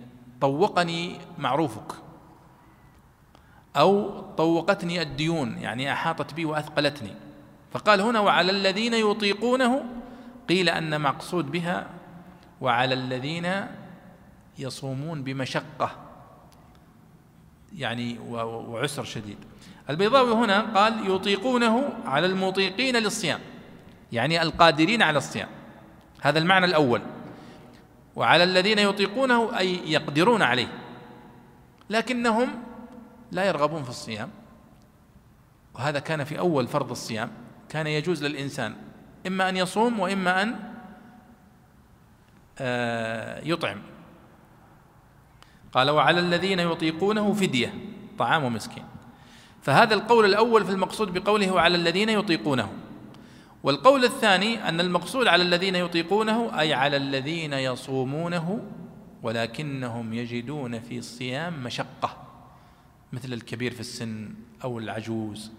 طوقني 0.40 1.18
معروفك. 1.38 2.05
أو 3.76 4.20
طوقتني 4.36 5.02
الديون 5.02 5.58
يعني 5.58 5.92
أحاطت 5.92 6.34
بي 6.34 6.44
وأثقلتني. 6.44 7.14
فقال 7.72 8.00
هنا 8.00 8.20
وعلى 8.20 8.52
الذين 8.52 8.94
يطيقونه 8.94 9.84
قيل 10.48 10.68
أن 10.68 11.00
مقصود 11.00 11.50
بها 11.50 11.86
وعلى 12.60 12.94
الذين 12.94 13.66
يصومون 14.58 15.22
بمشقة 15.22 15.90
يعني 17.76 18.18
وعسر 18.28 19.04
شديد. 19.04 19.38
البيضاوي 19.90 20.32
هنا 20.32 20.60
قال 20.60 21.10
يطيقونه 21.10 21.88
على 22.04 22.26
المطيقين 22.26 22.96
للصيام 22.96 23.40
يعني 24.12 24.42
القادرين 24.42 25.02
على 25.02 25.18
الصيام 25.18 25.48
هذا 26.20 26.38
المعنى 26.38 26.66
الأول. 26.66 27.02
وعلى 28.16 28.44
الذين 28.44 28.78
يطيقونه 28.78 29.58
أي 29.58 29.92
يقدرون 29.92 30.42
عليه. 30.42 30.68
لكنهم 31.90 32.48
لا 33.32 33.44
يرغبون 33.44 33.82
في 33.82 33.90
الصيام 33.90 34.30
وهذا 35.74 35.98
كان 35.98 36.24
في 36.24 36.38
أول 36.38 36.66
فرض 36.66 36.90
الصيام 36.90 37.30
كان 37.68 37.86
يجوز 37.86 38.24
للإنسان 38.24 38.74
إما 39.26 39.48
أن 39.48 39.56
يصوم 39.56 40.00
وإما 40.00 40.42
أن 40.42 40.56
آه، 42.58 43.40
يطعم. 43.44 43.82
قال 45.72 45.90
وعلى 45.90 46.20
الذين 46.20 46.60
يطيقونه 46.60 47.32
فدية 47.32 47.74
طعام 48.18 48.54
مسكين. 48.54 48.84
فهذا 49.62 49.94
القول 49.94 50.24
الأول 50.24 50.64
في 50.64 50.70
المقصود 50.70 51.12
بقوله 51.18 51.52
وعلى 51.52 51.76
الذين 51.76 52.08
يطيقونه. 52.08 52.72
والقول 53.62 54.04
الثاني 54.04 54.68
أن 54.68 54.80
المقصود 54.80 55.26
على 55.26 55.42
الذين 55.42 55.74
يطيقونه 55.74 56.60
أي 56.60 56.74
على 56.74 56.96
الذين 56.96 57.52
يصومونه 57.52 58.60
ولكنهم 59.22 60.12
يجدون 60.14 60.80
في 60.80 60.98
الصيام 60.98 61.62
مشقة. 61.62 62.25
مثل 63.12 63.32
الكبير 63.32 63.74
في 63.74 63.80
السن 63.80 64.34
أو 64.64 64.78
العجوز. 64.78 65.52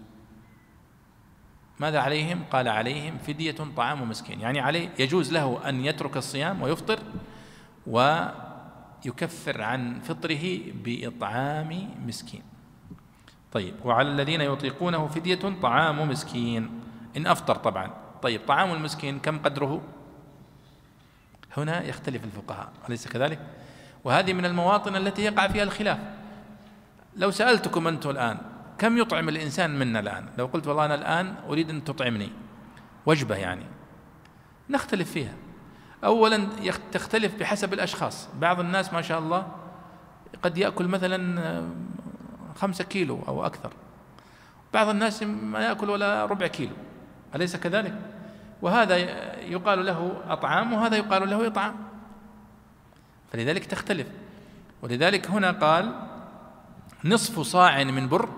ماذا 1.80 2.00
عليهم؟ 2.00 2.44
قال 2.50 2.68
عليهم 2.68 3.18
فدية 3.18 3.56
طعام 3.76 4.08
مسكين. 4.08 4.40
يعني 4.40 4.60
عليه 4.60 4.90
يجوز 4.98 5.32
له 5.32 5.68
أن 5.68 5.84
يترك 5.84 6.16
الصيام 6.16 6.62
ويفطر 6.62 6.98
ويكفر 7.86 9.62
عن 9.62 10.00
فطره 10.00 10.58
بإطعام 10.84 11.90
مسكين. 12.06 12.42
طيب 13.52 13.74
وعلى 13.84 14.08
الذين 14.08 14.40
يطيقونه 14.40 15.06
فدية 15.06 15.60
طعام 15.62 16.08
مسكين. 16.08 16.80
إن 17.16 17.26
أفطر 17.26 17.54
طبعا. 17.54 17.90
طيب 18.22 18.40
طعام 18.46 18.72
المسكين 18.72 19.18
كم 19.18 19.38
قدره؟ 19.38 19.82
هنا 21.56 21.84
يختلف 21.84 22.24
الفقهاء 22.24 22.72
أليس 22.88 23.08
كذلك؟ 23.08 23.38
وهذه 24.04 24.32
من 24.32 24.44
المواطن 24.44 24.96
التي 24.96 25.22
يقع 25.22 25.48
فيها 25.48 25.62
الخلاف. 25.62 25.98
لو 27.18 27.30
سألتكم 27.30 27.88
أنتم 27.88 28.10
الآن 28.10 28.38
كم 28.78 28.98
يطعم 28.98 29.28
الإنسان 29.28 29.78
منا 29.78 30.00
الآن؟ 30.00 30.26
لو 30.38 30.46
قلت 30.46 30.66
والله 30.66 30.84
أنا 30.84 30.94
الآن 30.94 31.34
أريد 31.48 31.70
أن 31.70 31.84
تطعمني. 31.84 32.32
وجبة 33.06 33.36
يعني. 33.36 33.64
نختلف 34.70 35.12
فيها. 35.12 35.34
أولا 36.04 36.48
تختلف 36.92 37.38
بحسب 37.40 37.72
الأشخاص. 37.72 38.28
بعض 38.40 38.60
الناس 38.60 38.92
ما 38.92 39.02
شاء 39.02 39.18
الله 39.18 39.46
قد 40.42 40.58
يأكل 40.58 40.88
مثلا 40.88 41.68
خمسة 42.56 42.84
كيلو 42.84 43.22
أو 43.28 43.46
أكثر. 43.46 43.72
بعض 44.74 44.88
الناس 44.88 45.22
ما 45.22 45.60
يأكل 45.60 45.90
ولا 45.90 46.26
ربع 46.26 46.46
كيلو. 46.46 46.74
أليس 47.34 47.56
كذلك؟ 47.56 47.94
وهذا 48.62 48.96
يقال 49.40 49.86
له 49.86 50.22
أطعام 50.28 50.72
وهذا 50.72 50.96
يقال 50.96 51.30
له 51.30 51.46
إطعام. 51.46 51.76
فلذلك 53.32 53.64
تختلف. 53.64 54.06
ولذلك 54.82 55.30
هنا 55.30 55.50
قال 55.50 56.07
نصف 57.04 57.40
صاع 57.40 57.84
من 57.84 58.08
بر 58.08 58.28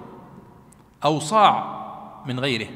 أو 1.04 1.20
صاع 1.20 1.80
من 2.26 2.40
غيره 2.40 2.68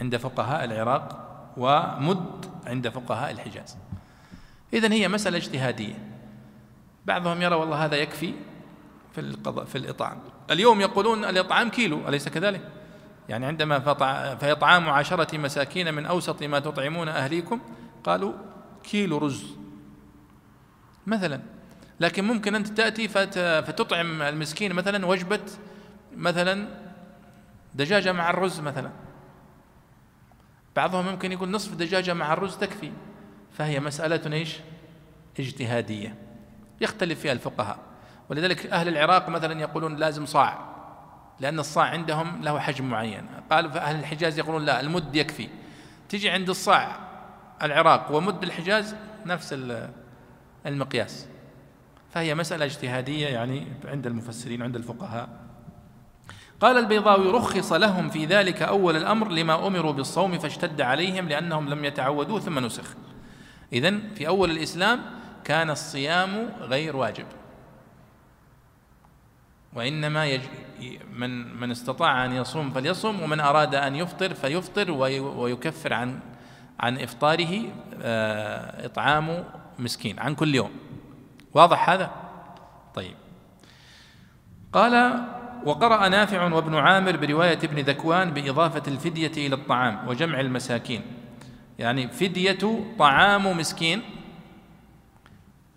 عند 0.00 0.16
فقهاء 0.16 0.64
العراق 0.64 1.24
ومد 1.56 2.46
عند 2.66 2.88
فقهاء 2.88 3.30
الحجاز. 3.30 3.76
إذن 4.74 4.92
هي 4.92 5.08
مسألة 5.08 5.36
اجتهادية. 5.36 5.94
بعضهم 7.06 7.42
يرى 7.42 7.54
والله 7.54 7.84
هذا 7.84 7.96
يكفي 7.96 8.34
في 9.14 9.20
القضاء 9.20 9.64
في 9.64 9.78
الإطعام. 9.78 10.18
اليوم 10.50 10.80
يقولون 10.80 11.24
الإطعام 11.24 11.70
كيلو 11.70 12.08
أليس 12.08 12.28
كذلك؟ 12.28 12.60
يعني 13.28 13.46
عندما 13.46 13.78
فإطعام 14.34 14.88
عشرة 14.88 15.38
مساكين 15.38 15.94
من 15.94 16.06
أوسط 16.06 16.42
ما 16.42 16.58
تطعمون 16.58 17.08
أهليكم 17.08 17.60
قالوا 18.04 18.32
كيلو 18.82 19.18
رز. 19.18 19.56
مثلا 21.06 21.40
لكن 22.00 22.24
ممكن 22.24 22.54
أنت 22.54 22.68
تأتي 22.68 23.08
فتطعم 23.62 24.22
المسكين 24.22 24.72
مثلا 24.72 25.06
وجبة 25.06 25.40
مثلا 26.16 26.68
دجاجة 27.74 28.12
مع 28.12 28.30
الرز 28.30 28.60
مثلا. 28.60 28.90
بعضهم 30.76 31.06
ممكن 31.06 31.32
يقول 31.32 31.50
نصف 31.50 31.74
دجاجة 31.74 32.14
مع 32.14 32.32
الرز 32.32 32.56
تكفي. 32.56 32.92
فهي 33.52 33.80
مسألة 33.80 34.32
إيش؟ 34.32 34.56
اجتهادية. 35.40 36.14
يختلف 36.80 37.20
فيها 37.20 37.32
الفقهاء. 37.32 37.78
ولذلك 38.28 38.66
أهل 38.66 38.88
العراق 38.88 39.28
مثلا 39.28 39.60
يقولون 39.60 39.96
لازم 39.96 40.26
صاع. 40.26 40.68
لأن 41.40 41.58
الصاع 41.58 41.84
عندهم 41.84 42.42
له 42.42 42.58
حجم 42.58 42.90
معين. 42.90 43.26
قالوا 43.50 43.70
فأهل 43.70 43.98
الحجاز 43.98 44.38
يقولون 44.38 44.64
لا 44.64 44.80
المد 44.80 45.16
يكفي. 45.16 45.48
تجي 46.08 46.30
عند 46.30 46.48
الصاع 46.48 46.98
العراق 47.62 48.12
ومد 48.12 48.42
الحجاز 48.42 48.96
نفس 49.26 49.56
المقياس. 50.66 51.28
فهي 52.18 52.34
مسألة 52.34 52.64
اجتهادية 52.64 53.26
يعني 53.26 53.66
عند 53.84 54.06
المفسرين 54.06 54.62
عند 54.62 54.76
الفقهاء. 54.76 55.28
قال 56.60 56.78
البيضاوي 56.78 57.30
رخص 57.30 57.72
لهم 57.72 58.08
في 58.08 58.26
ذلك 58.26 58.62
أول 58.62 58.96
الأمر 58.96 59.28
لما 59.28 59.66
أمروا 59.66 59.92
بالصوم 59.92 60.38
فاشتد 60.38 60.80
عليهم 60.80 61.28
لأنهم 61.28 61.68
لم 61.68 61.84
يتعودوه 61.84 62.40
ثم 62.40 62.58
نسخ. 62.58 62.94
إذن 63.72 64.02
في 64.14 64.28
أول 64.28 64.50
الإسلام 64.50 65.00
كان 65.44 65.70
الصيام 65.70 66.48
غير 66.60 66.96
واجب. 66.96 67.26
وإنما 69.74 70.26
يج... 70.26 70.40
من 71.12 71.60
من 71.60 71.70
استطاع 71.70 72.24
أن 72.24 72.32
يصوم 72.32 72.70
فليصوم 72.70 73.22
ومن 73.22 73.40
أراد 73.40 73.74
أن 73.74 73.94
يفطر 73.94 74.34
فيفطر 74.34 74.90
ويكفر 75.36 75.92
عن 75.92 76.20
عن 76.80 76.98
إفطاره 76.98 77.62
آه، 78.02 78.86
إطعام 78.86 79.44
مسكين 79.78 80.18
عن 80.18 80.34
كل 80.34 80.54
يوم. 80.54 80.87
واضح 81.54 81.90
هذا؟ 81.90 82.10
طيب. 82.94 83.14
قال 84.72 85.24
وقرأ 85.64 86.08
نافع 86.08 86.52
وابن 86.52 86.74
عامر 86.74 87.16
برواية 87.16 87.58
ابن 87.58 87.78
ذكوان 87.78 88.30
بإضافة 88.30 88.82
الفدية 88.88 89.46
إلى 89.46 89.54
الطعام 89.54 90.08
وجمع 90.08 90.40
المساكين. 90.40 91.02
يعني 91.78 92.08
فدية 92.08 92.84
طعام 92.98 93.58
مسكين 93.58 94.02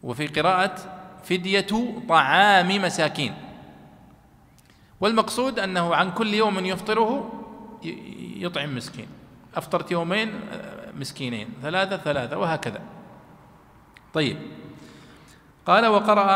وفي 0.03 0.28
قراءة 0.28 0.76
فدية 1.24 1.67
طعام 2.09 2.82
مساكين. 2.82 3.34
والمقصود 5.01 5.59
أنه 5.59 5.95
عن 5.95 6.11
كل 6.11 6.34
يوم 6.34 6.65
يفطره 6.65 7.34
يطعم 8.36 8.76
مسكين. 8.76 9.07
أفطرت 9.55 9.91
يومين 9.91 10.39
مسكينين. 10.99 11.49
ثلاثة 11.61 11.97
ثلاثة 11.97 12.38
وهكذا. 12.38 12.82
طيب. 14.13 14.38
قال 15.66 15.86
وقرأ 15.86 16.32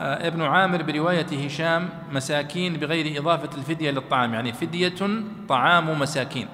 آه، 0.00 0.26
ابن 0.26 0.42
عامر 0.42 0.82
برواية 0.82 1.46
هشام 1.46 1.88
مساكين 2.12 2.76
بغير 2.76 3.20
إضافة 3.20 3.58
الفدية 3.58 3.90
للطعام. 3.90 4.34
يعني 4.34 4.52
فدية 4.52 5.22
طعام 5.48 5.98
مساكين. 5.98 6.48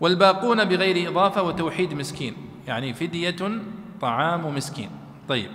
والباقون 0.00 0.64
بغير 0.64 1.10
إضافة 1.10 1.42
وتوحيد 1.42 1.94
مسكين. 1.94 2.36
يعني 2.66 2.94
فدية 2.94 3.60
طعام 4.00 4.54
مسكين. 4.54 4.90
طيب. 5.28 5.50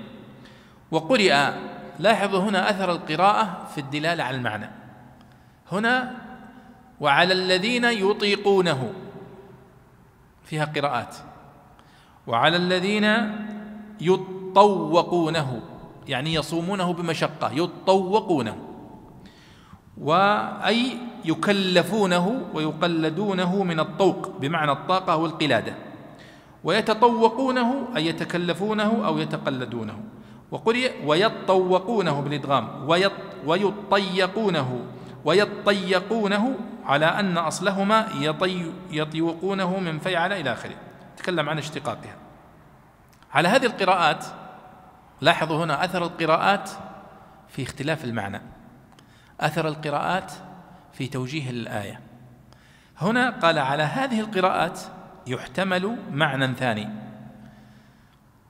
وقرئ. 0.92 1.50
لاحظوا 2.00 2.40
هنا 2.40 2.70
أثر 2.70 2.92
القراءة 2.92 3.68
في 3.76 3.82
الدلالة 3.82 4.24
على 4.24 4.38
المعنى. 4.38 4.70
هنا 5.72 6.16
وعلى 7.00 7.34
الذين 7.34 7.86
يطيقونه. 7.86 8.94
فيها 10.44 10.66
قراءات. 10.66 11.16
وعلى 12.28 12.58
الذين 12.58 13.06
يطوقونه. 14.02 15.62
يعني 16.10 16.34
يصومونه 16.34 16.93
بمشقة 16.93 17.51
يطوقونه. 17.51 18.57
وأي 19.97 20.97
يكلفونه 21.26 22.41
ويقلدونه 22.53 23.64
من 23.64 23.80
الطوق 23.80 24.32
بمعنى 24.39 24.72
الطاقة 24.72 25.16
والقلادة. 25.16 25.76
ويتطوقونه 26.64 27.88
أي 27.95 28.05
يتكلفونه 28.05 29.05
أو 29.05 29.18
يتقلدونه. 29.18 29.99
وقرئ 30.51 31.05
ويطوقونه 31.05 32.22
بالإدغام 32.22 32.89
ويطيقونه 33.47 34.86
ويطيقونه 35.26 36.55
على 36.86 37.05
أن 37.05 37.38
أصلهما 37.38 38.07
يطي 38.20 38.72
يطيقونه 38.91 39.80
من 39.80 39.99
فيعل 39.99 40.34
إلى 40.34 40.53
آخره. 40.53 40.76
تكلم 41.18 41.49
عن 41.49 41.57
اشتقاقها. 41.57 42.16
على 43.34 43.47
هذه 43.47 43.66
القراءات 43.66 44.26
لاحظوا 45.22 45.63
هنا 45.63 45.86
أثر 45.86 46.03
القراءات 46.03 46.70
في 47.47 47.63
اختلاف 47.63 48.05
المعنى. 48.05 48.41
أثر 49.39 49.67
القراءات 49.67 50.32
في 50.93 51.07
توجيه 51.07 51.49
الآية. 51.49 51.99
هنا 52.97 53.30
قال 53.30 53.59
على 53.59 53.84
هذه 53.84 54.20
القراءات 54.20 54.80
يحتمل 55.28 55.97
معنى 56.11 56.55
ثاني 56.55 56.89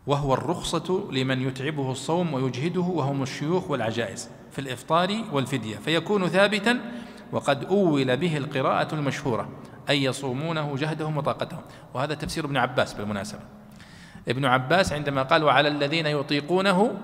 وهو 0.08 0.34
الرخصة 0.34 1.10
لمن 1.12 1.42
يتعبه 1.42 1.92
الصوم 1.92 2.34
ويجهده 2.34 2.82
وهم 2.82 3.24
الشيوخ 3.24 3.72
والعجائز 3.72 4.30
في 4.52 4.60
الإفطار 4.60 5.24
والفدية. 5.32 5.78
فيكون 5.78 6.28
ثابتا 6.28 6.80
وقد 7.32 7.66
أول 7.66 8.18
به 8.18 8.38
القراءة 8.38 8.96
المشهورة 8.96 9.50
أي 9.90 10.04
يصومونه 10.04 10.76
جهدهم 10.76 11.18
وطاقتهم. 11.18 11.62
وهذا 11.94 12.14
تفسير 12.14 12.46
ابن 12.46 12.58
عباس 12.58 12.94
بالمناسبة. 12.94 13.42
ابن 14.30 14.46
عباس 14.46 14.94
عندما 14.94 15.24
قال 15.24 15.44
وعلى 15.44 15.68
الذين 15.68 16.06
يطيقونه 16.06 16.98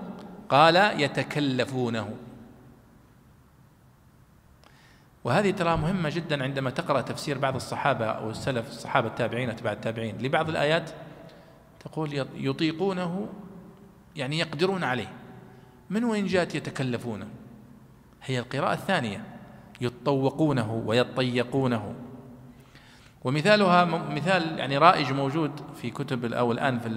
قال 0.48 0.76
يتكلفونه. 1.00 2.14
وهذه 5.24 5.50
ترى 5.50 5.76
مهمة 5.76 6.08
جدا 6.08 6.42
عندما 6.42 6.70
تقرأ 6.70 7.00
تفسير 7.00 7.38
بعض 7.38 7.54
الصحابة 7.54 8.06
أو 8.06 8.30
السلف 8.30 8.68
الصحابة 8.68 9.08
التابعين 9.08 9.48
وتبع 9.48 9.72
التابعين. 9.72 10.18
لبعض 10.18 10.48
الآيات 10.48 10.90
تقول 11.80 12.26
يطيقونه 12.36 13.28
يعني 14.16 14.38
يقدرون 14.38 14.84
عليه. 14.84 15.12
من 15.90 16.04
وين 16.04 16.26
جاءت 16.26 16.54
يتكلفونه؟ 16.54 17.28
هي 18.22 18.38
القراءة 18.38 18.72
الثانية. 18.72 19.24
يطوقونه 19.80 20.82
ويطيقونه. 20.86 21.94
ومثالها 23.24 23.84
مثال 23.84 24.58
يعني 24.58 24.78
رائج 24.78 25.12
موجود 25.12 25.50
في 25.82 25.90
كتب 25.90 26.32
أو 26.32 26.52
الآن 26.52 26.78
في 26.78 26.88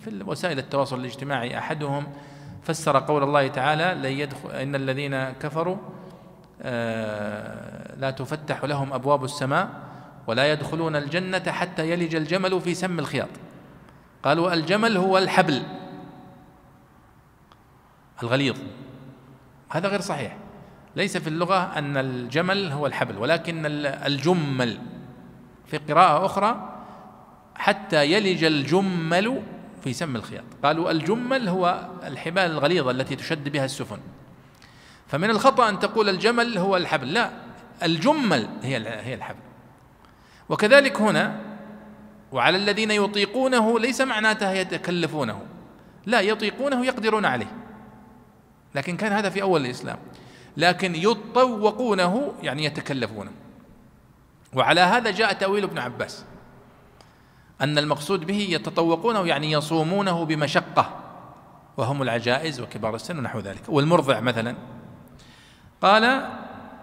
في 0.00 0.22
وسائل 0.26 0.58
التواصل 0.58 1.00
الاجتماعي. 1.00 1.58
أحدهم 1.58 2.06
فسر 2.62 2.98
قول 2.98 3.22
الله 3.22 3.48
تعالى 3.48 4.08
لن 4.08 4.18
يدخل 4.18 4.50
إن 4.50 4.74
الذين 4.74 5.30
كفروا 5.30 5.76
آه، 6.62 7.96
لا 7.96 8.10
تفتح 8.10 8.64
لهم 8.64 8.92
أبواب 8.92 9.24
السماء 9.24 9.68
ولا 10.26 10.52
يدخلون 10.52 10.96
الجنة 10.96 11.52
حتى 11.52 11.90
يلج 11.90 12.14
الجمل 12.14 12.60
في 12.60 12.74
سم 12.74 12.98
الخياط. 12.98 13.28
قالوا 14.22 14.54
الجمل 14.54 14.96
هو 14.96 15.18
الحبل 15.18 15.62
الغليظ. 18.22 18.56
هذا 19.70 19.88
غير 19.88 20.00
صحيح. 20.00 20.36
ليس 20.96 21.16
في 21.16 21.28
اللغة 21.28 21.78
أن 21.78 21.96
الجمل 21.96 22.72
هو 22.72 22.86
الحبل 22.86 23.18
ولكن 23.18 23.62
الجمل. 23.86 24.78
في 25.66 25.78
قراءة 25.78 26.26
أخرى 26.26 26.70
حتى 27.54 28.12
يلج 28.12 28.44
الجمل 28.44 29.42
في 29.84 29.92
سم 29.92 30.16
الخياط. 30.16 30.44
قالوا 30.62 30.90
الجمل 30.90 31.48
هو 31.48 31.88
الحبال 32.06 32.50
الغليظة 32.50 32.90
التي 32.90 33.16
تشد 33.16 33.48
بها 33.48 33.64
السفن. 33.64 33.98
فمن 35.06 35.30
الخطأ 35.30 35.68
أن 35.68 35.78
تقول 35.78 36.08
الجمل 36.08 36.58
هو 36.58 36.76
الحبل. 36.76 37.12
لا 37.12 37.30
الجمل 37.82 38.48
هي 38.62 38.76
هي 38.88 39.14
الحبل. 39.14 39.38
وكذلك 40.48 41.00
هنا 41.00 41.40
وعلى 42.32 42.56
الذين 42.56 42.90
يطيقونه 42.90 43.80
ليس 43.80 44.00
معناتها 44.00 44.52
يتكلفونه. 44.52 45.42
لا 46.06 46.20
يطيقونه 46.20 46.86
يقدرون 46.86 47.24
عليه. 47.24 47.52
لكن 48.74 48.96
كان 48.96 49.12
هذا 49.12 49.30
في 49.30 49.42
أول 49.42 49.66
الإسلام. 49.66 49.98
لكن 50.56 50.94
يطوقونه 50.94 52.34
يعني 52.42 52.64
يتكلفونه. 52.64 53.30
وعلى 54.54 54.80
هذا 54.80 55.10
جاء 55.10 55.32
تأويل 55.32 55.64
ابن 55.64 55.78
عباس 55.78 56.24
أن 57.60 57.78
المقصود 57.78 58.26
به 58.26 58.46
يتطوقونه 58.50 59.26
يعني 59.26 59.52
يصومونه 59.52 60.24
بمشقة 60.24 61.00
وهم 61.76 62.02
العجائز 62.02 62.60
وكبار 62.60 62.94
السن 62.94 63.18
ونحو 63.18 63.38
ذلك. 63.38 63.62
والمرضع 63.68 64.20
مثلا 64.20 64.56
قال 65.82 66.28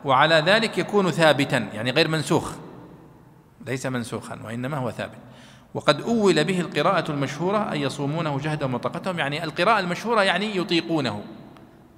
وعلى 0.05 0.35
ذلك 0.35 0.77
يكون 0.77 1.11
ثابتا 1.11 1.57
يعني 1.57 1.91
غير 1.91 2.07
منسوخ 2.07 2.51
ليس 3.65 3.85
منسوخا 3.85 4.39
وإنما 4.43 4.77
هو 4.77 4.91
ثابت. 4.91 5.17
وقد 5.73 6.01
أول 6.01 6.43
به 6.43 6.59
القراءة 6.59 7.11
المشهورة 7.11 7.73
أن 7.73 7.77
يصومونه 7.77 8.39
جهدا 8.39 8.75
وطاقتهم 8.75 9.19
يعني 9.19 9.43
القراءة 9.43 9.79
المشهورة 9.79 10.23
يعني 10.23 10.57
يطيقونه. 10.57 11.23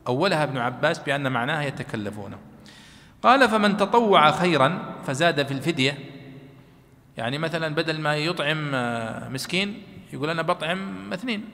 أولها 0.08 0.44
ابن 0.44 0.58
عباس 0.58 1.00
بأن 1.00 1.32
معناها 1.32 1.64
يتكلفونه. 1.64 2.38
قال 3.24 3.50
فمن 3.50 3.78
تطوع 3.78 4.32
خيرا 4.32 4.96
فزاد 5.04 5.46
في 5.46 5.54
الفدية. 5.54 5.98
يعني 7.18 7.38
مثلا 7.38 7.76
بدل 7.76 8.02
ما 8.02 8.16
يطعم 8.16 8.72
مسكين 9.34 9.84
يقول 10.14 10.30
أنا 10.30 10.42
بطعم 10.42 11.14
اثنين. 11.14 11.50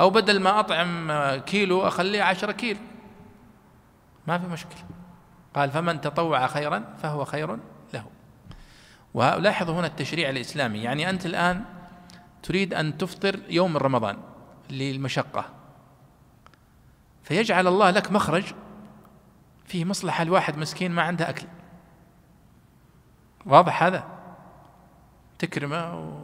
أو 0.00 0.10
بدل 0.10 0.40
ما 0.40 0.60
أطعم 0.60 1.12
كيلو 1.40 1.88
أخليه 1.88 2.22
عشرة 2.22 2.52
كيلو 2.52 2.80
ما 4.26 4.38
في 4.38 4.46
مشكلة. 4.46 4.84
قال 5.54 5.70
فمن 5.70 6.00
تطوع 6.00 6.46
خيرا 6.46 6.84
فهو 7.02 7.24
خير 7.24 7.58
له. 7.94 8.04
ولاحظوا 9.14 9.74
هنا 9.74 9.86
التشريع 9.86 10.30
الإسلامي. 10.30 10.78
يعني 10.78 11.10
أنت 11.10 11.26
الآن 11.26 11.64
تريد 12.42 12.74
أن 12.74 12.98
تفطر 12.98 13.40
يوم 13.48 13.76
رمضان 13.76 14.16
للمشقة. 14.70 15.44
فيجعل 17.22 17.66
الله 17.66 17.90
لك 17.90 18.12
مخرج 18.12 18.44
فيه 19.70 19.84
مصلحة 19.84 20.24
لواحد 20.24 20.58
مسكين 20.58 20.92
ما 20.92 21.02
عنده 21.02 21.28
أكل. 21.28 21.46
واضح 23.46 23.82
هذا؟ 23.82 24.04
تكرمه 25.38 26.14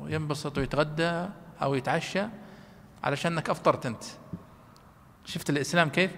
وينبسط 0.00 0.58
ويتغدى 0.58 1.26
أو 1.62 1.74
يتعشى 1.74 2.22
علشانك 3.04 3.50
أفطرت 3.50 3.86
أنت. 3.86 4.04
شفت 5.24 5.50
الإسلام 5.50 5.88
كيف؟ 5.88 6.10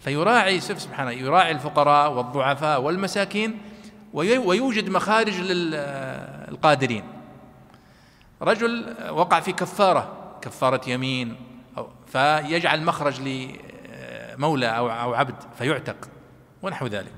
فيراعي 0.00 0.60
سبحانه 0.60 1.10
يراعي 1.10 1.50
الفقراء 1.50 2.12
والضعفاء 2.12 2.80
والمساكين 2.80 3.62
ويوجد 4.12 4.88
مخارج 4.88 5.40
للقادرين 5.40 7.04
رجل 8.42 8.96
وقع 9.10 9.40
في 9.40 9.52
كفارة 9.52 10.36
كفارة 10.42 10.90
يمين 10.90 11.36
فيجعل 12.06 12.84
مخرج 12.84 13.20
لمولى 14.40 14.66
أو 14.66 15.14
عبد 15.14 15.34
فيعتق 15.58 15.96
ونحو 16.62 16.86
ذلك. 16.86 17.12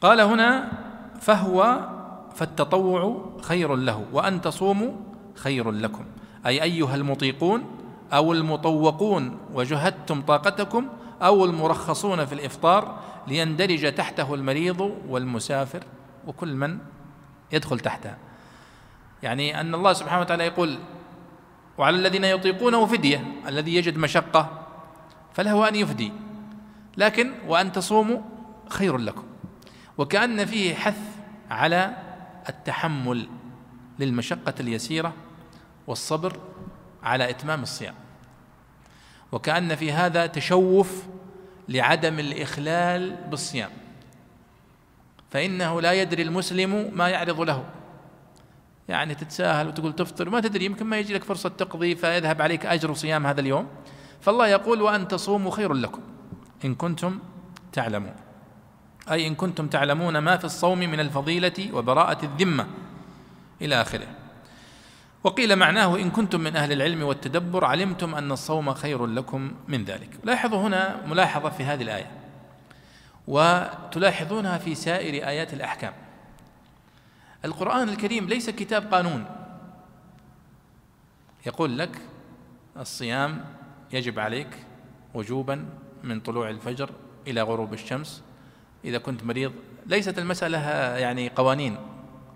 قال 0.00 0.20
هنا 0.20 0.72
فهو 1.20 1.88
فالتطوع 2.34 3.30
خير 3.42 3.76
له 3.76 4.06
وأن 4.12 4.40
تصوموا 4.40 4.92
خير 5.34 5.70
لكم. 5.70 6.04
أي 6.46 6.62
أيها 6.62 6.94
المطيقون 6.94 7.64
أو 8.12 8.32
المطوقون 8.32 9.38
وجهدتم 9.54 10.22
طاقتكم 10.22 10.88
أو 11.22 11.44
المرخصون 11.44 12.24
في 12.24 12.32
الإفطار 12.32 12.98
ليندرج 13.26 13.94
تحته 13.94 14.34
المريض 14.34 14.80
والمسافر 15.08 15.82
وكل 16.26 16.54
من 16.54 16.78
يدخل 17.52 17.80
تحته. 17.80 18.14
يعني 19.22 19.60
أن 19.60 19.74
الله 19.74 19.92
سبحانه 19.92 20.20
وتعالى 20.20 20.44
يقول 20.44 20.78
وعلى 21.78 21.96
الذين 21.96 22.24
يطيقونه 22.24 22.86
فدية 22.86 23.24
الذي 23.46 23.74
يجد 23.74 23.98
مشقة 23.98 24.67
فله 25.38 25.68
أن 25.68 25.74
يفدي. 25.74 26.12
لكن 26.96 27.32
وأن 27.46 27.72
تصوموا 27.72 28.20
خير 28.68 28.96
لكم. 28.96 29.24
وكأن 29.98 30.46
فيه 30.46 30.74
حث 30.74 30.98
على 31.50 31.96
التحمل 32.48 33.28
للمشقة 33.98 34.54
اليسيرة 34.60 35.12
والصبر 35.86 36.40
على 37.02 37.30
إتمام 37.30 37.62
الصيام. 37.62 37.94
وكأن 39.32 39.76
في 39.76 39.92
هذا 39.92 40.26
تشوف 40.26 41.02
لعدم 41.68 42.18
الإخلال 42.18 43.16
بالصيام. 43.30 43.70
فإنه 45.30 45.80
لا 45.80 45.92
يدري 45.92 46.22
المسلم 46.22 46.90
ما 46.94 47.08
يعرض 47.08 47.40
له. 47.40 47.64
يعني 48.88 49.14
تتساهل 49.14 49.68
وتقول 49.68 49.92
تفطر 49.92 50.30
ما 50.30 50.40
تدري 50.40 50.64
يمكن 50.64 50.86
ما 50.86 50.98
يجي 50.98 51.14
لك 51.14 51.24
فرصة 51.24 51.48
تقضي 51.48 51.96
فيذهب 51.96 52.42
عليك 52.42 52.66
أجر 52.66 52.94
صيام 52.94 53.26
هذا 53.26 53.40
اليوم. 53.40 53.68
فالله 54.20 54.46
يقول 54.46 54.82
وأن 54.82 55.08
تصوموا 55.08 55.50
خير 55.50 55.72
لكم 55.72 56.00
إن 56.64 56.74
كنتم 56.74 57.18
تعلمون. 57.72 58.14
أي 59.10 59.26
إن 59.26 59.34
كنتم 59.34 59.68
تعلمون 59.68 60.18
ما 60.18 60.36
في 60.36 60.44
الصوم 60.44 60.78
من 60.78 61.00
الفضيلة 61.00 61.68
وبراءة 61.72 62.24
الذمة 62.24 62.66
إلى 63.62 63.80
آخره. 63.80 64.06
وقيل 65.24 65.56
معناه 65.56 65.96
إن 65.96 66.10
كنتم 66.10 66.40
من 66.40 66.56
أهل 66.56 66.72
العلم 66.72 67.02
والتدبر 67.02 67.64
علمتم 67.64 68.14
أن 68.14 68.32
الصوم 68.32 68.74
خير 68.74 69.06
لكم 69.06 69.54
من 69.68 69.84
ذلك. 69.84 70.10
لاحظوا 70.24 70.62
هنا 70.62 71.06
ملاحظة 71.06 71.50
في 71.50 71.64
هذه 71.64 71.82
الآية. 71.82 72.10
وتلاحظونها 73.28 74.58
في 74.58 74.74
سائر 74.74 75.28
آيات 75.28 75.54
الأحكام. 75.54 75.92
القرآن 77.44 77.88
الكريم 77.88 78.28
ليس 78.28 78.50
كتاب 78.50 78.94
قانون. 78.94 79.24
يقول 81.46 81.78
لك 81.78 81.98
الصيام 82.76 83.44
يجب 83.92 84.18
عليك 84.18 84.48
وجوبا 85.14 85.64
من 86.04 86.20
طلوع 86.20 86.50
الفجر 86.50 86.90
إلى 87.26 87.42
غروب 87.42 87.72
الشمس. 87.72 88.22
إذا 88.84 88.98
كنت 88.98 89.24
مريض 89.24 89.52
ليست 89.86 90.18
المسألة 90.18 90.58
يعني 90.96 91.28
قوانين 91.28 91.76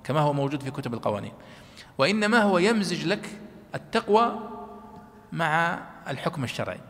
كما 0.05 0.21
هو 0.21 0.33
موجود 0.33 0.63
في 0.63 0.71
كتب 0.71 0.95
القوانين. 0.95 1.33
وإنما 1.99 2.43
هو 2.43 2.59
يمزج 2.59 3.07
لك 3.07 3.29
التقوى 3.75 4.39
مع 5.33 5.79
الحكم 6.09 6.45
الشرعي. 6.45 6.81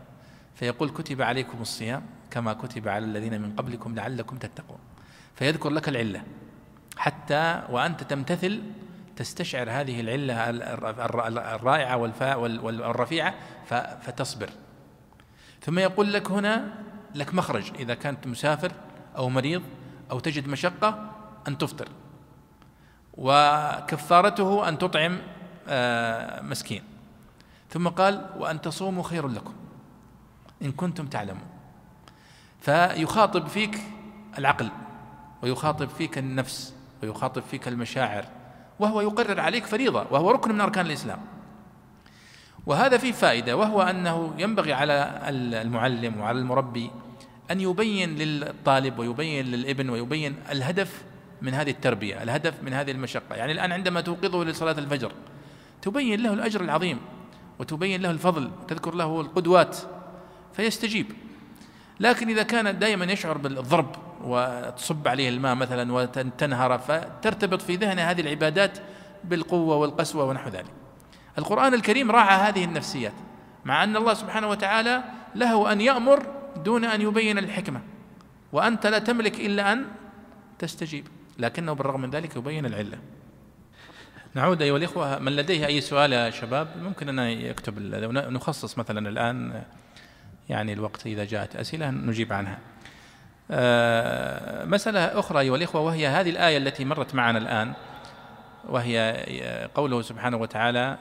فيقول 0.55 0.89
كتب 0.89 1.21
عليكم 1.21 1.61
الصيام 1.61 2.05
كما 2.31 2.53
كتب 2.53 2.87
على 2.87 3.05
الذين 3.05 3.41
من 3.41 3.55
قبلكم 3.55 3.95
لعلكم 3.95 4.37
تتقون 4.37 4.77
فيذكر 5.35 5.69
لك 5.69 5.89
العلة 5.89 6.23
حتى 6.97 7.63
وأنت 7.69 8.03
تمتثل 8.03 8.61
تستشعر 9.15 9.69
هذه 9.69 10.01
العلة 10.01 10.49
الرائعة 11.55 11.97
والرفيعة 11.97 13.35
فتصبر. 14.01 14.49
ثم 15.61 15.79
يقول 15.79 16.13
لك 16.13 16.31
هنا 16.31 16.73
لك 17.15 17.33
مخرج 17.33 17.71
إذا 17.79 17.93
كنت 17.93 18.27
مسافر 18.27 18.71
أو 19.17 19.29
مريض 19.29 19.63
أو 20.11 20.19
تجد 20.19 20.47
مشقة 20.47 21.11
أن 21.47 21.57
تفطر. 21.57 21.87
وكفارته 23.13 24.69
أن 24.69 24.77
تطعم 24.77 25.19
آه، 25.67 26.41
مسكين. 26.41 26.83
ثم 27.69 27.87
قال 27.87 28.29
وأن 28.37 28.61
تصوموا 28.61 29.03
خير 29.03 29.27
لكم 29.27 29.53
إن 30.61 30.71
كنتم 30.71 31.07
تعلمون. 31.07 31.45
فيخاطب 32.61 33.47
فيك 33.47 33.79
العقل 34.37 34.69
ويخاطب 35.41 35.89
فيك 35.89 36.17
النفس 36.17 36.75
ويخاطب 37.03 37.41
فيك 37.41 37.67
المشاعر. 37.67 38.25
وهو 38.79 39.01
يقرر 39.01 39.39
عليك 39.39 39.65
فريضة 39.65 40.05
وهو 40.11 40.31
ركن 40.31 40.51
من 40.51 40.61
أركان 40.61 40.85
الإسلام. 40.85 41.19
وهذا 42.65 42.97
فيه 42.97 43.11
فائدة 43.11 43.57
وهو 43.57 43.81
أنه 43.81 44.33
ينبغي 44.37 44.73
على 44.73 45.19
المعلم 45.61 46.19
وعلى 46.19 46.39
المربي 46.39 46.91
أن 47.51 47.61
يبين 47.61 48.15
للطالب 48.15 48.99
ويبين 48.99 49.45
للابن 49.45 49.89
ويبين 49.89 50.35
الهدف 50.51 51.03
من 51.41 51.53
هذه 51.53 51.69
التربية 51.69 52.23
الهدف 52.23 52.63
من 52.63 52.73
هذه 52.73 52.91
المشقة. 52.91 53.35
يعني 53.35 53.51
الآن 53.51 53.71
عندما 53.71 54.01
توقظه 54.01 54.43
لصلاة 54.43 54.79
الفجر 54.79 55.11
تبين 55.81 56.23
له 56.23 56.33
الأجر 56.33 56.61
العظيم 56.61 56.99
وتبين 57.59 58.01
له 58.01 58.11
الفضل 58.11 58.51
وتذكر 58.61 58.95
له 58.95 59.21
القدوات 59.21 59.77
فيستجيب. 60.53 61.05
لكن 61.99 62.29
إذا 62.29 62.43
كان 62.43 62.79
دائما 62.79 63.05
يشعر 63.05 63.37
بالضرب 63.37 63.95
وتصب 64.23 65.07
عليه 65.07 65.29
الماء 65.29 65.55
مثلا 65.55 65.93
وتنهر 65.93 66.77
فترتبط 66.77 67.61
في 67.61 67.75
ذهنه 67.75 68.01
هذه 68.01 68.21
العبادات 68.21 68.77
بالقوة 69.23 69.75
والقسوة 69.75 70.25
ونحو 70.25 70.49
ذلك. 70.49 70.71
القرآن 71.37 71.73
الكريم 71.73 72.11
راعى 72.11 72.49
هذه 72.49 72.63
النفسيات 72.63 73.13
مع 73.65 73.83
أن 73.83 73.95
الله 73.95 74.13
سبحانه 74.13 74.47
وتعالى 74.47 75.03
له 75.35 75.71
أن 75.71 75.81
يأمر 75.81 76.25
دون 76.65 76.85
أن 76.85 77.01
يبين 77.01 77.37
الحكمة 77.37 77.81
وأنت 78.51 78.87
لا 78.87 78.99
تملك 78.99 79.39
إلا 79.39 79.73
أن 79.73 79.85
تستجيب 80.59 81.07
لكنه 81.39 81.73
بالرغم 81.73 82.01
من 82.01 82.09
ذلك 82.09 82.35
يبين 82.35 82.65
العلة. 82.65 82.97
نعود 84.35 84.61
أيها 84.61 84.77
الإخوة 84.77 85.19
من 85.19 85.35
لديه 85.35 85.65
أي 85.65 85.81
سؤال 85.81 86.13
يا 86.13 86.29
شباب؟ 86.29 86.67
ممكن 86.77 87.19
أن 87.19 87.27
يكتب 87.27 87.79
نخصص 88.13 88.77
مثلا 88.77 89.09
الآن 89.09 89.63
يعني 90.49 90.73
الوقت 90.73 91.07
إذا 91.07 91.25
جاءت 91.25 91.55
أسئلة 91.55 91.89
نجيب 91.89 92.33
عنها. 92.33 92.59
مسألة 94.69 95.19
أخرى 95.19 95.39
أيها 95.39 95.55
الإخوة 95.55 95.81
وهي 95.81 96.07
هذه 96.07 96.29
الآية 96.29 96.57
التي 96.57 96.85
مرت 96.85 97.15
معنا 97.15 97.37
الآن 97.37 97.73
وهي 98.69 99.69
قوله 99.75 100.01
سبحانه 100.01 100.37
وتعالى 100.37 100.97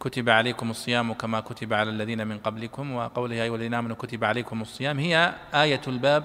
كتب 0.00 0.28
عليكم 0.28 0.70
الصيام 0.70 1.12
كما 1.12 1.40
كتب 1.40 1.72
على 1.72 1.90
الذين 1.90 2.26
من 2.26 2.38
قبلكم 2.38 2.92
وقوله 2.92 3.34
يا 3.34 3.54
الذين 3.54 3.74
آمنوا 3.74 3.96
كتب 3.96 4.24
عليكم 4.24 4.62
الصيام 4.62 4.98
هي 4.98 5.34
آية 5.54 5.80
الباب 5.88 6.24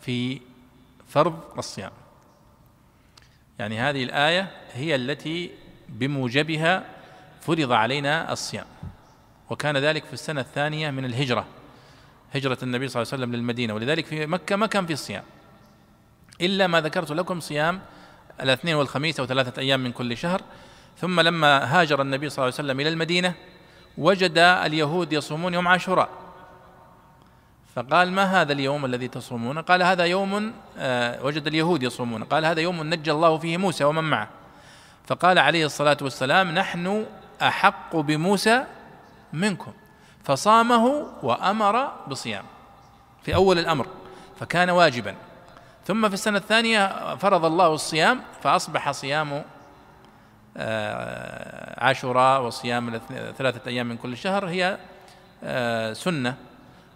في 0.00 0.40
فرض 1.08 1.40
الصيام. 1.58 1.90
يعني 3.58 3.80
هذه 3.80 4.04
الآية 4.04 4.50
هي 4.72 4.94
التي 4.94 5.50
بموجبها 5.88 6.84
فرض 7.40 7.72
علينا 7.72 8.32
الصيام 8.32 8.66
وكان 9.50 9.76
ذلك 9.76 10.04
في 10.04 10.12
السنة 10.12 10.40
الثانية 10.40 10.90
من 10.90 11.04
الهجرة. 11.04 11.46
هجرة 12.34 12.58
النبي 12.62 12.88
صلى 12.88 13.02
الله 13.02 13.12
عليه 13.12 13.22
وسلم 13.22 13.36
للمدينة 13.36 13.74
ولذلك 13.74 14.06
في 14.06 14.26
مكة 14.26 14.56
ما 14.56 14.66
كان 14.66 14.86
في 14.86 14.96
صيام. 14.96 15.22
إلا 16.40 16.66
ما 16.66 16.80
ذكرت 16.80 17.12
لكم 17.12 17.40
صيام 17.40 17.80
الاثنين 18.40 18.74
والخميس 18.74 19.20
أو 19.20 19.26
ثلاثة 19.26 19.62
أيام 19.62 19.80
من 19.80 19.92
كل 19.92 20.16
شهر. 20.16 20.40
ثم 20.98 21.20
لما 21.20 21.80
هاجر 21.80 22.02
النبي 22.02 22.28
صلى 22.30 22.36
الله 22.36 22.44
عليه 22.44 22.68
وسلم 22.68 22.80
إلى 22.80 22.88
المدينة 22.88 23.34
وجد 23.98 24.38
اليهود 24.38 25.12
يصومون 25.12 25.54
يوم 25.54 25.68
عاشوراء. 25.68 26.08
فقال 27.74 28.12
ما 28.12 28.40
هذا 28.40 28.52
اليوم 28.52 28.84
الذي 28.84 29.08
تصومون؟ 29.08 29.58
قال 29.58 29.82
هذا 29.82 30.04
يوم 30.04 30.52
آه، 30.78 31.24
وجد 31.24 31.46
اليهود 31.46 31.82
يصومون. 31.82 32.24
قال 32.24 32.44
هذا 32.44 32.60
يوم 32.60 32.82
نجى 32.82 33.12
الله 33.12 33.38
فيه 33.38 33.56
موسى 33.56 33.84
ومن 33.84 34.04
معه. 34.04 34.28
فقال 35.06 35.38
عليه 35.38 35.66
الصلاة 35.66 35.96
والسلام 36.02 36.50
نحن 36.50 37.06
أحق 37.42 37.96
بموسى 37.96 38.64
منكم. 39.32 39.72
فصامه 40.24 41.06
وأمر 41.22 41.92
بصيام 42.08 42.44
في 43.22 43.34
أول 43.34 43.58
الأمر 43.58 43.86
فكان 44.40 44.70
واجبا. 44.70 45.14
ثم 45.86 46.08
في 46.08 46.14
السنة 46.14 46.38
الثانية 46.38 47.14
فرض 47.16 47.44
الله 47.44 47.74
الصيام 47.74 48.20
فأصبح 48.42 48.90
صيام 48.90 49.44
آه، 50.56 51.84
عاشوراء 51.84 52.42
وصيام 52.42 53.00
ثلاثة 53.38 53.70
أيام 53.70 53.88
من 53.88 53.96
كل 53.96 54.16
شهر 54.16 54.46
هي 54.46 54.78
آه، 55.44 55.92
سنة. 55.92 56.34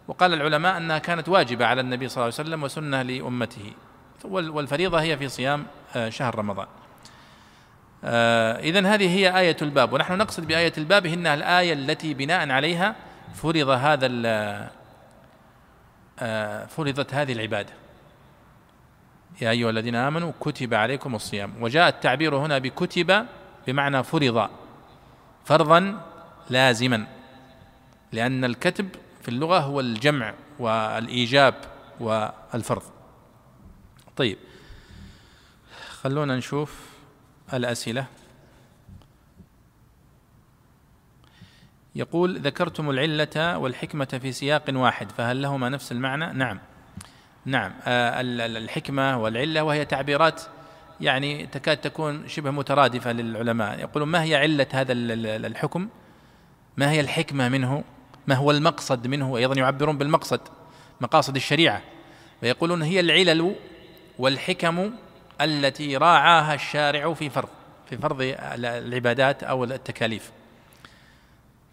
وقال 0.09 0.35
العلماء 0.35 0.77
أنها 0.77 0.99
كانت 0.99 1.29
واجبة 1.29 1.67
على 1.67 1.81
النبي 1.81 2.09
صلى 2.09 2.17
الله 2.17 2.35
عليه 2.39 2.49
وسلم 2.49 2.63
وسنة 2.63 3.03
لأمته. 3.03 3.73
والفريضة 4.25 5.01
هي 5.01 5.17
في 5.19 5.29
صيام 5.29 5.67
آه، 5.97 6.09
شهر 6.09 6.39
رمضان. 6.39 6.67
إذن 8.65 8.87
هذه 8.87 9.17
هي 9.19 9.39
آية 9.39 9.57
الباب. 9.63 9.93
ونحن 9.93 10.19
نقصد 10.19 10.47
بآية 10.47 10.73
الباب 10.79 11.07
إنها 11.07 11.35
الآية 11.35 11.73
التي 11.73 12.15
بناء 12.15 12.51
عليها 12.51 12.95
فرض 13.35 13.69
هذا 13.69 14.09
فرضت 16.67 17.15
هذه 17.15 17.33
العبادة. 17.33 17.73
يا 19.41 19.51
أيها 19.51 19.71
الذين 19.71 19.95
آمنوا 19.95 20.33
كتب 20.41 20.75
عليكم 20.75 21.15
الصيام. 21.15 21.63
وجاء 21.63 21.89
التعبير 21.89 22.37
هنا 22.37 22.59
بكتب 22.59 23.27
بمعنى 23.67 24.03
فرض. 24.03 24.51
فرضا 25.45 26.01
لازما 26.51 27.07
لأن 28.13 28.45
الكتب 28.45 28.89
في 29.23 29.29
اللغة 29.29 29.59
هو 29.59 29.81
الجمع 29.81 30.35
والإيجاب 30.59 31.55
والفرض. 32.01 32.83
طيب 34.17 34.39
خلونا 36.03 36.37
نشوف 36.37 36.89
الأسئلة. 37.55 38.07
يقول 41.95 42.39
ذكرتم 42.39 42.91
العلة 42.91 43.59
والحكمة 43.59 44.19
في 44.23 44.33
سياق 44.33 44.63
واحد 44.69 45.13
فهل 45.13 45.43
لهما 45.43 45.69
نفس 45.69 45.93
المعنى؟ 45.93 46.33
نعم. 46.33 46.59
نعم. 47.45 47.73
آه، 47.85 48.21
الحكمة 48.21 49.19
والعلة 49.23 49.63
وهي 49.63 49.85
تعبيرات 49.85 50.43
يعني 51.01 51.47
تكاد 51.47 51.77
تكون 51.77 52.29
شبه 52.29 52.51
مترادفة 52.51 53.13
للعلماء. 53.13 53.81
يقولون 53.81 54.09
ما 54.09 54.23
هي 54.23 54.37
علة 54.37 54.67
هذا 54.73 54.93
الحكم؟ 54.93 55.89
ما 56.77 56.91
هي 56.91 57.01
الحكمة 57.01 57.49
منه؟ 57.49 57.85
ما 58.27 58.35
هو 58.35 58.51
المقصد 58.51 59.07
منه؟ 59.07 59.37
أيضا 59.37 59.55
يعبرون 59.55 59.99
بالمقصد 59.99 60.41
مقاصد 61.01 61.37
الشريعة. 61.37 61.83
ويقولون 62.43 62.83
هي 62.83 63.01
العلل 63.01 63.55
والحكم 64.19 64.91
التي 65.41 65.97
راعاها 65.97 66.55
الشارع 66.55 67.15
في 67.15 67.31
فرض 67.31 67.49
في 67.91 67.97
فرض 67.97 68.17
العبادات 68.21 69.45
أو 69.45 69.65
التكاليف. 69.65 70.33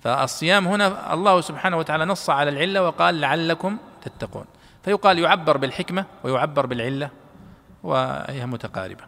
فالصيام 0.03 0.67
هنا 0.67 1.13
الله 1.13 1.41
سبحانه 1.41 1.77
وتعالى 1.77 2.05
نص 2.05 2.29
على 2.29 2.49
العلة 2.49 2.83
وقال 2.83 3.21
لعلكم 3.21 3.77
تتقون. 4.01 4.45
فيقال 4.83 5.19
يعبر 5.19 5.57
بالحكمة 5.57 6.05
ويعبر 6.23 6.65
بالعلة 6.65 7.09
وهي 7.83 8.45
متقاربة. 8.45 9.03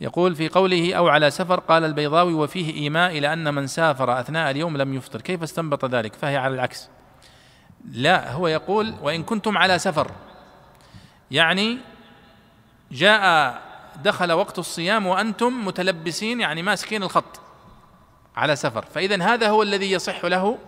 يقول 0.00 0.34
في 0.34 0.48
قوله 0.48 0.94
أو 0.94 1.08
على 1.08 1.30
سفر 1.30 1.60
قال 1.60 1.84
البيضاوي 1.84 2.34
وفيه 2.34 2.74
إيماء 2.74 3.18
إلى 3.18 3.32
أن 3.32 3.54
من 3.54 3.66
سافر 3.66 4.20
أثناء 4.20 4.50
اليوم 4.50 4.76
لم 4.76 4.94
يفطر. 4.94 5.20
كيف 5.20 5.42
استنبط 5.42 5.84
ذلك؟ 5.84 6.14
فهي 6.14 6.36
على 6.36 6.54
العكس. 6.54 6.88
لا 7.92 8.32
هو 8.32 8.48
يقول 8.48 8.94
وإن 9.02 9.22
كنتم 9.22 9.58
على 9.58 9.78
سفر. 9.78 10.10
يعني 11.30 11.78
جاء 12.92 13.54
دخل 14.04 14.32
وقت 14.32 14.58
الصيام 14.58 15.06
وأنتم 15.06 15.64
متلبسين 15.64 16.40
يعني 16.40 16.62
ماسكين 16.62 17.02
الخط. 17.02 17.40
على 18.36 18.56
سفر. 18.56 18.84
فإذا 18.84 19.22
هذا 19.22 19.48
هو 19.48 19.62
الذي 19.62 19.92
يصح 19.92 20.24
له 20.24 20.58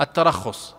الترخص. 0.00 0.74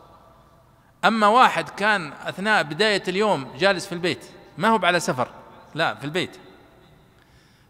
أما 1.05 1.27
واحد 1.27 1.69
كان 1.69 2.13
أثناء 2.13 2.63
بداية 2.63 3.03
اليوم 3.07 3.53
جالس 3.57 3.86
في 3.86 3.91
البيت 3.91 4.25
ما 4.57 4.67
هو 4.67 4.79
على 4.83 4.99
سفر؟ 4.99 5.27
لا 5.75 5.95
في 5.95 6.03
البيت. 6.03 6.38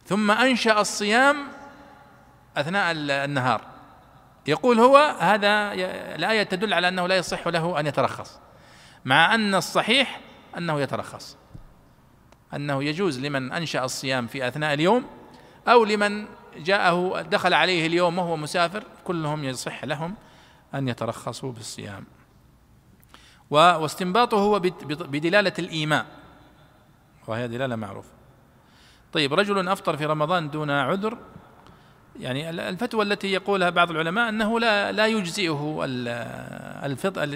ثم 0.05 0.31
أنشأ 0.31 0.81
الصيام 0.81 1.47
أثناء 2.57 2.91
النهار. 2.95 3.61
يقول 4.47 4.79
هو 4.79 4.97
هذا 5.19 5.73
الآية 6.15 6.43
تدل 6.43 6.73
على 6.73 6.87
أنه 6.87 7.07
لا 7.07 7.17
يصح 7.17 7.47
له 7.47 7.79
أن 7.79 7.87
يترخص 7.87 8.39
مع 9.05 9.35
أن 9.35 9.55
الصحيح 9.55 10.19
أنه 10.57 10.81
يترخص. 10.81 11.37
أنه 12.53 12.83
يجوز 12.83 13.19
لمن 13.19 13.51
أنشأ 13.51 13.83
الصيام 13.83 14.27
في 14.27 14.47
أثناء 14.47 14.73
اليوم 14.73 15.05
أو 15.67 15.85
لمن 15.85 16.25
جاءه 16.57 17.21
دخل 17.21 17.53
عليه 17.53 17.87
اليوم 17.87 18.17
وهو 18.17 18.37
مسافر 18.37 18.83
كلهم 19.03 19.43
يصح 19.43 19.85
لهم 19.85 20.15
أن 20.73 20.87
يترخصوا 20.87 21.51
بالصيام. 21.51 22.05
واستنباطه 23.49 24.37
هو 24.37 24.59
بدلالة 24.89 25.53
الإيماء. 25.59 26.05
وهي 27.27 27.47
دلالة 27.47 27.75
معروفة. 27.75 28.09
طيب 29.13 29.33
رجل 29.33 29.67
أفطر 29.67 29.97
في 29.97 30.05
رمضان 30.05 30.49
دون 30.49 30.69
عذر 30.71 31.17
يعني 32.19 32.49
الفتوى 32.49 33.03
التي 33.03 33.27
يقولها 33.27 33.69
بعض 33.69 33.91
العلماء 33.91 34.29
أنه 34.29 34.59
لا 34.59 34.91
لا 34.91 35.07
يجزئه 35.07 35.79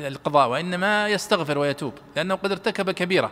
القضاء 0.08 0.50
وإنما 0.50 1.08
يستغفر 1.08 1.58
ويتوب 1.58 1.94
لأنه 2.16 2.36
قد 2.36 2.52
ارتكب 2.52 2.92
كبيرة. 2.92 3.32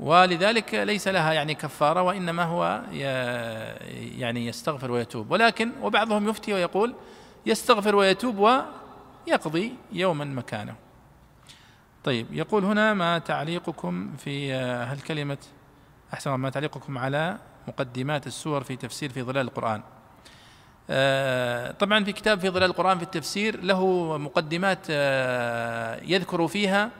ولذلك 0.00 0.74
ليس 0.74 1.08
لها 1.08 1.32
يعني 1.32 1.54
كفارة 1.54 2.02
وإنما 2.02 2.44
هو 2.44 2.82
يعني 2.92 4.46
يستغفر 4.46 4.90
ويتوب. 4.90 5.30
ولكن 5.30 5.72
وبعضهم 5.82 6.28
يفتي 6.28 6.52
ويقول 6.52 6.94
يستغفر 7.46 7.96
ويتوب 7.96 8.38
ويقضي 9.26 9.74
يوما 9.92 10.24
مكانه. 10.24 10.74
طيب 12.04 12.26
يقول 12.30 12.64
هنا 12.64 12.94
ما 12.94 13.18
تعليقكم 13.18 14.16
في 14.16 14.54
هل 14.54 15.00
كلمة 15.00 15.38
أحسن 16.14 16.30
ما 16.30 16.50
تعليقكم 16.50 16.98
على 16.98 17.38
مقدمات 17.68 18.26
السور 18.26 18.62
في 18.62 18.76
تفسير 18.76 19.10
في 19.10 19.22
ظلال 19.22 19.46
القرآن؟ 19.46 19.82
آه، 20.90 21.70
طبعا 21.70 22.04
في 22.04 22.12
كتاب 22.12 22.40
في 22.40 22.50
ظلال 22.50 22.70
القرآن 22.70 22.98
في 22.98 23.04
التفسير 23.04 23.60
له 23.64 24.18
مقدمات 24.18 24.86
آه، 24.90 26.00
يذكر 26.04 26.48
فيها 26.48 26.90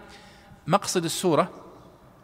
مقصد 0.67 1.05
السورة 1.05 1.51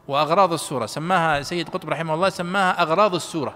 وأغراض 0.09 0.53
السورة. 0.53 0.87
سماها 0.87 1.43
سيد 1.43 1.69
قطب 1.69 1.89
رحمه 1.89 2.15
الله 2.15 2.29
سماها 2.29 2.83
أغراض 2.83 3.15
السورة. 3.15 3.55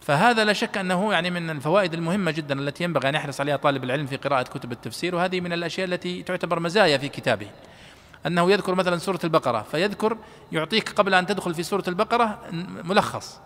فهذا 0.00 0.44
لا 0.44 0.52
شك 0.52 0.78
أنه 0.78 1.12
يعني 1.12 1.30
من 1.30 1.50
الفوائد 1.50 1.94
المهمة 1.94 2.30
جدا 2.30 2.60
التي 2.60 2.84
ينبغي 2.84 3.08
أن 3.08 3.14
يحرص 3.14 3.40
عليها 3.40 3.56
طالب 3.56 3.84
العلم 3.84 4.06
في 4.06 4.16
قراءة 4.16 4.42
كتب 4.42 4.72
التفسير 4.72 5.14
وهذه 5.14 5.40
من 5.40 5.52
الأشياء 5.52 5.86
التي 5.86 6.22
تعتبر 6.22 6.60
مزايا 6.60 6.98
في 6.98 7.08
كتابه. 7.08 7.50
أنه 8.26 8.50
يذكر 8.50 8.74
مثلا 8.74 8.98
سورة 8.98 9.20
البقرة 9.24 9.66
فيذكر 9.70 10.16
يعطيك 10.52 10.90
قبل 10.90 11.14
أن 11.14 11.26
تدخل 11.26 11.54
في 11.54 11.62
سورة 11.62 11.84
البقرة 11.88 12.38
ملخص. 12.84 13.40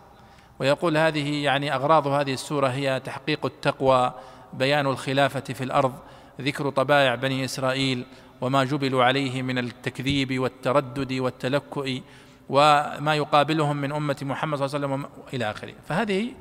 ويقول 0.58 0.96
هذه 0.96 1.44
يعني 1.44 1.74
أغراض 1.74 2.06
هذه 2.06 2.32
السورة 2.32 2.68
هي 2.68 3.00
تحقيق 3.00 3.46
التقوى 3.46 4.12
بيان 4.52 4.86
الخلافة 4.86 5.40
في 5.40 5.64
الأرض 5.64 5.92
ذكر 6.40 6.70
طبائع 6.70 7.14
بني 7.14 7.44
إسرائيل 7.44 8.06
وما 8.42 8.64
جبلوا 8.64 9.04
عليه 9.04 9.42
من 9.42 9.58
التكذيب 9.58 10.38
والتردد 10.38 11.12
والتلكؤ 11.12 12.00
وما 12.48 13.14
يقابلهم 13.14 13.76
من 13.76 13.92
أمة 13.92 14.16
محمد 14.22 14.58
صلى 14.58 14.66
الله 14.66 14.76
عليه 14.76 15.04
وسلم 15.04 15.24
إلى 15.34 15.50
آخره. 15.50 15.74
فهذه 15.88 16.34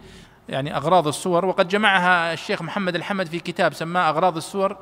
يعني 0.49 0.77
أغراض 0.77 1.07
السور 1.07 1.45
وقد 1.45 1.67
جمعها 1.67 2.33
الشيخ 2.33 2.61
محمد 2.61 2.95
الحمد 2.95 3.27
في 3.27 3.39
كتاب 3.39 3.73
سماه 3.73 4.09
أغراض 4.09 4.37
السور 4.37 4.77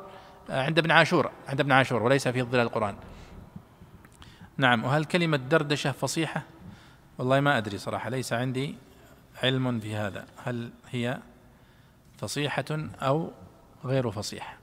عند 0.50 0.78
ابن 0.78 0.90
عاشور 0.90 1.30
عند 1.48 1.60
ابن 1.60 1.72
عاشور 1.72 2.02
وليس 2.02 2.28
في 2.28 2.42
ظلال 2.42 2.66
القرآن. 2.66 2.96
نعم 4.56 4.84
وهل 4.84 5.04
كلمة 5.04 5.36
دردشة 5.36 5.92
فصيحة؟ 5.92 6.42
والله 7.18 7.40
ما 7.40 7.58
أدري 7.58 7.78
صراحة 7.78 8.10
ليس 8.10 8.32
عندي 8.32 8.74
علم 9.42 9.80
في 9.80 9.96
هذا. 9.96 10.26
هل 10.44 10.70
هي 10.90 11.18
فصيحة 12.18 12.64
أو 13.02 13.30
غير 13.84 14.10
فصيحة؟ 14.10 14.54
آه 14.54 14.59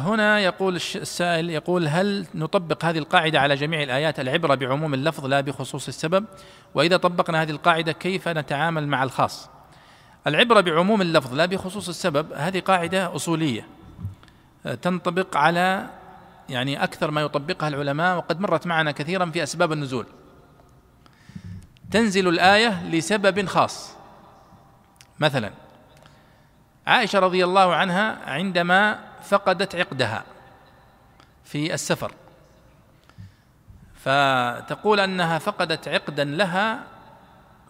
هنا 0.00 0.40
يقول 0.40 0.76
السائل 0.76 1.50
يقول 1.50 1.88
هل 1.88 2.26
نطبق 2.34 2.84
هذه 2.84 2.98
القاعدة 2.98 3.40
على 3.40 3.54
جميع 3.54 3.82
الآيات 3.82 4.20
العبرة 4.20 4.54
بعموم 4.54 4.94
اللفظ 4.94 5.26
لا 5.26 5.40
بخصوص 5.40 5.88
السبب؟ 5.88 6.24
وإذا 6.74 6.96
طبقنا 6.96 7.42
هذه 7.42 7.50
القاعدة 7.50 7.92
كيف 7.92 8.28
نتعامل 8.28 8.88
مع 8.88 9.02
الخاص؟ 9.02 9.48
العبرة 10.26 10.60
بعموم 10.60 11.02
اللفظ 11.02 11.34
لا 11.34 11.46
بخصوص 11.46 11.88
السبب 11.88 12.32
هذه 12.32 12.60
قاعدة 12.60 13.16
أصولية 13.16 13.66
آه 14.66 14.74
تنطبق 14.74 15.36
على 15.36 15.86
يعني 16.48 16.84
أكثر 16.84 17.10
ما 17.10 17.20
يطبقها 17.20 17.68
العلماء 17.68 18.16
وقد 18.16 18.40
مرت 18.40 18.66
معنا 18.66 18.90
كثيرا 18.90 19.30
في 19.30 19.42
أسباب 19.42 19.72
النزول. 19.72 20.06
تنزل 21.90 22.28
الآية 22.28 22.88
لسبب 22.90 23.46
خاص. 23.46 23.96
مثلا 25.20 25.50
عائشة 26.86 27.18
رضي 27.18 27.44
الله 27.44 27.74
عنها 27.74 28.30
عندما 28.30 29.05
فقدت 29.22 29.74
عقدها 29.74 30.24
في 31.44 31.74
السفر. 31.74 32.12
فتقول 33.94 35.00
أنها 35.00 35.38
فقدت 35.38 35.88
عقدا 35.88 36.24
لها 36.24 36.84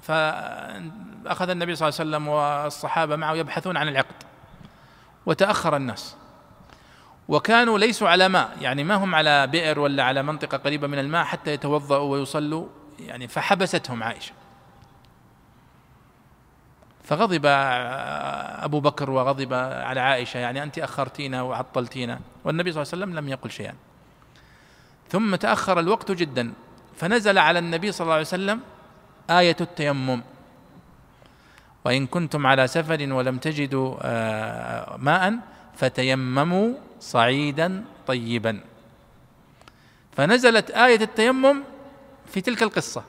فأخذ 0.03 1.51
النبي 1.51 1.76
صلى 1.76 1.88
الله 1.88 2.01
عليه 2.01 2.11
وسلم 2.11 2.28
والصحابة 2.28 3.16
معه 3.16 3.34
يبحثون 3.34 3.76
عن 3.76 3.88
العقد 3.88 4.22
وتأخر 5.26 5.76
الناس. 5.76 6.16
وكانوا 7.28 7.78
ليسوا 7.78 8.09
على 8.09 8.28
ماء 8.28 8.57
يعني 8.61 8.84
ما 8.84 8.94
هم 8.94 9.14
على 9.14 9.47
بئر 9.47 9.78
ولا 9.78 10.03
على 10.03 10.22
منطقة 10.22 10.59
قريبة 10.59 10.86
من 10.86 10.99
الماء 10.99 11.24
حتى 11.24 11.53
يتوضأوا 11.53 12.12
ويصلوا 12.12 12.66
يعني 12.99 13.28
فحبستهم 13.28 14.03
عائشة. 14.03 14.32
فغضب 17.07 17.42
أبو 18.66 18.80
بكر 18.80 19.11
وغضب 19.11 19.54
على 19.54 20.00
عائشة 20.00 20.38
يعني 20.38 20.62
أنت 20.62 20.78
أخرتينا 20.78 21.42
وعطلتينا. 21.42 22.20
والنبي 22.44 22.72
صلى 22.72 22.82
الله 22.82 22.92
عليه 22.92 23.02
وسلم 23.04 23.18
لم 23.18 23.28
يقل 23.28 23.50
شيئا. 23.50 23.74
ثم 25.11 25.34
تأخر 25.34 25.80
الوقت 25.80 26.12
جدا 26.12 26.52
فنزل 26.96 27.38
على 27.38 27.59
النبي 27.59 27.92
صلى 27.92 28.04
الله 28.04 28.14
عليه 28.14 28.22
وسلم 28.22 28.61
آية 29.30 29.57
التيمم. 29.61 30.22
وإن 31.84 32.07
كنتم 32.07 32.46
على 32.46 32.66
سفر 32.66 33.12
ولم 33.12 33.38
تجدوا 33.38 33.96
آه، 34.02 34.96
ماء 34.96 35.34
فتيمموا 35.76 36.74
صعيدا 37.00 37.84
طيبا. 38.07 38.61
فنزلت 40.16 40.70
آية 40.70 41.00
التيمم 41.00 41.62
في 42.26 42.40
تلك 42.40 42.62
القصة. 42.62 43.04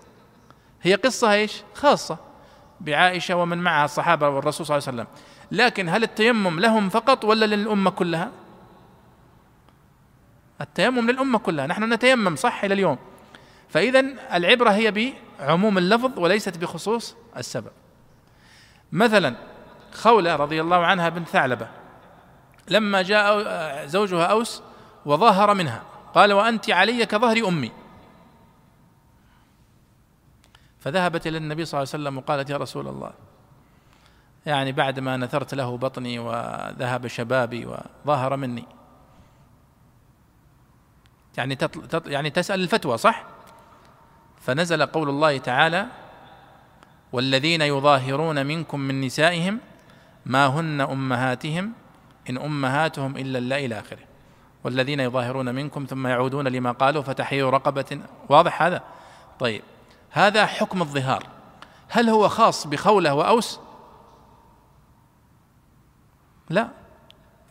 هي 0.81 0.95
قصة 0.95 1.33
إيش؟ 1.33 1.61
خاصة. 1.73 2.26
بعائشة 2.81 3.35
ومن 3.35 3.57
معها 3.57 3.85
الصحابة 3.85 4.29
والرسول 4.29 4.65
صلى 4.65 4.77
الله 4.77 4.87
عليه 4.87 4.97
وسلم. 5.01 5.07
لكن 5.51 5.89
هل 5.89 6.03
التيمم 6.03 6.59
لهم 6.59 6.89
فقط 6.89 7.25
ولا 7.25 7.45
للأمة 7.45 7.89
كلها؟ 7.89 8.31
التيمم 10.61 11.11
للأمة 11.11 11.39
كلها. 11.39 11.67
نحن 11.67 11.93
نتيمم 11.93 12.35
صح 12.35 12.63
إلى 12.63 12.73
اليوم. 12.73 12.97
فاذا 13.69 13.99
العبرة 14.33 14.69
هي 14.69 15.13
بعموم 15.39 15.77
اللفظ 15.77 16.19
وليست 16.19 16.57
بخصوص 16.57 17.15
السبب. 17.37 17.71
مثلا 18.91 19.35
خولة 19.93 20.35
رضي 20.35 20.61
الله 20.61 20.85
عنها 20.85 21.09
بنت 21.09 21.27
ثعلبة. 21.27 21.67
لما 22.69 23.01
جاء 23.01 23.87
زوجها 23.87 24.25
أوس 24.25 24.61
وظاهر 25.05 25.53
منها 25.53 25.81
قال 26.15 26.33
وأنت 26.33 26.69
علي 26.69 27.05
كظهر 27.05 27.47
أمي. 27.47 27.71
فذهبت 30.79 31.27
إلى 31.27 31.37
النبي 31.37 31.65
صلى 31.65 31.79
الله 31.79 31.89
عليه 31.93 32.03
وسلم 32.03 32.17
وقالت 32.17 32.49
يا 32.49 32.57
رسول 32.57 32.87
الله 32.87 33.11
يعني 34.45 34.71
بعد 34.71 34.99
ما 34.99 35.17
نثرت 35.17 35.53
له 35.53 35.77
بطني 35.77 36.19
وذهب 36.19 37.07
شبابي 37.07 37.65
وظاهر 37.65 38.35
مني. 38.35 38.65
يعني 41.37 41.55
تطل 41.55 41.87
تطل 41.87 42.11
يعني 42.11 42.29
تسأل 42.29 42.61
الفتوى 42.61 42.97
صح؟ 42.97 43.23
فنزل 44.41 44.85
قول 44.85 45.09
الله 45.09 45.37
تعالى 45.37 45.87
والذين 47.11 47.61
يظاهرون 47.61 48.45
منكم 48.45 48.79
من 48.79 49.01
نسائهم 49.01 49.59
ما 50.25 50.45
هن 50.45 50.81
أمهاتهم 50.81 51.73
إن 52.29 52.37
أمهاتهم 52.37 53.17
إلا 53.17 53.39
الله 53.39 53.65
إلى 53.65 53.79
آخره 53.79 54.03
والذين 54.63 54.99
يظاهرون 54.99 55.55
منكم 55.55 55.85
ثم 55.89 56.07
يعودون 56.07 56.47
لما 56.47 56.71
قالوا 56.71 57.01
فتحيوا 57.01 57.51
رقبة. 57.51 58.01
واضح 58.29 58.61
هذا؟ 58.61 58.83
طيب. 59.39 59.61
هذا 60.17 60.45
حكم 60.45 60.81
الظهار. 60.81 61.23
هل 61.89 62.09
هو 62.09 62.27
خاص 62.27 62.67
بخولة 62.67 63.13
وأوس؟ 63.13 63.59
لا 66.49 66.69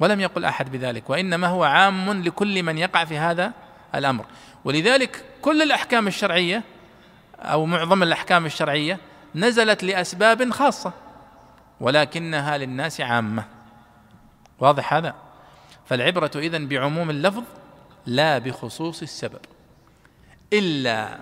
ولم 0.01 0.21
يقل 0.21 0.45
أحد 0.45 0.73
بذلك 0.73 1.11
وإنما 1.11 1.47
هو 1.47 1.64
عام 1.64 2.23
لكل 2.23 2.62
من 2.62 2.79
يقع 2.79 3.05
في 3.05 3.19
هذا 3.19 3.53
الأمر. 3.95 4.25
ولذلك 4.64 5.25
كل 5.43 5.62
الأحكام 5.62 6.07
الشرعية 6.07 6.62
أو 7.39 7.67
معظم 7.67 8.03
الأحكام 8.03 8.47
الشرعية 8.47 8.99
نزلت 9.35 9.85
لأسباب 9.85 10.51
خاصة 10.51 10.93
ولكنها 11.81 12.59
للناس 12.59 13.01
عامة. 13.01 13.45
واضح 14.59 14.95
هذا؟ 14.95 15.14
فالعبرة 15.87 16.31
إذن 16.37 16.69
بعموم 16.69 17.11
اللفظ 17.11 17.45
لا 18.07 18.39
بخصوص 18.39 19.03
السبب 19.03 19.41
إلا 20.53 21.19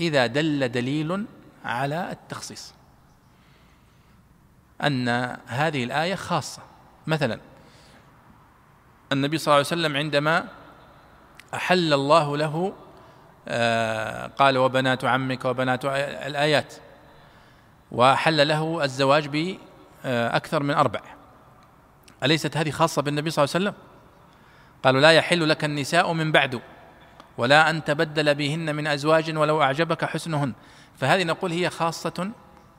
إذا 0.00 0.26
دل 0.26 0.68
دليل 0.68 1.26
على 1.64 2.10
التخصيص. 2.10 2.74
أن 4.82 5.08
هذه 5.46 5.84
الآية 5.84 6.14
خاصة. 6.14 6.62
مثلا 7.06 7.40
النبي 9.12 9.38
صلى 9.38 9.46
الله 9.46 9.56
عليه 9.56 9.66
وسلم 9.66 9.96
عندما 9.96 10.48
أحل 11.54 11.92
الله 11.92 12.36
له 12.36 12.74
آه، 13.48 14.26
قال 14.26 14.58
وبنات 14.58 15.04
عمك 15.04 15.44
وبنات 15.44 15.84
الآيات. 15.84 16.74
وأحل 17.92 18.48
له 18.48 18.84
الزواج 18.84 19.56
بأكثر 20.04 20.62
من 20.62 20.74
أربع. 20.74 21.00
أليست 22.22 22.56
هذه 22.56 22.70
خاصة 22.70 23.02
بالنبي 23.02 23.30
صلى 23.30 23.44
الله 23.44 23.54
عليه 23.54 23.64
وسلم؟ 23.64 23.82
قالوا 24.82 25.00
لا 25.00 25.12
يحل 25.12 25.48
لك 25.48 25.64
النساء 25.64 26.12
من 26.12 26.32
بعد. 26.32 26.60
ولا 27.38 27.70
أن 27.70 27.84
تبدل 27.84 28.34
بهن 28.34 28.74
من 28.74 28.86
أزواج 28.86 29.36
ولو 29.36 29.62
أعجبك 29.62 30.04
حسنهن. 30.04 30.52
فهذه 30.96 31.24
نقول 31.24 31.52
هي 31.52 31.70
خاصة 31.70 32.30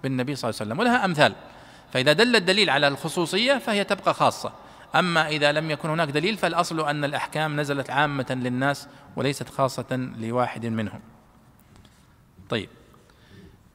بالنبي 0.03 0.35
صلى 0.35 0.49
الله 0.49 0.61
عليه 0.61 0.71
وسلم. 0.71 0.79
ولها 0.79 1.05
أمثال. 1.05 1.33
فإذا 1.93 2.13
دل 2.13 2.35
الدليل 2.35 2.69
على 2.69 2.87
الخصوصية 2.87 3.57
فهي 3.57 3.83
تبقى 3.83 4.13
خاصة. 4.13 4.51
أما 4.95 5.27
إذا 5.27 5.51
لم 5.51 5.71
يكن 5.71 5.89
هناك 5.89 6.09
دليل 6.09 6.37
فالأصل 6.37 6.87
أن 6.87 7.03
الأحكام 7.03 7.59
نزلت 7.59 7.89
عامة 7.89 8.25
للناس 8.29 8.87
وليست 9.15 9.49
خاصة 9.49 10.09
لواحد 10.17 10.65
منهم. 10.65 10.99
طيب. 12.49 12.69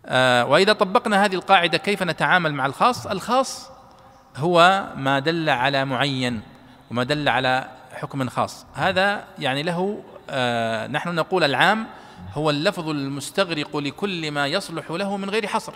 آه 0.07 0.45
وإذا 0.45 0.73
طبقنا 0.73 1.25
هذه 1.25 1.35
القاعدة 1.35 1.79
كيف 1.79 2.03
نتعامل 2.03 2.55
مع 2.55 2.67
الخاص؟ 2.67 3.07
الخاص 3.07 3.71
هو 4.37 4.87
ما 4.97 5.19
دل 5.19 5.51
على 5.51 5.85
معين 5.85 6.41
وما 6.91 7.05
دل 7.05 7.29
على 7.29 7.69
حكم 7.93 8.29
خاص. 8.29 8.67
هذا 8.75 9.25
يعني 9.39 9.63
له 9.63 10.03
آه 10.31 10.87
نحن 10.87 11.15
نقول 11.15 11.45
العام 11.45 11.87
هو 12.33 12.51
اللفظ 12.51 12.89
المستغرق 12.89 13.77
لكل 13.77 14.31
ما 14.31 14.47
يصلح 14.47 14.91
له 14.91 15.17
من 15.17 15.31
غير 15.31 15.47
حصر. 15.47 15.75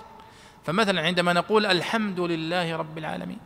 فمثلا 0.64 1.00
عندما 1.00 1.32
نقول 1.32 1.66
الحمد 1.66 2.20
لله 2.20 2.76
رب 2.76 2.98
العالمين 2.98 3.38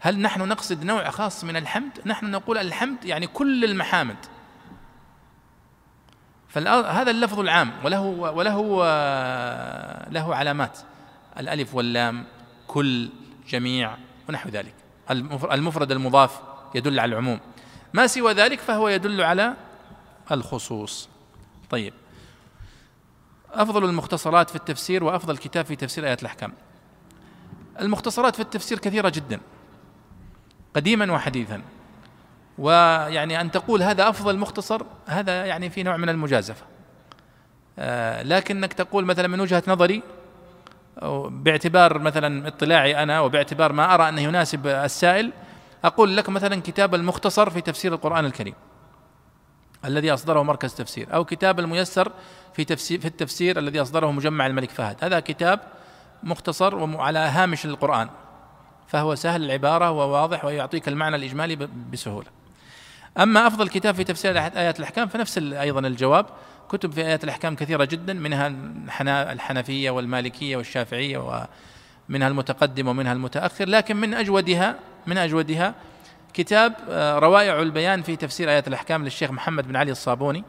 هل 0.00 0.20
نحن 0.20 0.48
نقصد 0.48 0.84
نوع 0.84 1.10
خاص 1.10 1.44
من 1.44 1.56
الحمد؟ 1.56 2.00
نحن 2.06 2.30
نقول 2.30 2.58
الحمد 2.58 3.04
يعني 3.04 3.26
كل 3.26 3.64
المحامد. 3.64 4.16
فهذا 6.48 7.10
اللفظ 7.10 7.40
العام 7.40 7.72
وله 7.84 8.00
وله 8.00 8.80
آه، 8.84 10.10
له 10.10 10.34
علامات. 10.34 10.78
الألف 11.38 11.74
واللام 11.74 12.24
كل 12.66 13.10
جميع 13.48 13.96
ونحو 14.28 14.48
ذلك. 14.48 14.74
المفرد 15.52 15.92
المضاف 15.92 16.40
يدل 16.74 17.00
على 17.00 17.12
العموم. 17.12 17.40
ما 17.94 18.06
سوى 18.06 18.32
ذلك 18.32 18.60
فهو 18.60 18.88
يدل 18.88 19.22
على 19.22 19.54
الخصوص. 20.32 21.08
طيب. 21.70 21.94
أفضل 23.52 23.84
المختصرات 23.84 24.50
في 24.50 24.56
التفسير 24.56 25.04
وأفضل 25.04 25.36
كتاب 25.36 25.64
في 25.64 25.76
تفسير 25.76 26.06
آيات 26.06 26.22
الأحكام. 26.22 26.52
المختصرات 27.80 28.34
في 28.34 28.42
التفسير 28.42 28.78
كثيرة 28.78 29.08
جدا. 29.08 29.40
قديما 30.76 31.12
وحديثا. 31.12 31.62
ويعني 32.58 33.40
أن 33.40 33.50
تقول 33.50 33.82
هذا 33.82 34.08
أفضل 34.08 34.38
مختصر 34.38 34.82
هذا 35.06 35.46
يعني 35.46 35.70
في 35.70 35.82
نوع 35.82 35.96
من 35.96 36.08
المجازفة. 36.08 36.64
آه 37.78 38.22
لكنك 38.22 38.72
تقول 38.72 39.04
مثلا 39.04 39.28
من 39.28 39.40
وجهة 39.40 39.62
نظري 39.68 40.02
أو 41.02 41.28
باعتبار 41.28 41.98
مثلا 41.98 42.48
اطلاعي 42.48 43.02
أنا 43.02 43.20
وباعتبار 43.20 43.72
ما 43.72 43.94
أرى 43.94 44.08
أنه 44.08 44.20
يناسب 44.20 44.66
السائل 44.66 45.32
أقول 45.84 46.16
لك 46.16 46.28
مثلا 46.28 46.60
كتاب 46.62 46.94
المختصر 46.94 47.50
في 47.50 47.60
تفسير 47.60 47.94
القرآن 47.94 48.24
الكريم. 48.24 48.54
الذي 49.86 50.14
أصدره 50.14 50.42
مركز 50.42 50.74
تفسير 50.74 51.14
أو 51.14 51.24
كتاب 51.24 51.60
الميسر 51.60 52.12
في 52.54 52.64
تفسير 52.64 53.00
في 53.00 53.06
التفسير 53.06 53.58
الذي 53.58 53.82
أصدره 53.82 54.10
مجمع 54.10 54.46
الملك 54.46 54.70
فهد. 54.70 54.96
هذا 55.04 55.20
كتاب 55.20 55.60
مختصر 56.22 56.74
وعلى 56.74 57.18
هامش 57.18 57.66
القرآن 57.66 58.08
فهو 58.88 59.14
سهل 59.14 59.44
العبارة 59.44 59.90
وواضح 59.90 60.44
ويعطيك 60.44 60.88
المعنى 60.88 61.16
الإجمالي 61.16 61.68
بسهولة. 61.92 62.26
أما 63.18 63.46
أفضل 63.46 63.68
كتاب 63.68 63.94
في 63.94 64.04
تفسير 64.04 64.38
آيات 64.38 64.78
الأحكام 64.78 65.08
فنفس 65.08 65.38
أيضا 65.38 65.80
الجواب. 65.80 66.26
كتب 66.68 66.92
في 66.92 67.00
آيات 67.00 67.24
الأحكام 67.24 67.56
كثيرة 67.56 67.84
جدا 67.84 68.12
منها 68.12 68.52
الحنفية 69.32 69.90
والمالكية 69.90 70.56
والشافعية 70.56 71.18
ومنها 72.08 72.28
المتقدم 72.28 72.88
ومنها 72.88 73.12
المتأخر 73.12 73.68
لكن 73.68 73.96
من 73.96 74.14
أجودها 74.14 74.76
من 75.06 75.18
أجودها 75.18 75.74
كتاب 76.36 76.72
آه، 76.90 77.18
روائع 77.18 77.62
البيان 77.62 78.02
في 78.02 78.16
تفسير 78.16 78.50
آيات 78.50 78.68
الأحكام 78.68 79.04
للشيخ 79.04 79.30
محمد 79.30 79.68
بن 79.68 79.76
علي 79.76 79.90
الصابوني. 79.90 80.44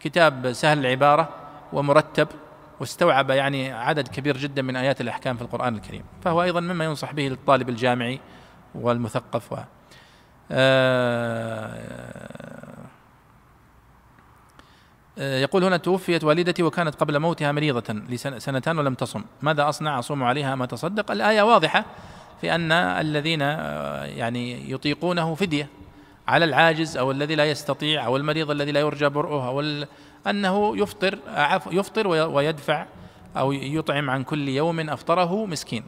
كتاب 0.00 0.52
سهل 0.52 0.78
العبارة 0.78 1.28
ومرتب 1.72 2.28
واستوعب 2.80 3.30
يعني 3.30 3.72
عدد 3.72 4.08
كبير 4.08 4.36
جدا 4.36 4.62
من 4.62 4.76
آيات 4.76 5.00
الأحكام 5.00 5.36
في 5.36 5.42
القرآن 5.42 5.74
الكريم. 5.74 6.02
فهو 6.24 6.42
أيضا 6.42 6.60
مما 6.60 6.84
ينصح 6.84 7.12
به 7.12 7.22
للطالب 7.22 7.68
الجامعي 7.68 8.20
والمثقف 8.74 9.52
و 9.52 9.56
آه، 9.56 9.64
آه، 15.18 15.40
يقول 15.40 15.64
هنا 15.64 15.76
توفيت 15.76 16.24
والدتي 16.24 16.62
وكانت 16.62 16.94
قبل 16.94 17.18
موتها 17.18 17.52
مريضة 17.52 17.94
لسنتان 18.08 18.78
ولم 18.78 18.94
تصم. 18.94 19.24
ماذا 19.42 19.68
أصنع؟ 19.68 19.98
أصوم 19.98 20.22
عليها 20.22 20.54
ما 20.54 20.66
تصدق؟ 20.66 21.10
الآية 21.10 21.42
واضحة. 21.42 21.84
في 22.42 22.54
أن 22.54 22.72
الذين 22.72 23.42
آه، 23.42 24.04
يعني 24.04 24.70
يطيقونه 24.70 25.34
فدية 25.34 25.68
على 26.28 26.44
العاجز 26.44 26.96
أو 26.96 27.10
الذي 27.10 27.34
لا 27.34 27.44
يستطيع 27.44 28.06
أو 28.06 28.16
المريض 28.16 28.50
الذي 28.50 28.72
لا 28.72 28.80
يرجى 28.80 29.08
برؤه 29.08 29.48
أو 29.48 29.84
أنه 30.26 30.76
يفطر 30.76 31.18
يفطر 31.70 32.06
ويدفع 32.08 32.86
أو 33.36 33.52
يطعم 33.52 34.10
عن 34.10 34.24
كل 34.24 34.48
يوم 34.48 34.90
أفطره 34.90 35.46
مسكين. 35.46 35.84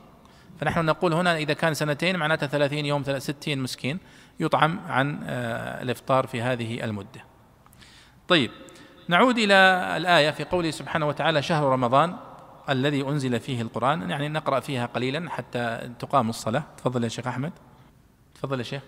فنحن 0.60 0.84
نقول 0.84 1.12
هنا 1.12 1.36
إذا 1.36 1.52
كان 1.52 1.74
سنتين 1.74 2.16
معناته 2.16 2.46
ثلاثين 2.46 2.86
يوم 2.86 3.04
ستين 3.18 3.62
مسكين 3.62 3.98
يطعم 4.40 4.80
عن 4.88 5.20
آه، 5.26 5.82
الإفطار 5.82 6.26
في 6.26 6.42
هذه 6.42 6.84
المدة. 6.84 7.24
طيب 8.28 8.50
نعود 9.08 9.38
إلى 9.38 9.54
الآية 9.96 10.30
في 10.30 10.44
قوله 10.44 10.70
سبحانه 10.70 11.08
وتعالى 11.08 11.42
شهر 11.42 11.64
رمضان. 11.64 12.16
الذي 12.70 13.02
أنزل 13.02 13.40
فيه 13.40 13.62
القرآن 13.62 14.10
يعني 14.10 14.28
نقرأ 14.28 14.60
فيها 14.60 14.86
قليلا 14.86 15.30
حتى 15.30 15.90
تقام 15.98 16.30
الصلاة. 16.30 16.62
تفضل 16.76 17.04
يا 17.04 17.08
شيخ 17.08 17.26
أحمد. 17.26 17.52
تفضل 18.34 18.58
يا 18.58 18.64
شيخ. 18.64 18.82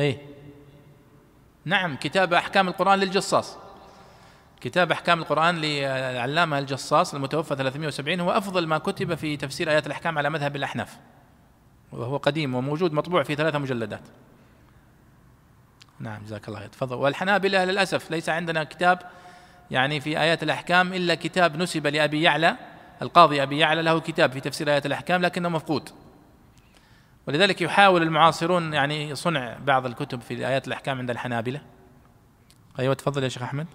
إيه. 0.00 0.18
نعم 1.64 1.96
كتاب 1.96 2.34
أحكام 2.34 2.68
القرآن 2.68 2.98
للجصاص. 2.98 3.56
كتاب 4.60 4.92
أحكام 4.92 5.20
القرآن 5.20 5.56
للعلامة 5.56 6.58
الجصاص 6.58 7.14
المتوفى 7.14 7.56
370 7.56 8.20
هو 8.20 8.30
أفضل 8.30 8.66
ما 8.66 8.78
كتب 8.78 9.14
في 9.14 9.36
تفسير 9.36 9.70
آيات 9.70 9.86
الأحكام 9.86 10.18
على 10.18 10.30
مذهب 10.30 10.56
الأحناف. 10.56 10.98
وهو 11.92 12.16
قديم 12.16 12.54
وموجود 12.54 12.92
مطبوع 12.92 13.22
في 13.22 13.34
ثلاثة 13.34 13.58
مجلدات. 13.58 14.02
نعم 16.00 16.22
جزاك 16.24 16.48
الله 16.48 16.58
خير. 16.58 16.68
تفضل. 16.68 16.96
والحنابلة 16.96 17.64
للأسف 17.64 18.10
ليس 18.10 18.28
عندنا 18.28 18.64
كتاب 18.64 18.98
يعني 19.70 20.00
في 20.00 20.20
آيات 20.20 20.42
الأحكام 20.42 20.92
إلا 20.92 21.14
كتاب 21.14 21.56
نسب 21.56 21.86
لأبي 21.86 22.22
يعلى. 22.22 22.56
القاضي 23.02 23.42
أبي 23.42 23.58
يعلى 23.58 23.82
له 23.82 24.00
كتاب 24.00 24.32
في 24.32 24.40
تفسير 24.40 24.70
آيات 24.70 24.86
الأحكام 24.86 25.22
لكنه 25.22 25.48
مفقود. 25.48 25.88
ولذلك 27.26 27.62
يحاول 27.62 28.02
المعاصرون 28.02 28.72
يعني 28.72 29.14
صنع 29.14 29.58
بعض 29.66 29.86
الكتب 29.86 30.20
في 30.20 30.46
آيات 30.46 30.68
الأحكام 30.68 30.98
عند 30.98 31.10
الحنابلة. 31.10 31.60
أيوة 32.78 32.94
تفضل 32.94 33.24
يا 33.24 33.28
شيخ 33.28 33.42
أحمد. 33.42 33.66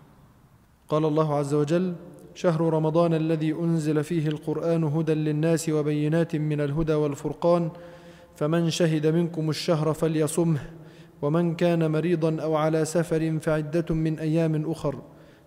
قال 0.89 1.05
الله 1.05 1.37
عز 1.37 1.53
وجل 1.53 1.95
شهر 2.35 2.61
رمضان 2.61 3.13
الذي 3.13 3.51
أنزل 3.51 4.03
فيه 4.03 4.27
القرآن 4.27 4.83
هدى 4.83 5.13
للناس 5.13 5.69
وبينات 5.69 6.35
من 6.35 6.61
الهدى 6.61 6.93
والفرقان 6.93 7.71
فمن 8.35 8.69
شهد 8.69 9.07
منكم 9.07 9.49
الشهر 9.49 9.93
فليصمه. 9.93 10.59
ومن 11.23 11.55
كان 11.55 11.91
مريضا 11.91 12.41
أو 12.41 12.55
على 12.55 12.85
سفر 12.85 13.39
فعدة 13.39 13.95
من 13.95 14.19
أيام 14.19 14.71
أخر 14.71 14.95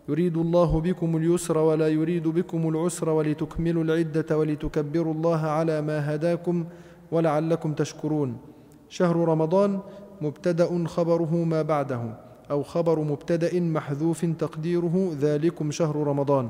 يريد 0.09 0.37
الله 0.37 0.81
بكم 0.81 1.17
اليسر 1.17 1.59
ولا 1.59 1.89
يريد 1.89 2.29
بكم 2.29 2.69
العسر 2.69 3.09
ولتكملوا 3.09 3.85
العدة 3.85 4.39
ولتكبروا 4.39 5.15
الله 5.15 5.41
على 5.47 5.77
ما 5.83 6.15
هداكم 6.15 6.65
ولعلكم 7.13 7.73
تشكرون. 7.73 8.37
شهر 8.89 9.17
رمضان 9.17 9.81
مبتدأ 10.21 10.87
خبره 10.87 11.35
ما 11.45 11.63
بعده 11.63 12.01
أو 12.51 12.63
خبر 12.63 13.01
مبتدأ 13.01 13.61
محذوف 13.61 14.25
تقديره 14.25 15.13
ذلكم 15.21 15.71
شهر 15.71 15.97
رمضان. 15.97 16.49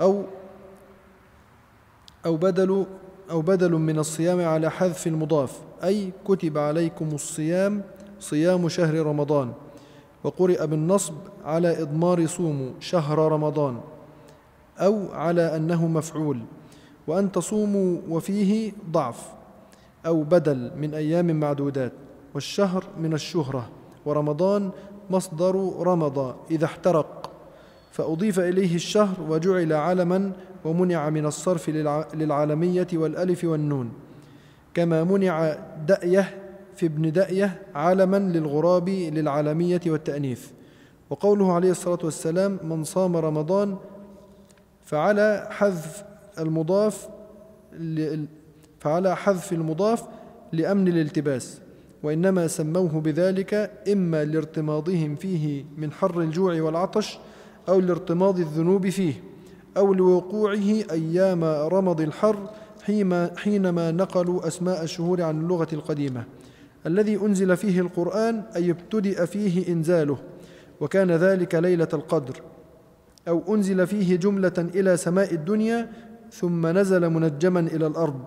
أو 0.00 0.24
أو 2.26 2.36
بدل 2.36 2.86
أو 3.30 3.40
بدل 3.40 3.72
من 3.72 3.98
الصيام 3.98 4.40
على 4.40 4.70
حذف 4.70 5.06
المضاف 5.06 5.60
أي 5.84 6.12
كتب 6.24 6.58
عليكم 6.58 7.08
الصيام 7.12 7.82
صيام 8.20 8.68
شهر 8.68 8.94
رمضان 9.06 9.52
وقرئ 10.24 10.66
بالنصب 10.66 11.14
على 11.44 11.82
إضمار 11.82 12.26
صوموا 12.26 12.70
شهر 12.80 13.32
رمضان 13.32 13.80
أو 14.78 15.12
على 15.12 15.56
أنه 15.56 15.86
مفعول 15.86 16.40
وأن 17.06 17.32
تصوموا 17.32 17.98
وفيه 18.08 18.72
ضعف 18.90 19.32
أو 20.06 20.22
بدل 20.22 20.70
من 20.76 20.94
أيام 20.94 21.40
معدودات 21.40 21.92
والشهر 22.34 22.84
من 23.00 23.14
الشهرة 23.14 23.68
ورمضان 24.06 24.70
مصدر 25.10 25.72
رمض 25.80 26.34
إذا 26.50 26.64
احترق. 26.64 27.30
فأضيف 27.92 28.40
إليه 28.40 28.74
الشهر 28.74 29.16
وجعل 29.28 29.72
علما 29.72 30.32
ومنع 30.64 31.10
من 31.10 31.26
الصرف 31.26 31.68
للعالمية 32.14 32.86
والألف 32.92 33.44
والنون 33.44 33.92
كما 34.74 35.04
منع 35.04 35.56
دأية 35.86 36.47
في 36.78 36.86
ابن 36.86 37.12
دأية 37.12 37.62
علما 37.74 38.16
للغراب 38.16 38.88
للعالمية 38.88 39.80
والتأنيث. 39.86 40.46
وقوله 41.10 41.52
عليه 41.52 41.70
الصلاة 41.70 41.98
والسلام 42.04 42.58
من 42.64 42.84
صام 42.84 43.16
رمضان 43.16 43.76
فعلى 44.84 45.48
حذف 45.50 46.04
المضاف 46.38 47.08
فعلى 48.80 49.16
حذف 49.16 49.52
المضاف 49.52 50.04
لأمن 50.52 50.88
الالتباس. 50.88 51.60
وإنما 52.02 52.46
سموه 52.46 53.00
بذلك 53.00 53.70
إما 53.92 54.24
لارتماضهم 54.24 55.16
فيه 55.16 55.64
من 55.76 55.92
حر 55.92 56.20
الجوع 56.20 56.62
والعطش 56.62 57.18
أو 57.68 57.80
لارتماض 57.80 58.38
الذنوب 58.38 58.88
فيه 58.88 59.14
أو 59.76 59.94
لوقوعه 59.94 60.68
أيام 60.90 61.44
رمض 61.44 62.00
الحر 62.00 62.36
حينما 63.36 63.90
نقلوا 63.90 64.46
أسماء 64.46 64.82
الشهور 64.82 65.22
عن 65.22 65.40
اللغة 65.40 65.68
القديمة. 65.72 66.24
الذي 66.86 67.16
أنزل 67.16 67.56
فيه 67.56 67.80
القرآن 67.80 68.42
أي 68.56 68.70
ابتدأ 68.70 69.24
فيه 69.24 69.72
إنزاله 69.72 70.18
وكان 70.80 71.10
ذلك 71.10 71.54
ليلة 71.54 71.88
القدر. 71.92 72.42
أو 73.28 73.54
أنزل 73.54 73.86
فيه 73.86 74.16
جملة 74.16 74.52
إلى 74.74 74.96
سماء 74.96 75.34
الدنيا 75.34 75.92
ثم 76.32 76.66
نزل 76.66 77.10
منجما 77.10 77.60
إلى 77.60 77.86
الأرض. 77.86 78.20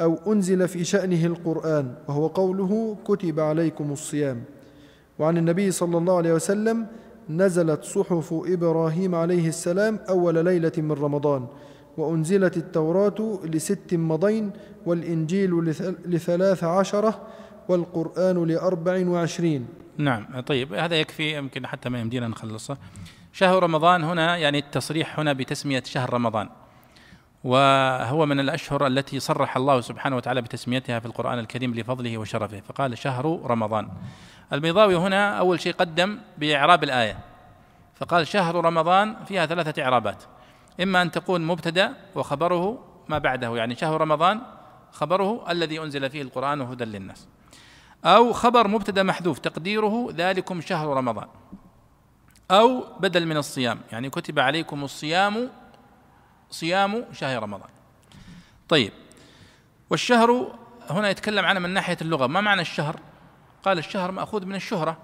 أو 0.00 0.18
أنزل 0.32 0.68
في 0.68 0.84
شأنه 0.84 1.26
القرآن 1.26 1.94
وهو 2.08 2.26
قوله 2.26 2.96
كتب 3.04 3.40
عليكم 3.40 3.92
الصيام. 3.92 4.42
وعن 5.18 5.38
النبي 5.38 5.70
صلى 5.70 5.98
الله 5.98 6.16
عليه 6.16 6.34
وسلم 6.34 6.86
نزلت 7.30 7.84
صحف 7.84 8.34
إبراهيم 8.46 9.14
عليه 9.14 9.48
السلام 9.48 9.98
أول 10.08 10.44
ليلة 10.44 10.72
من 10.78 10.92
رمضان 10.92 11.46
وأنزلت 11.96 12.56
التوراة 12.56 13.38
لست 13.44 13.94
مضين 13.94 14.50
والإنجيل 14.86 15.74
لثلاث 16.06 16.64
عشرة 16.64 17.20
والقرآن 17.68 18.44
لأربع 18.44 19.06
وعشرين. 19.06 19.68
نعم 19.98 20.40
طيب 20.40 20.74
هذا 20.74 21.00
يكفي 21.00 21.38
يمكن 21.38 21.66
حتى 21.66 21.88
ما 21.88 22.00
يمدينا 22.00 22.28
نخلصه. 22.28 22.76
شهر 23.32 23.62
رمضان 23.62 24.04
هنا 24.04 24.36
يعني 24.36 24.58
التصريح 24.58 25.18
هنا 25.18 25.32
بتسمية 25.32 25.82
شهر 25.86 26.14
رمضان. 26.14 26.48
وهو 27.44 28.26
من 28.26 28.40
الأشهر 28.40 28.86
التي 28.86 29.20
صرح 29.20 29.56
الله 29.56 29.80
سبحانه 29.80 30.16
وتعالى 30.16 30.42
بتسميتها 30.42 30.98
في 30.98 31.06
القرآن 31.06 31.38
الكريم 31.38 31.74
لفضله 31.74 32.18
وشرفه 32.18 32.60
فقال 32.60 32.98
شهر 32.98 33.40
رمضان. 33.44 33.88
البيضاوي 34.52 34.96
هنا 34.96 35.38
أول 35.38 35.60
شيء 35.60 35.72
قدم 35.72 36.18
بإعراب 36.38 36.84
الآية. 36.84 37.18
فقال 37.94 38.26
شهر 38.26 38.64
رمضان 38.64 39.16
فيها 39.24 39.46
ثلاثة 39.46 39.82
إعرابات. 39.82 40.22
إما 40.82 41.02
أن 41.02 41.10
تكون 41.10 41.46
مبتدأ 41.46 41.94
وخبره 42.14 42.78
ما 43.08 43.18
بعده 43.18 43.56
يعني 43.56 43.74
شهر 43.74 44.00
رمضان 44.00 44.40
خبره 44.92 45.50
الذي 45.50 45.82
أنزل 45.82 46.10
فيه 46.10 46.22
القرآن 46.22 46.60
هدى 46.60 46.84
للناس. 46.84 47.28
أو 48.04 48.32
خبر 48.32 48.68
مبتدأ 48.68 49.02
محذوف 49.02 49.38
تقديره 49.38 50.08
ذلكم 50.12 50.60
شهر 50.60 50.88
رمضان. 50.88 51.28
أو 52.50 52.86
بدل 53.00 53.26
من 53.26 53.36
الصيام 53.36 53.80
يعني 53.92 54.10
كتب 54.10 54.38
عليكم 54.38 54.84
الصيام 54.84 55.50
صيام 56.50 57.04
شهر 57.12 57.42
رمضان. 57.42 57.68
طيب 58.68 58.92
والشهر 59.90 60.58
هنا 60.90 61.10
يتكلم 61.10 61.44
عنه 61.44 61.60
من 61.60 61.70
ناحية 61.70 61.96
اللغة. 62.02 62.26
ما 62.26 62.40
معنى 62.40 62.60
الشهر؟ 62.60 63.00
قال 63.64 63.78
الشهر 63.78 64.10
مأخوذ 64.10 64.46
من 64.46 64.54
الشهرة. 64.54 64.96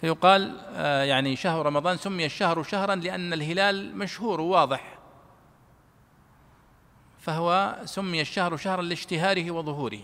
فيقال 0.00 0.60
آه، 0.74 1.02
يعني 1.02 1.36
شهر 1.36 1.66
رمضان 1.66 1.96
سمي 1.96 2.26
الشهر 2.26 2.62
شهرا 2.62 2.94
لأن 2.94 3.32
الهلال 3.32 3.96
مشهور 3.96 4.40
وواضح. 4.40 4.98
فهو 7.20 7.76
سمي 7.84 8.20
الشهر 8.20 8.56
شهرا 8.56 8.82
لاشتهاره 8.82 9.50
وظهوره. 9.50 10.00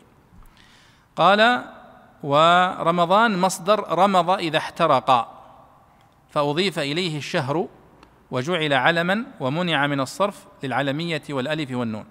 قال 1.17 1.65
ورمضان 2.23 3.39
مصدر 3.39 3.99
رمض 3.99 4.31
إذا 4.31 4.59
احترق. 4.59 5.37
فأضيف 6.31 6.79
إليه 6.79 7.19
الشهر 7.19 7.69
وجعل 8.31 8.73
علما 8.73 9.25
ومنع 9.41 9.87
من 9.87 10.01
الصرف 10.01 10.47
للعلمية 10.63 11.23
والألف 11.31 11.71
والنون. 11.71 12.05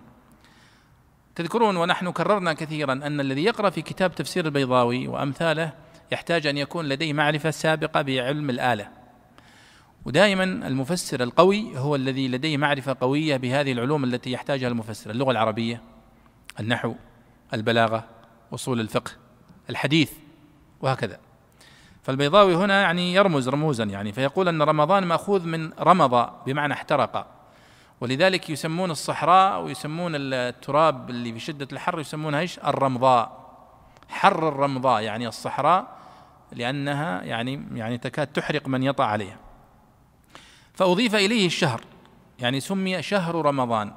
تذكرون 1.35 1.77
ونحن 1.77 2.11
كررنا 2.11 2.53
كثيرا 2.53 2.93
أن 2.93 3.19
الذي 3.19 3.43
يقرأ 3.43 3.69
في 3.69 3.81
كتاب 3.81 4.15
تفسير 4.15 4.45
البيضاوي 4.45 5.07
وأمثاله 5.07 5.73
يحتاج 6.11 6.47
أن 6.47 6.57
يكون 6.57 6.85
لديه 6.85 7.13
معرفة 7.13 7.51
سابقة 7.51 8.01
بعلم 8.01 8.49
الآلة. 8.49 8.89
ودائما 10.05 10.43
المفسر 10.43 11.23
القوي 11.23 11.77
هو 11.77 11.95
الذي 11.95 12.27
لديه 12.27 12.57
معرفة 12.57 12.97
قوية 13.01 13.37
بهذه 13.37 13.71
العلوم 13.71 14.03
التي 14.03 14.31
يحتاجها 14.31 14.67
المفسر. 14.67 15.11
اللغة 15.11 15.31
العربية 15.31 15.81
النحو 16.59 16.95
البلاغة 17.53 18.03
أصول 18.53 18.79
الفقه. 18.79 19.28
الحديث 19.69 20.11
وهكذا. 20.81 21.19
فالبيضاوي 22.03 22.55
هنا 22.55 22.81
يعني 22.81 23.13
يرمز 23.13 23.49
رموزا 23.49 23.83
يعني 23.83 24.11
فيقول 24.11 24.47
أن 24.47 24.61
رمضان 24.61 25.03
مأخوذ 25.03 25.45
من 25.45 25.71
رمض 25.79 26.29
بمعنى 26.45 26.73
احترق. 26.73 27.27
ولذلك 28.01 28.49
يسمون 28.49 28.91
الصحراء 28.91 29.61
ويسمون 29.61 30.11
التراب 30.15 31.09
اللي 31.09 31.33
في 31.33 31.39
شدة 31.39 31.67
الحر 31.71 31.99
يسمونها 31.99 32.39
إيش؟ 32.39 32.59
الرمضاء. 32.59 33.39
حر 34.09 34.47
الرمضاء 34.47 35.01
يعني 35.01 35.27
الصحراء 35.27 35.97
لأنها 36.51 37.23
يعني 37.23 37.67
يعني 37.73 37.97
تكاد 37.97 38.27
تحرق 38.27 38.67
من 38.67 38.83
يطع 38.83 39.05
عليها. 39.05 39.37
فأضيف 40.73 41.15
إليه 41.15 41.45
الشهر 41.45 41.81
يعني 42.39 42.59
سمي 42.59 43.01
شهر 43.01 43.45
رمضان. 43.45 43.93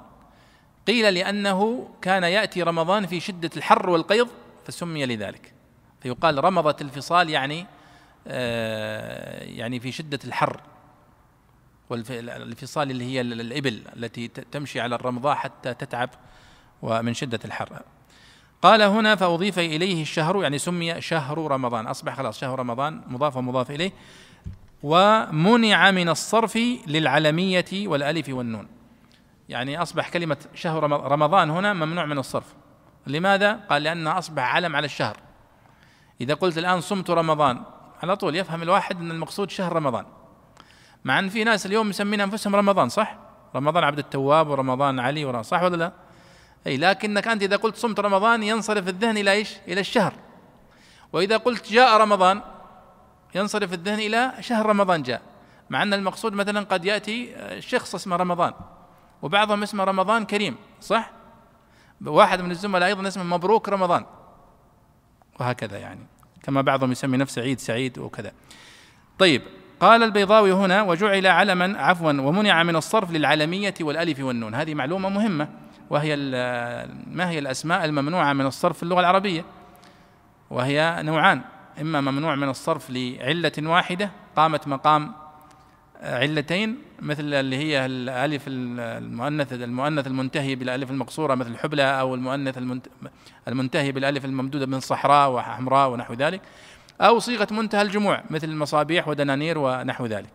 قيل 0.87 1.15
لأنه 1.15 1.89
كان 2.03 2.23
يأتي 2.23 2.63
رمضان 2.63 3.07
في 3.07 3.21
شدة 3.21 3.51
الحر 3.57 3.91
والقيض 3.91 4.29
فسمي 4.65 5.07
لذلك. 5.07 5.52
فيقال 6.03 6.45
رمضة 6.45 6.77
الفصال 6.81 7.31
يعني 7.31 7.67
آه 8.27 9.45
يعني 9.45 9.81
في 9.81 9.93
شدة 9.93 10.19
الحر 10.25 10.61
والفصال 11.91 12.91
اللي 12.91 13.05
هي 13.05 13.21
الإبل 13.21 13.83
التي 13.97 14.29
تمشي 14.29 14.81
على 14.81 14.95
الرمضاء 14.95 15.35
حتى 15.35 15.75
تتعب 15.75 16.11
ومن 16.83 17.15
شدة 17.15 17.41
الحر. 17.45 17.83
قال 18.63 18.83
هنا 18.83 19.17
فأضيف 19.17 19.59
إليه 19.59 20.03
الشهر 20.03 20.43
يعني 20.43 20.59
سمي 20.59 21.01
شهر 21.01 21.39
رمضان. 21.39 21.87
أصبح 21.87 22.17
خلاص 22.17 22.41
شهر 22.41 22.59
رمضان 22.59 23.03
مضاف 23.07 23.37
ومضاف 23.37 23.71
إليه. 23.71 23.93
ومنع 24.83 25.91
من 25.91 26.09
الصرف 26.09 26.59
للعلمية 26.87 27.65
والألف 27.73 28.29
والنون. 28.29 28.69
يعني 29.49 29.83
أصبح 29.83 30.09
كلمة 30.09 30.37
شهر 30.55 30.91
رمضان 30.91 31.51
هنا 31.51 31.73
ممنوع 31.73 32.05
من 32.05 32.19
الصرف. 32.19 32.55
لماذا؟ 33.07 33.53
قال 33.53 33.83
لأنها 33.83 34.19
أصبح 34.19 34.55
علم 34.55 34.77
على 34.77 34.85
الشهر. 34.85 35.17
إذا 36.23 36.35
قلت 36.35 36.59
الآن 36.59 36.81
صمت 36.81 37.11
رمضان 37.11 37.63
على 38.03 38.17
طول 38.17 38.37
يفهم 38.37 38.63
الواحد 38.63 39.01
أن 39.01 39.11
المقصود 39.11 39.51
شهر 39.51 39.73
رمضان 39.73 40.07
مع 41.05 41.19
أن 41.19 41.29
في 41.29 41.45
ناس 41.45 41.67
اليوم 41.67 41.89
مسمين 41.89 42.21
أنفسهم 42.21 42.57
رمضان 42.57 42.89
صح؟ 42.89 43.17
رمضان 43.55 43.85
عبد 43.85 43.99
التواب 43.99 44.49
ورمضان 44.49 45.01
علي 45.01 45.25
ورمضان 45.25 45.43
صح 45.43 45.63
ولا 45.63 45.77
لا؟ 45.77 45.93
أي 46.67 46.77
لكنك 46.77 47.29
أنت 47.29 47.43
إذا 47.43 47.57
قلت 47.57 47.77
صمت 47.77 48.01
رمضان 48.01 48.43
ينصرف 48.43 48.89
الذهن 48.89 49.17
إلى 49.17 49.33
إيش؟ 49.33 49.57
إلى 49.69 49.81
الشهر 49.81 50.13
وإذا 51.13 51.37
قلت 51.37 51.73
جاء 51.73 52.01
رمضان 52.01 52.41
ينصرف 53.35 53.73
الذهن 53.73 53.99
إلى 53.99 54.33
شهر 54.41 54.67
رمضان 54.67 55.03
جاء 55.03 55.23
مع 55.71 55.83
أن 55.83 55.95
المقصود 55.95 56.33
مثلا 56.33 56.61
قد 56.61 56.85
يأتي 56.85 57.35
شخص 57.61 57.95
اسمه 57.95 58.17
رمضان 58.17 58.53
وبعضهم 59.23 59.63
اسمه 59.63 59.85
رمضان 59.85 60.25
كريم 60.25 60.57
صح؟ 60.81 61.11
واحد 62.07 62.41
من 62.41 62.51
الزملاء 62.51 62.89
أيضا 62.89 63.09
اسمه 63.09 63.25
مبروك 63.25 63.69
رمضان 63.69 64.05
وهكذا 65.43 65.79
يعني. 65.79 66.01
كما 66.43 66.61
بعضهم 66.61 66.93
يسمي 66.93 67.17
نفسه 67.17 67.43
عيد 67.43 67.59
سعيد 67.59 67.99
وكذا. 67.99 68.33
طيب 69.19 69.43
قال 69.81 70.03
البيضاوي 70.03 70.53
هنا 70.53 70.83
وجعل 70.83 71.27
علما 71.27 71.79
عفوا 71.79 72.13
ومنع 72.13 72.63
من 72.63 72.77
الصرف 72.77 73.11
للعلمية 73.11 73.75
والألف 73.81 74.21
والنون. 74.21 74.55
هذه 74.55 74.75
معلومة 74.75 75.09
مهمة 75.09 75.49
وهي 75.91 76.17
ما 77.07 77.31
هي 77.31 77.39
الأسماء 77.39 77.85
الممنوعة 77.85 78.33
من 78.33 78.47
الصرف 78.47 78.77
في 78.77 78.83
اللغة 78.83 79.01
العربية؟ 79.01 79.45
وهي 80.51 80.99
نوعان 81.03 81.41
إما 81.81 82.01
ممنوع 82.01 82.35
من 82.35 82.49
الصرف 82.49 82.91
لعلة 82.91 83.53
واحدة 83.59 84.11
قامت 84.37 84.69
مقام 84.69 85.13
علتين 86.03 86.79
مثل 87.01 87.35
اللي 87.35 87.57
هي 87.57 87.87
الألف 87.87 88.43
المؤنث 88.47 89.53
المؤنث 89.53 90.07
المنتهي 90.07 90.55
بالألف 90.55 90.91
المقصورة 90.91 91.35
مثل 91.35 91.51
الحبلى 91.51 92.01
أو 92.01 92.15
المؤنث 92.15 92.59
المنتهي 93.49 93.93
بالألف 93.93 94.25
الممدودة 94.25 94.67
من 94.67 94.81
صحراء 94.81 95.31
وحمراء 95.31 95.91
ونحو 95.91 96.15
ذلك 96.15 96.41
أو 97.01 97.19
صيغة 97.19 97.49
منتهى 97.51 97.83
الجموع 97.83 98.23
مثل 98.31 98.49
المصابيح 98.49 99.09
ودنانير 99.09 99.59
ونحو 99.59 100.07
ذلك. 100.07 100.29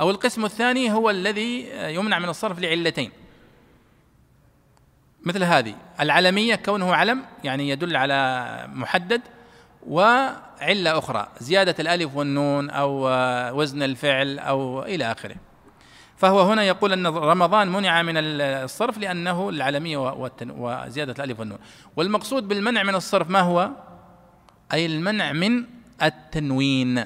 أو 0.00 0.10
القسم 0.10 0.44
الثاني 0.44 0.92
هو 0.92 1.10
الذي 1.10 1.68
يمنع 1.94 2.18
من 2.18 2.28
الصرف 2.28 2.58
لعلتين. 2.58 3.10
مثل 5.24 5.44
هذه 5.44 5.74
العلمية 6.00 6.54
كونه 6.54 6.94
علم 6.94 7.22
يعني 7.44 7.68
يدل 7.68 7.96
على 7.96 8.68
محدد 8.72 9.20
وعلة 10.60 10.98
أخرى 10.98 11.28
زيادة 11.40 11.74
الألف 11.80 12.16
والنون 12.16 12.70
أو 12.70 13.08
وزن 13.58 13.82
الفعل 13.82 14.38
أو 14.38 14.82
إلى 14.82 15.12
آخره. 15.12 15.36
فهو 16.16 16.40
هنا 16.40 16.62
يقول 16.62 16.92
أن 16.92 17.06
رمضان 17.06 17.68
منع 17.68 18.02
من 18.02 18.16
الصرف 18.16 18.98
لأنه 18.98 19.48
العالمية 19.48 19.98
وزيادة 20.40 21.24
الألف 21.24 21.40
والنون. 21.40 21.58
والمقصود 21.96 22.48
بالمنع 22.48 22.82
من 22.82 22.94
الصرف 22.94 23.30
ما 23.30 23.40
هو؟ 23.40 23.70
أي 24.72 24.86
المنع 24.86 25.32
من 25.32 25.64
التنوين. 26.02 27.04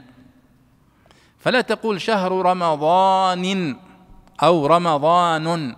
فلا 1.38 1.60
تقول 1.60 2.00
شهر 2.00 2.32
رمضان 2.32 3.76
أو 4.42 4.66
رمضان 4.66 5.76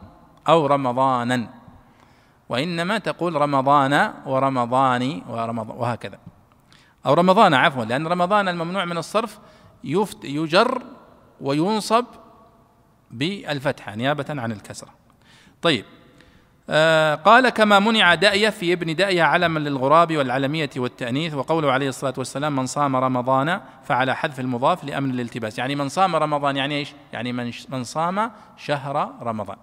أو 0.49 0.67
رمضانا 0.67 1.49
وإنما 2.49 2.99
تقول 2.99 3.35
رمضان 3.35 4.13
ورمضان 4.27 5.23
ورمضان 5.29 5.77
وهكذا. 5.77 6.19
أو 7.07 7.15
رمضان 7.15 7.55
عفوا 7.55 7.85
لأن 7.85 8.07
رمضان 8.07 8.49
الممنوع 8.49 8.85
من 8.85 8.99
الصرف 8.99 9.39
يجر 10.25 10.83
وينصب 11.41 12.05
بالفتحة 13.11 13.95
نيابة 13.95 14.25
عن 14.29 14.53
الكسرة. 14.53 14.91
طيب 15.63 15.85
آه 16.71 17.15
قال 17.15 17.49
كما 17.49 17.79
منع 17.79 18.15
دأية 18.15 18.51
في 18.51 18.73
ابن 18.73 18.95
دأية 18.95 19.23
علما 19.23 19.59
للغراب 19.59 20.17
والعلمية 20.17 20.71
والتأنيث 20.77 21.35
وقوله 21.35 21.73
عليه 21.73 21.89
الصلاة 21.89 22.15
والسلام 22.19 22.57
من 22.57 22.67
صام 22.67 22.97
رمضان 22.97 23.61
فعلى 23.85 24.17
حذف 24.17 24.41
المضاف 24.41 24.85
لأمن 24.85 25.11
الالتباس 25.11 25.59
يعني 25.59 25.75
من 25.75 25.89
صام 25.89 26.17
رمضان 26.17 26.57
يعني 26.57 26.75
إيش؟ 26.75 26.93
يعني 27.13 27.33
من, 27.33 27.53
من 27.69 27.85
صام 27.85 28.31
شهر 28.57 29.15
رمضان. 29.23 29.57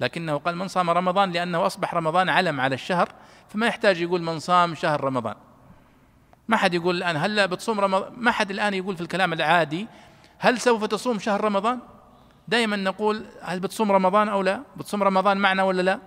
لكنه 0.00 0.36
قال 0.36 0.56
من 0.56 0.68
صام 0.68 0.90
رمضان 0.90 1.30
لأنه 1.30 1.66
أصبح 1.66 1.94
رمضان 1.94 2.28
علم 2.28 2.60
على 2.60 2.74
الشهر 2.74 3.08
فما 3.48 3.66
يحتاج 3.66 4.00
يقول 4.00 4.22
من 4.22 4.38
صام 4.38 4.74
شهر 4.74 5.04
رمضان 5.04 5.34
ما 6.48 6.56
حد 6.56 6.74
يقول 6.74 6.96
الآن 6.96 7.16
هل 7.16 7.48
بتصوم 7.48 7.80
رمضان 7.80 8.12
ما 8.16 8.30
حد 8.30 8.50
الآن 8.50 8.74
يقول 8.74 8.96
في 8.96 9.02
الكلام 9.02 9.32
العادي 9.32 9.86
هل 10.38 10.60
سوف 10.60 10.84
تصوم 10.84 11.18
شهر 11.18 11.44
رمضان؟ 11.44 11.78
دائما 12.48 12.76
نقول 12.76 13.24
هل 13.42 13.60
بتصوم 13.60 13.92
رمضان 13.92 14.28
أو 14.28 14.42
لا؟ 14.42 14.62
بتصوم 14.76 15.02
رمضان 15.02 15.36
معنا 15.36 15.62
ولا 15.62 15.82
لا؟ 15.82 16.00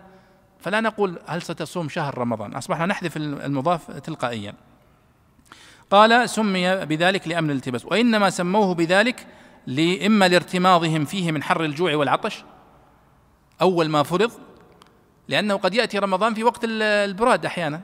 فلا 0.60 0.82
نقول 0.82 1.20
هل 1.26 1.42
ستصوم 1.42 1.90
شهر 1.90 2.18
رمضان. 2.18 2.56
أصبحنا 2.56 2.86
نحذف 2.86 3.18
المضاف 3.18 3.92
تلقائيا. 3.92 4.54
قال 5.92 6.30
سمي 6.30 6.86
بذلك 6.86 7.28
لأمن 7.28 7.52
الالتباس. 7.52 7.86
وإنما 7.86 8.30
سموه 8.30 8.76
بذلك 8.76 9.28
إما 10.06 10.28
لارتماضهم 10.28 11.06
فيه 11.06 11.32
من 11.32 11.44
حر 11.44 11.64
الجوع 11.64 11.96
والعطش 11.96 12.44
أول 13.62 13.90
ما 13.90 14.04
فرض 14.04 14.32
لأنه 15.28 15.56
قد 15.56 15.74
يأتي 15.74 16.00
رمضان 16.00 16.34
في 16.34 16.44
وقت 16.44 16.62
البراد 16.64 17.46
أحيانا. 17.46 17.82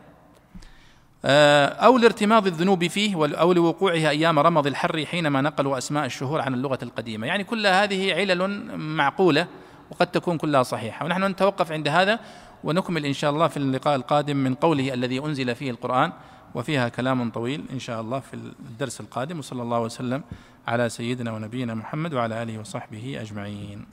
أو 1.25 1.97
لارتماض 1.97 2.47
الذنوب 2.47 2.87
فيه 2.87 3.25
أو 3.25 3.53
لوقوعها 3.53 4.09
أيام 4.09 4.39
رمض 4.39 4.67
الحر 4.67 5.05
حينما 5.05 5.41
نقلوا 5.41 5.77
أسماء 5.77 6.05
الشهور 6.05 6.41
عن 6.41 6.53
اللغة 6.53 6.79
القديمة. 6.83 7.27
يعني 7.27 7.43
كل 7.43 7.67
هذه 7.67 8.13
علل 8.13 8.47
معقولة 8.77 9.47
وقد 9.91 10.07
تكون 10.07 10.37
كلها 10.37 10.63
صحيحة. 10.63 11.05
ونحن 11.05 11.23
نتوقف 11.23 11.71
عند 11.71 11.87
هذا 11.87 12.19
ونكمل 12.63 13.05
إن 13.05 13.13
شاء 13.13 13.31
الله 13.31 13.47
في 13.47 13.57
اللقاء 13.57 13.95
القادم 13.95 14.37
من 14.37 14.55
قوله 14.55 14.93
الذي 14.93 15.19
أنزل 15.19 15.55
فيه 15.55 15.71
القرآن 15.71 16.11
وفيها 16.55 16.89
كلام 16.89 17.29
طويل 17.29 17.63
إن 17.73 17.79
شاء 17.79 18.01
الله 18.01 18.19
في 18.19 18.33
الدرس 18.33 19.01
القادم. 19.01 19.39
وصلى 19.39 19.61
الله 19.61 19.79
وسلم 19.79 20.23
على 20.67 20.89
سيدنا 20.89 21.31
ونبينا 21.31 21.73
محمد 21.73 22.13
وعلى 22.13 22.43
آله 22.43 22.59
وصحبه 22.59 23.17
أجمعين. 23.21 23.85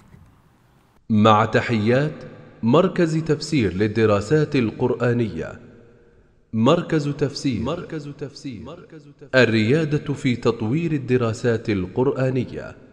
مع 1.11 1.45
تحيات 1.45 2.13
مركز 2.63 3.17
تفسير 3.17 3.73
للدراسات 3.75 4.57
القرآنية. 4.57 5.68
مركز 6.53 7.09
تفسير. 7.09 7.61
مركز 7.62 8.09
تفسير. 8.19 8.62
الريادة 9.35 10.15
في 10.15 10.37
تطوير 10.37 10.93
الدراسات 10.93 11.70
القرآنية. 11.70 12.88